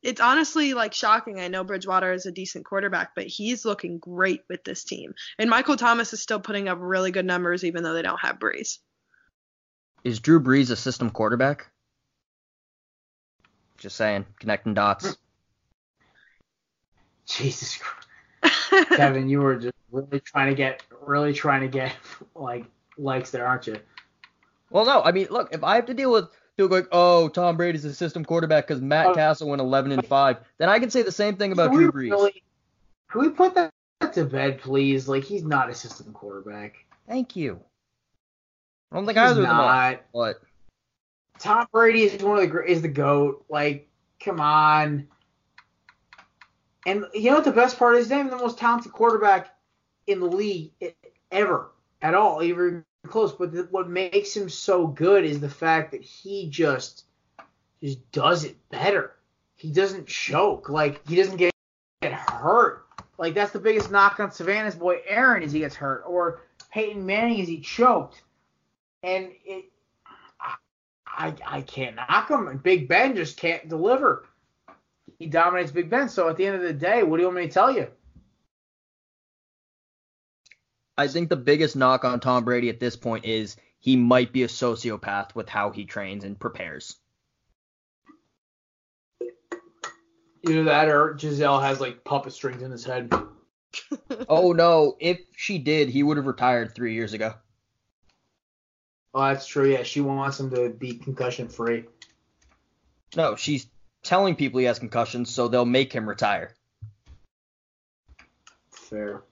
it's 0.02 0.20
honestly 0.20 0.74
like 0.74 0.94
shocking. 0.94 1.40
I 1.40 1.48
know 1.48 1.64
Bridgewater 1.64 2.12
is 2.12 2.26
a 2.26 2.32
decent 2.32 2.64
quarterback, 2.64 3.14
but 3.14 3.26
he's 3.26 3.64
looking 3.64 3.98
great 3.98 4.42
with 4.48 4.64
this 4.64 4.84
team. 4.84 5.14
And 5.38 5.50
Michael 5.50 5.76
Thomas 5.76 6.12
is 6.12 6.22
still 6.22 6.40
putting 6.40 6.68
up 6.68 6.78
really 6.80 7.10
good 7.10 7.26
numbers 7.26 7.64
even 7.64 7.82
though 7.82 7.94
they 7.94 8.02
don't 8.02 8.20
have 8.20 8.38
Brees. 8.38 8.78
Is 10.04 10.20
Drew 10.20 10.40
Brees 10.40 10.70
a 10.70 10.76
system 10.76 11.10
quarterback? 11.10 11.70
Just 13.76 13.96
saying, 13.96 14.26
connecting 14.38 14.74
dots. 14.74 15.16
Jesus 17.26 17.76
Christ. 17.76 18.88
Kevin, 18.96 19.28
you 19.28 19.40
were 19.40 19.56
just 19.56 19.76
really 19.90 20.20
trying 20.20 20.48
to 20.48 20.54
get 20.54 20.82
really 21.02 21.32
trying 21.32 21.60
to 21.60 21.68
get 21.68 21.94
like 22.34 22.64
likes 22.96 23.30
there, 23.30 23.46
aren't 23.46 23.66
you? 23.66 23.76
Well, 24.70 24.86
no. 24.86 25.02
I 25.02 25.12
mean, 25.12 25.28
look, 25.30 25.52
if 25.52 25.62
I 25.62 25.74
have 25.76 25.86
to 25.86 25.94
deal 25.94 26.12
with 26.12 26.28
people 26.60 26.76
like, 26.76 26.88
oh, 26.92 27.28
Tom 27.28 27.56
Brady's 27.56 27.84
a 27.84 27.94
system 27.94 28.24
quarterback 28.24 28.66
because 28.66 28.82
Matt 28.82 29.06
oh. 29.06 29.14
Cassel 29.14 29.48
went 29.48 29.60
11 29.60 29.92
and 29.92 30.06
5. 30.06 30.36
Then 30.58 30.68
I 30.68 30.78
can 30.78 30.90
say 30.90 31.02
the 31.02 31.12
same 31.12 31.36
thing 31.36 31.52
about 31.52 31.72
Drew 31.72 31.90
Brees. 31.90 32.10
Really, 32.10 32.42
can 33.10 33.20
we 33.22 33.28
put 33.30 33.54
that 33.54 33.72
to 34.12 34.24
bed, 34.24 34.60
please? 34.60 35.08
Like, 35.08 35.24
he's 35.24 35.44
not 35.44 35.70
a 35.70 35.74
system 35.74 36.12
quarterback. 36.12 36.84
Thank 37.08 37.36
you. 37.36 37.60
I 38.92 38.96
don't 38.96 39.06
think 39.06 39.18
he's 39.18 39.30
either 39.30 39.42
not. 39.42 39.92
of 39.92 39.98
them 39.98 40.04
What? 40.12 40.40
Tom 41.38 41.66
Brady 41.72 42.02
is 42.02 42.22
one 42.22 42.38
of 42.38 42.50
the 42.50 42.64
is 42.64 42.82
the 42.82 42.88
goat. 42.88 43.44
Like, 43.48 43.88
come 44.22 44.40
on. 44.40 45.08
And 46.86 47.04
you 47.14 47.30
know 47.30 47.36
what 47.36 47.44
the 47.44 47.52
best 47.52 47.78
part 47.78 47.96
is? 47.96 48.06
He's 48.06 48.10
not 48.10 48.20
even 48.20 48.30
the 48.30 48.36
most 48.36 48.58
talented 48.58 48.92
quarterback 48.92 49.54
in 50.06 50.20
the 50.20 50.26
league 50.26 50.72
ever 51.30 51.70
at 52.02 52.14
all. 52.14 52.42
Even 52.42 52.84
close. 53.08 53.32
But 53.32 53.52
the, 53.52 53.68
what 53.70 53.88
makes 53.88 54.36
him 54.36 54.48
so 54.48 54.86
good 54.86 55.24
is 55.24 55.40
the 55.40 55.48
fact 55.48 55.92
that 55.92 56.02
he 56.02 56.48
just 56.48 57.04
just 57.82 58.10
does 58.12 58.44
it 58.44 58.56
better. 58.70 59.16
He 59.56 59.70
doesn't 59.70 60.06
choke. 60.06 60.68
Like 60.68 61.06
he 61.08 61.16
doesn't 61.16 61.36
get, 61.36 61.52
get 62.02 62.12
hurt. 62.12 62.86
Like 63.18 63.34
that's 63.34 63.52
the 63.52 63.58
biggest 63.58 63.90
knock 63.90 64.20
on 64.20 64.30
Savannah's 64.30 64.74
boy 64.74 64.98
Aaron 65.06 65.42
is 65.42 65.52
he 65.52 65.60
gets 65.60 65.76
hurt, 65.76 66.04
or 66.06 66.42
Peyton 66.72 67.04
Manning 67.04 67.38
is 67.38 67.48
he 67.48 67.60
choked. 67.60 68.22
And 69.02 69.30
it, 69.44 69.66
I 71.06 71.34
I 71.46 71.60
can't 71.62 71.96
knock 71.96 72.30
him. 72.30 72.48
And 72.48 72.62
Big 72.62 72.88
Ben 72.88 73.16
just 73.16 73.36
can't 73.36 73.68
deliver. 73.68 74.26
He 75.18 75.26
dominates 75.26 75.70
Big 75.70 75.90
Ben. 75.90 76.08
So 76.08 76.28
at 76.28 76.36
the 76.36 76.46
end 76.46 76.56
of 76.56 76.62
the 76.62 76.72
day, 76.72 77.02
what 77.02 77.16
do 77.16 77.22
you 77.22 77.26
want 77.28 77.38
me 77.38 77.46
to 77.46 77.52
tell 77.52 77.70
you? 77.70 77.88
I 81.00 81.08
think 81.08 81.30
the 81.30 81.36
biggest 81.36 81.76
knock 81.76 82.04
on 82.04 82.20
Tom 82.20 82.44
Brady 82.44 82.68
at 82.68 82.78
this 82.78 82.94
point 82.94 83.24
is 83.24 83.56
he 83.78 83.96
might 83.96 84.34
be 84.34 84.42
a 84.42 84.48
sociopath 84.48 85.34
with 85.34 85.48
how 85.48 85.70
he 85.70 85.86
trains 85.86 86.24
and 86.24 86.38
prepares. 86.38 86.98
Either 90.46 90.64
that 90.64 90.88
or 90.90 91.14
Gisele 91.14 91.58
has 91.58 91.80
like 91.80 92.04
puppet 92.04 92.34
strings 92.34 92.60
in 92.60 92.70
his 92.70 92.84
head. 92.84 93.10
oh 94.28 94.52
no, 94.52 94.98
if 95.00 95.20
she 95.34 95.56
did, 95.56 95.88
he 95.88 96.02
would 96.02 96.18
have 96.18 96.26
retired 96.26 96.74
three 96.74 96.92
years 96.92 97.14
ago. 97.14 97.32
Oh, 99.14 99.22
that's 99.22 99.46
true. 99.46 99.72
Yeah, 99.72 99.84
she 99.84 100.02
wants 100.02 100.38
him 100.38 100.50
to 100.50 100.68
be 100.68 100.98
concussion 100.98 101.48
free. 101.48 101.84
No, 103.16 103.36
she's 103.36 103.66
telling 104.02 104.36
people 104.36 104.60
he 104.60 104.66
has 104.66 104.78
concussions, 104.78 105.30
so 105.30 105.48
they'll 105.48 105.64
make 105.64 105.94
him 105.94 106.06
retire. 106.06 106.54
Fair. 108.70 109.22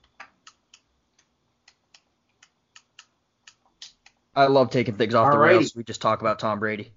I 4.39 4.47
love 4.47 4.69
taking 4.69 4.95
things 4.95 5.15
off 5.15 5.27
Alrighty. 5.27 5.31
the 5.33 5.39
rails. 5.39 5.75
We 5.75 5.83
just 5.83 6.01
talk 6.01 6.21
about 6.21 6.39
Tom 6.39 6.59
Brady. 6.59 6.93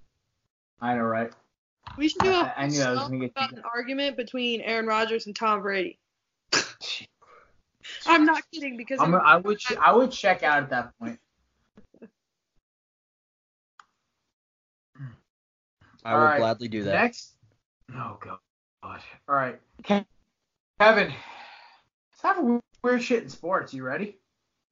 I 0.81 0.95
know, 0.95 1.03
right? 1.03 1.33
We 1.99 2.09
should 2.09 2.21
do 2.21 2.31
a 2.31 2.35
I, 2.35 2.53
I 2.57 2.67
knew 2.69 2.81
I 2.81 2.93
was 2.93 3.01
gonna 3.01 3.19
get 3.19 3.33
about 3.33 3.53
an 3.53 3.63
argument 3.75 4.17
between 4.17 4.61
Aaron 4.61 4.87
Rodgers 4.87 5.27
and 5.27 5.35
Tom 5.35 5.61
Brady. 5.61 5.99
I'm 8.07 8.25
not 8.25 8.45
kidding 8.53 8.77
because 8.77 9.01
I'm, 9.01 9.13
I 9.17 9.39
would 9.39 9.59
ch- 9.59 9.77
I 9.77 9.93
would 9.93 10.13
check 10.13 10.45
out 10.45 10.63
at 10.63 10.71
that 10.71 10.93
point. 11.01 11.19
I 16.05 16.15
will 16.15 16.21
right. 16.23 16.39
gladly 16.39 16.69
do 16.69 16.85
that. 16.85 16.95
Next. 16.95 17.35
Oh 17.93 18.19
god. 18.21 18.39
All 19.29 19.35
right. 19.35 19.59
Kevin, 19.83 20.07
let's 20.79 22.23
have 22.23 22.39
a 22.39 22.61
weird 22.85 23.03
shit 23.03 23.25
in 23.25 23.29
sports. 23.29 23.75
You 23.75 23.83
ready? 23.83 24.19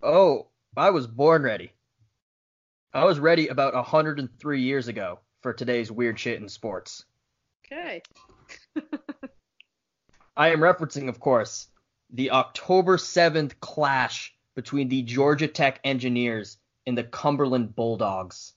Oh, 0.04 0.46
I 0.76 0.90
was 0.90 1.08
born 1.08 1.42
ready. 1.42 1.72
I 2.92 3.04
was 3.04 3.20
ready 3.20 3.48
about 3.48 3.74
103 3.74 4.60
years 4.60 4.88
ago 4.88 5.20
for 5.42 5.52
today's 5.52 5.92
weird 5.92 6.18
shit 6.18 6.40
in 6.40 6.48
sports. 6.48 7.04
Okay. 7.64 8.02
I 10.36 10.48
am 10.48 10.58
referencing, 10.58 11.08
of 11.08 11.20
course, 11.20 11.68
the 12.12 12.32
October 12.32 12.96
7th 12.96 13.60
clash 13.60 14.34
between 14.56 14.88
the 14.88 15.02
Georgia 15.02 15.46
Tech 15.46 15.78
Engineers 15.84 16.58
and 16.84 16.98
the 16.98 17.04
Cumberland 17.04 17.76
Bulldogs. 17.76 18.54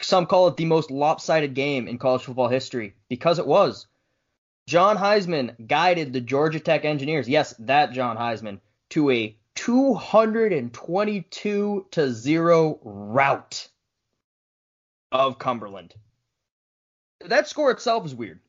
Some 0.00 0.26
call 0.26 0.46
it 0.48 0.56
the 0.56 0.66
most 0.66 0.92
lopsided 0.92 1.54
game 1.54 1.88
in 1.88 1.98
college 1.98 2.22
football 2.22 2.48
history 2.48 2.94
because 3.08 3.40
it 3.40 3.46
was. 3.46 3.88
John 4.68 4.96
Heisman 4.96 5.66
guided 5.66 6.12
the 6.12 6.20
Georgia 6.20 6.60
Tech 6.60 6.84
Engineers, 6.84 7.28
yes, 7.28 7.54
that 7.58 7.92
John 7.92 8.16
Heisman, 8.16 8.60
to 8.90 9.10
a 9.10 9.36
222 9.64 11.86
to 11.90 12.12
0 12.12 12.78
rout 12.84 13.68
of 15.10 15.38
Cumberland. 15.38 15.94
That 17.24 17.48
score 17.48 17.70
itself 17.70 18.04
is 18.04 18.14
weird. 18.14 18.40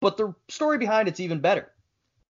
But 0.00 0.16
the 0.16 0.34
story 0.48 0.78
behind 0.78 1.06
it's 1.06 1.20
even 1.20 1.38
better. 1.38 1.70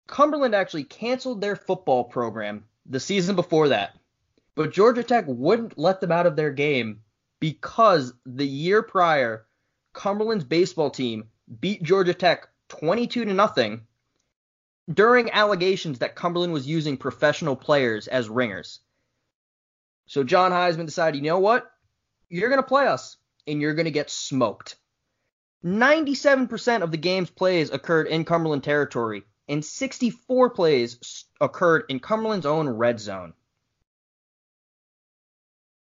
Cumberland 0.07 0.55
actually 0.55 0.85
canceled 0.85 1.41
their 1.41 1.57
football 1.57 2.05
program 2.05 2.63
the 2.89 3.01
season 3.01 3.35
before 3.35 3.71
that, 3.71 3.99
but 4.55 4.73
Georgia 4.73 5.03
Tech 5.03 5.25
wouldn't 5.27 5.77
let 5.77 6.01
them 6.01 6.13
out 6.13 6.27
of 6.27 6.37
their 6.37 6.53
game 6.53 7.01
because 7.41 8.13
the 8.25 8.47
year 8.47 8.85
prior, 8.85 9.47
Cumberland's 9.95 10.45
baseball 10.45 10.91
team 10.91 11.25
beat 11.59 11.83
Georgia 11.83 12.15
Tech 12.15 12.47
22 12.69 13.25
to 13.25 13.35
nothing 13.35 13.81
during 14.93 15.31
allegations 15.31 15.99
that 15.99 16.15
Cumberland 16.15 16.53
was 16.53 16.67
using 16.67 16.97
professional 16.97 17.57
players 17.57 18.09
as 18.09 18.29
ringers. 18.29 18.81
So 20.07 20.23
John 20.23 20.53
Heisman 20.53 20.87
decided, 20.87 21.17
you 21.17 21.31
know 21.31 21.41
what? 21.41 21.71
You're 22.29 22.49
going 22.49 22.63
to 22.63 22.69
play 22.69 22.87
us, 22.87 23.17
and 23.47 23.61
you're 23.61 23.75
going 23.75 23.87
to 23.87 23.91
get 23.91 24.11
smoked. 24.11 24.77
97% 25.65 26.83
of 26.83 26.91
the 26.91 26.97
game's 26.97 27.31
plays 27.31 27.71
occurred 27.71 28.07
in 28.07 28.25
Cumberland 28.25 28.63
territory, 28.63 29.25
and 29.49 29.65
64 29.65 30.51
plays 30.51 31.25
occurred 31.41 31.85
in 31.89 31.99
Cumberland's 31.99 32.47
own 32.47 32.69
red 32.69 33.01
zone. 33.01 33.33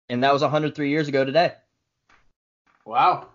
And 0.09 0.23
that 0.23 0.33
was 0.33 0.41
103 0.41 0.89
years 0.89 1.07
ago 1.07 1.23
today. 1.23 1.53
Wow. 2.85 3.29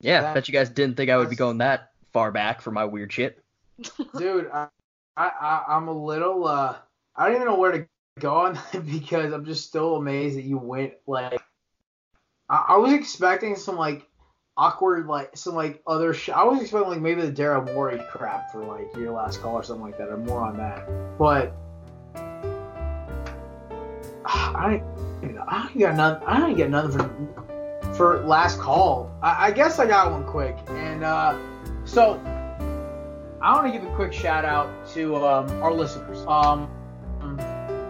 Yeah, 0.00 0.20
that, 0.20 0.34
bet 0.34 0.48
you 0.48 0.52
guys 0.52 0.70
didn't 0.70 0.96
think 0.96 1.10
I 1.10 1.16
would 1.16 1.30
be 1.30 1.36
going 1.36 1.58
that 1.58 1.90
far 2.12 2.30
back 2.30 2.60
for 2.60 2.70
my 2.70 2.84
weird 2.84 3.12
shit. 3.12 3.42
Dude, 4.16 4.50
I, 4.52 4.68
I 5.16 5.64
I'm 5.68 5.88
a 5.88 5.92
little 5.92 6.46
uh 6.46 6.76
I 7.16 7.26
don't 7.26 7.36
even 7.36 7.48
know 7.48 7.58
where 7.58 7.72
to 7.72 7.86
go 8.20 8.34
on 8.36 8.54
that 8.54 8.86
because 8.90 9.32
I'm 9.32 9.44
just 9.44 9.66
still 9.66 9.96
amazed 9.96 10.36
that 10.36 10.44
you 10.44 10.58
went 10.58 10.94
like 11.06 11.40
I, 12.48 12.64
I 12.68 12.76
was 12.76 12.92
expecting 12.92 13.56
some 13.56 13.76
like 13.76 14.06
awkward 14.56 15.06
like 15.06 15.36
some 15.36 15.54
like 15.54 15.82
other 15.86 16.14
sh- 16.14 16.30
I 16.30 16.44
was 16.44 16.60
expecting 16.60 16.90
like 16.90 17.00
maybe 17.00 17.22
the 17.22 17.32
Daryl 17.32 17.72
Morey 17.74 18.02
crap 18.10 18.50
for 18.50 18.64
like 18.64 18.94
your 18.96 19.12
last 19.12 19.40
call 19.40 19.54
or 19.54 19.62
something 19.62 19.84
like 19.84 19.98
that 19.98 20.08
or 20.08 20.16
more 20.16 20.40
on 20.40 20.56
that. 20.56 20.88
But 21.18 21.54
I, 24.24 24.82
I 25.46 25.70
got 25.78 25.94
nothing. 25.96 26.28
I 26.28 26.40
didn't 26.40 26.56
get 26.56 26.70
nothing 26.70 26.92
for 26.92 27.57
for 27.98 28.22
last 28.24 28.58
call. 28.58 29.10
I, 29.22 29.48
I 29.48 29.50
guess 29.50 29.78
I 29.78 29.86
got 29.86 30.10
one 30.10 30.24
quick, 30.24 30.56
and 30.68 31.04
uh, 31.04 31.36
so 31.84 32.14
I 33.42 33.52
want 33.54 33.66
to 33.66 33.72
give 33.78 33.86
a 33.86 33.94
quick 33.94 34.12
shout 34.14 34.44
out 34.46 34.70
to 34.94 35.16
um, 35.16 35.50
our 35.62 35.72
listeners. 35.74 36.24
Um, 36.26 36.70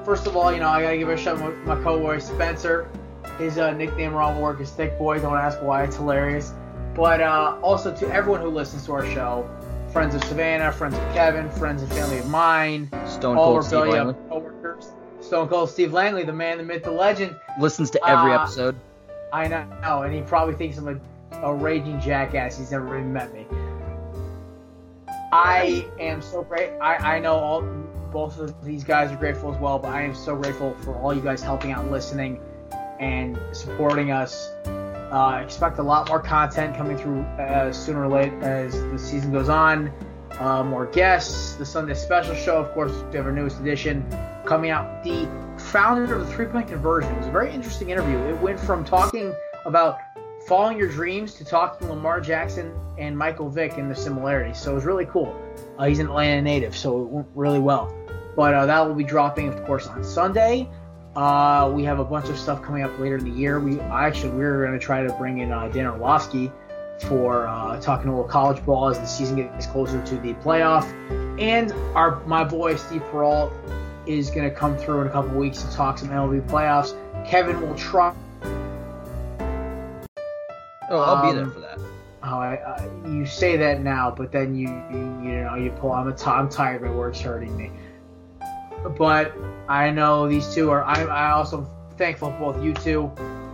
first 0.04 0.26
of 0.26 0.36
all, 0.36 0.50
you 0.52 0.58
know 0.58 0.68
I 0.68 0.82
gotta 0.82 0.96
give 0.98 1.08
a 1.10 1.16
shout 1.16 1.38
out 1.40 1.50
to 1.50 1.56
my 1.58 1.80
co-boy 1.82 2.18
Spencer. 2.18 2.90
His 3.38 3.58
uh, 3.58 3.72
nickname 3.74 4.14
around 4.14 4.40
work 4.40 4.60
is 4.60 4.70
Thick 4.70 4.98
Boy. 4.98 5.20
Don't 5.20 5.36
ask 5.36 5.62
why. 5.62 5.84
It's 5.84 5.96
hilarious. 5.96 6.52
But 6.94 7.20
uh, 7.20 7.56
also 7.62 7.94
to 7.94 8.08
everyone 8.12 8.40
who 8.40 8.48
listens 8.48 8.86
to 8.86 8.92
our 8.92 9.06
show, 9.06 9.48
friends 9.92 10.14
of 10.16 10.24
Savannah, 10.24 10.72
friends 10.72 10.96
of 10.96 11.02
Kevin, 11.14 11.48
friends 11.50 11.82
and 11.82 11.92
family 11.92 12.18
of 12.18 12.28
mine, 12.28 12.88
Stone 13.06 13.36
Cold 13.36 13.64
Steve 13.64 13.82
Rebellion 13.82 14.06
Langley 14.08 14.28
coworkers. 14.28 14.88
Stone 15.20 15.48
Cold 15.48 15.70
Steve 15.70 15.92
Langley, 15.92 16.24
the 16.24 16.32
man, 16.32 16.58
the 16.58 16.64
myth, 16.64 16.82
the 16.82 16.90
legend. 16.90 17.36
listens 17.60 17.90
to 17.90 18.00
every 18.08 18.32
Uh, 18.32 18.42
episode. 18.42 18.74
I 19.32 19.48
know, 19.48 20.02
and 20.02 20.14
he 20.14 20.22
probably 20.22 20.54
thinks 20.54 20.78
I'm 20.78 21.00
a, 21.32 21.36
a 21.42 21.54
raging 21.54 22.00
jackass. 22.00 22.58
He's 22.58 22.70
never 22.70 22.98
even 22.98 23.12
met 23.12 23.32
me. 23.32 23.46
I 25.32 25.86
am 26.00 26.22
so 26.22 26.42
great. 26.42 26.70
I, 26.80 27.16
I 27.16 27.18
know 27.18 27.34
all 27.34 27.62
both 28.10 28.38
of 28.38 28.64
these 28.64 28.84
guys 28.84 29.12
are 29.12 29.16
grateful 29.16 29.54
as 29.54 29.60
well, 29.60 29.78
but 29.78 29.88
I 29.88 30.02
am 30.02 30.14
so 30.14 30.36
grateful 30.36 30.74
for 30.82 30.94
all 30.94 31.14
you 31.14 31.20
guys 31.20 31.42
helping 31.42 31.72
out, 31.72 31.90
listening, 31.90 32.40
and 32.98 33.38
supporting 33.52 34.10
us. 34.10 34.50
Uh, 34.66 35.40
expect 35.42 35.78
a 35.78 35.82
lot 35.82 36.08
more 36.08 36.20
content 36.20 36.76
coming 36.76 36.96
through 36.96 37.20
uh, 37.20 37.72
sooner 37.72 38.04
or 38.04 38.08
later 38.08 38.42
as 38.42 38.72
the 38.72 38.98
season 38.98 39.32
goes 39.32 39.48
on. 39.48 39.92
Uh, 40.38 40.62
more 40.62 40.86
guests, 40.86 41.54
the 41.54 41.66
Sunday 41.66 41.94
special 41.94 42.34
show, 42.34 42.58
of 42.58 42.72
course, 42.72 42.92
we 42.92 43.16
have 43.16 43.26
our 43.26 43.32
newest 43.32 43.58
edition 43.60 44.06
coming 44.44 44.70
out. 44.70 45.02
The 45.02 45.26
founder 45.68 46.14
of 46.14 46.26
the 46.26 46.32
three 46.32 46.46
point 46.46 46.68
conversion. 46.68 47.12
It 47.12 47.18
was 47.18 47.26
a 47.26 47.30
very 47.30 47.52
interesting 47.52 47.90
interview. 47.90 48.18
It 48.18 48.40
went 48.40 48.58
from 48.58 48.84
talking 48.84 49.34
about 49.66 49.98
following 50.46 50.78
your 50.78 50.88
dreams 50.88 51.34
to 51.34 51.44
talking 51.44 51.88
Lamar 51.88 52.20
Jackson 52.20 52.74
and 52.96 53.16
Michael 53.16 53.50
Vick 53.50 53.76
and 53.76 53.90
the 53.90 53.94
similarities. 53.94 54.58
So 54.58 54.72
it 54.72 54.74
was 54.74 54.84
really 54.84 55.04
cool. 55.06 55.38
Uh, 55.78 55.86
he's 55.86 55.98
an 55.98 56.06
Atlanta 56.06 56.40
native, 56.40 56.76
so 56.76 57.02
it 57.02 57.08
went 57.08 57.28
really 57.34 57.58
well. 57.58 57.94
But 58.34 58.54
uh, 58.54 58.66
that 58.66 58.86
will 58.86 58.94
be 58.94 59.04
dropping, 59.04 59.48
of 59.48 59.62
course, 59.64 59.86
on 59.86 60.02
Sunday. 60.02 60.70
Uh, 61.14 61.70
we 61.74 61.84
have 61.84 61.98
a 61.98 62.04
bunch 62.04 62.28
of 62.28 62.38
stuff 62.38 62.62
coming 62.62 62.82
up 62.82 62.98
later 62.98 63.16
in 63.16 63.24
the 63.24 63.38
year. 63.38 63.60
We 63.60 63.78
actually 63.80 64.30
we're 64.30 64.64
going 64.64 64.78
to 64.78 64.84
try 64.84 65.02
to 65.02 65.12
bring 65.14 65.38
in 65.40 65.52
uh, 65.52 65.68
Dan 65.68 65.86
Orlovsky 65.86 66.50
for 67.06 67.46
uh, 67.46 67.80
talking 67.80 68.08
a 68.08 68.12
little 68.12 68.28
college 68.28 68.64
ball 68.64 68.88
as 68.88 68.98
the 68.98 69.06
season 69.06 69.36
gets 69.36 69.66
closer 69.66 70.02
to 70.04 70.16
the 70.16 70.34
playoff. 70.34 70.84
And 71.40 71.72
our 71.94 72.24
my 72.26 72.44
boy 72.44 72.76
Steve 72.76 73.02
Peralt 73.10 73.52
is 74.08 74.30
going 74.30 74.48
to 74.48 74.54
come 74.54 74.76
through 74.76 75.02
in 75.02 75.06
a 75.06 75.10
couple 75.10 75.38
weeks 75.38 75.62
to 75.62 75.70
talk 75.72 75.98
some 75.98 76.08
MLB 76.08 76.48
playoffs. 76.48 76.96
Kevin 77.28 77.60
will 77.60 77.74
try. 77.74 78.14
Oh, 80.90 81.00
I'll 81.00 81.30
be 81.30 81.36
there 81.36 81.44
um, 81.44 81.52
for 81.52 81.60
that. 81.60 81.78
Oh, 82.22 82.38
I, 82.38 82.54
I, 82.54 82.88
you 83.06 83.26
say 83.26 83.56
that 83.58 83.82
now, 83.82 84.10
but 84.10 84.32
then 84.32 84.54
you 84.54 84.68
you, 84.90 84.98
you 85.22 85.40
know 85.42 85.54
you 85.54 85.70
pull. 85.70 85.92
I'm 85.92 86.08
a 86.08 86.12
t- 86.12 86.26
I'm 86.26 86.48
tired. 86.48 86.82
My 86.82 86.90
work's 86.90 87.20
hurting 87.20 87.54
me. 87.56 87.70
But 88.96 89.34
I 89.68 89.90
know 89.90 90.28
these 90.28 90.52
two 90.54 90.70
are. 90.70 90.82
I 90.82 91.02
I 91.04 91.30
also 91.32 91.68
thankful 91.98 92.32
for 92.32 92.52
both 92.52 92.64
you 92.64 92.72
two. 92.72 93.12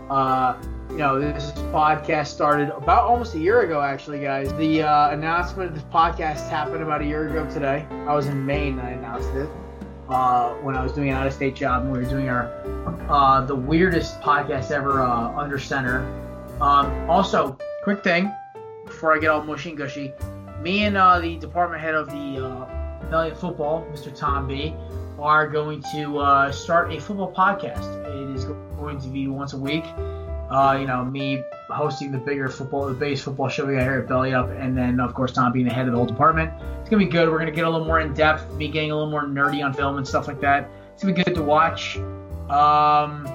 Uh, 0.09 0.57
you 0.89 0.97
know, 0.97 1.19
this 1.19 1.51
podcast 1.73 2.27
started 2.27 2.69
about 2.69 3.03
almost 3.03 3.35
a 3.35 3.39
year 3.39 3.61
ago, 3.61 3.81
actually, 3.81 4.19
guys. 4.21 4.53
The 4.53 4.83
uh, 4.83 5.09
announcement 5.09 5.69
of 5.69 5.75
this 5.75 5.83
podcast 5.91 6.47
happened 6.49 6.83
about 6.83 7.01
a 7.01 7.05
year 7.05 7.27
ago 7.27 7.49
today. 7.51 7.85
I 8.07 8.13
was 8.13 8.27
in 8.27 8.45
Maine. 8.45 8.79
and 8.79 8.87
I 8.87 8.91
announced 8.91 9.29
it 9.35 9.49
uh, 10.09 10.53
when 10.55 10.75
I 10.75 10.83
was 10.83 10.93
doing 10.93 11.09
an 11.09 11.15
out-of-state 11.15 11.55
job, 11.55 11.83
and 11.83 11.91
we 11.91 11.99
were 11.99 12.05
doing 12.05 12.29
our 12.29 12.51
uh, 13.09 13.45
the 13.45 13.55
weirdest 13.55 14.19
podcast 14.21 14.71
ever 14.71 15.01
uh, 15.01 15.37
under 15.37 15.59
center. 15.59 16.05
Um, 16.61 17.09
also, 17.09 17.57
quick 17.83 18.03
thing 18.03 18.31
before 18.85 19.15
I 19.15 19.19
get 19.19 19.29
all 19.29 19.43
mushy 19.43 19.69
and 19.69 19.77
gushy, 19.77 20.13
me 20.61 20.83
and 20.83 20.97
uh, 20.97 21.19
the 21.19 21.37
department 21.37 21.81
head 21.81 21.95
of 21.95 22.07
the 22.07 22.45
uh, 22.45 23.11
Elliott 23.11 23.37
Football, 23.37 23.85
Mr. 23.91 24.15
Tom 24.15 24.47
B, 24.47 24.73
are 25.19 25.47
going 25.47 25.83
to 25.93 26.19
uh, 26.19 26.51
start 26.51 26.93
a 26.93 26.99
football 26.99 27.33
podcast. 27.33 27.85
It 28.05 28.35
is 28.35 28.45
going 28.45 28.99
to 28.99 29.07
be 29.07 29.27
once 29.27 29.53
a 29.53 29.57
week. 29.57 29.85
Uh, 30.49 30.77
you 30.79 30.85
know, 30.85 31.03
me 31.03 31.43
hosting 31.69 32.11
the 32.11 32.17
bigger 32.17 32.47
football, 32.47 32.87
the 32.87 32.93
base 32.93 33.23
football 33.23 33.49
show 33.49 33.65
we 33.65 33.73
got 33.73 33.81
here 33.81 33.99
at 33.99 34.07
Belly 34.07 34.33
Up, 34.33 34.49
and 34.49 34.77
then 34.77 34.99
of 34.99 35.13
course 35.13 35.31
Tom 35.31 35.51
being 35.51 35.65
the 35.65 35.73
head 35.73 35.87
of 35.87 35.91
the 35.91 35.97
whole 35.97 36.05
department. 36.05 36.51
It's 36.81 36.89
gonna 36.89 37.03
be 37.03 37.09
good. 37.09 37.29
We're 37.29 37.39
gonna 37.39 37.51
get 37.51 37.65
a 37.65 37.69
little 37.69 37.87
more 37.87 37.99
in 37.99 38.13
depth, 38.13 38.53
me 38.53 38.67
getting 38.67 38.91
a 38.91 38.95
little 38.95 39.09
more 39.09 39.23
nerdy 39.23 39.65
on 39.65 39.73
film 39.73 39.97
and 39.97 40.07
stuff 40.07 40.27
like 40.27 40.39
that. 40.41 40.69
It's 40.93 41.03
gonna 41.03 41.15
be 41.15 41.23
good 41.23 41.35
to 41.35 41.41
watch. 41.41 41.97
Um, 42.49 43.27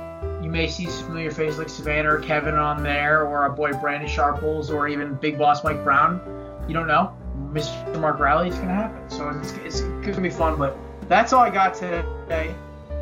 you 0.43 0.51
may 0.51 0.69
see 0.69 0.87
some 0.87 1.07
familiar 1.07 1.33
faces 1.33 1.59
like 1.59 1.69
Savannah 1.69 2.15
or 2.15 2.21
Kevin 2.21 2.55
on 2.55 2.83
there, 2.83 3.23
or 3.27 3.43
our 3.43 3.51
boy 3.51 3.73
Brandon 3.73 4.09
Sharples, 4.09 4.71
or 4.71 4.87
even 4.87 5.15
Big 5.15 5.37
Boss 5.37 5.65
Mike 5.65 5.83
Brown. 5.83 6.21
You 6.69 6.75
don't 6.75 6.87
know. 6.87 7.17
Mr. 7.53 8.01
Mark 8.01 8.21
Riley, 8.21 8.49
it's 8.49 8.59
gonna 8.59 8.73
happen. 8.73 9.11
So 9.11 9.29
it's, 9.31 9.53
it's 9.65 9.81
gonna 9.81 10.21
be 10.21 10.31
fun. 10.31 10.57
But 10.57 10.77
that's 11.09 11.33
all 11.33 11.43
I 11.43 11.51
got 11.51 11.75
today. 11.75 12.55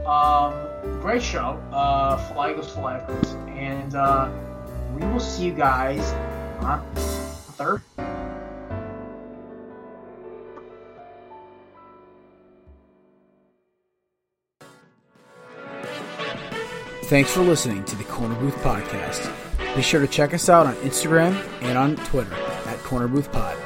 Um, 0.06 0.54
great 1.00 1.22
show. 1.22 1.60
Uh, 1.72 2.16
Fly 2.32 2.54
Fly 2.54 3.00
Eagles. 3.02 3.34
And 3.48 3.94
uh, 3.94 4.30
we 4.94 5.06
will 5.06 5.20
see 5.20 5.46
you 5.46 5.52
guys 5.52 6.02
on 6.62 6.84
third. 6.94 7.82
Thanks 17.04 17.32
for 17.32 17.40
listening 17.40 17.84
to 17.84 17.96
the 17.96 18.04
Korner 18.04 18.38
Booth 18.38 18.56
Podcast. 18.56 19.32
Be 19.74 19.80
sure 19.80 20.00
to 20.00 20.06
check 20.06 20.34
us 20.34 20.48
out 20.48 20.66
on 20.66 20.74
Instagram 20.76 21.34
and 21.62 21.78
on 21.78 21.96
Twitter 21.96 22.34
at 22.34 22.78
Korner 22.80 23.10
Booth 23.10 23.32
Pod. 23.32 23.56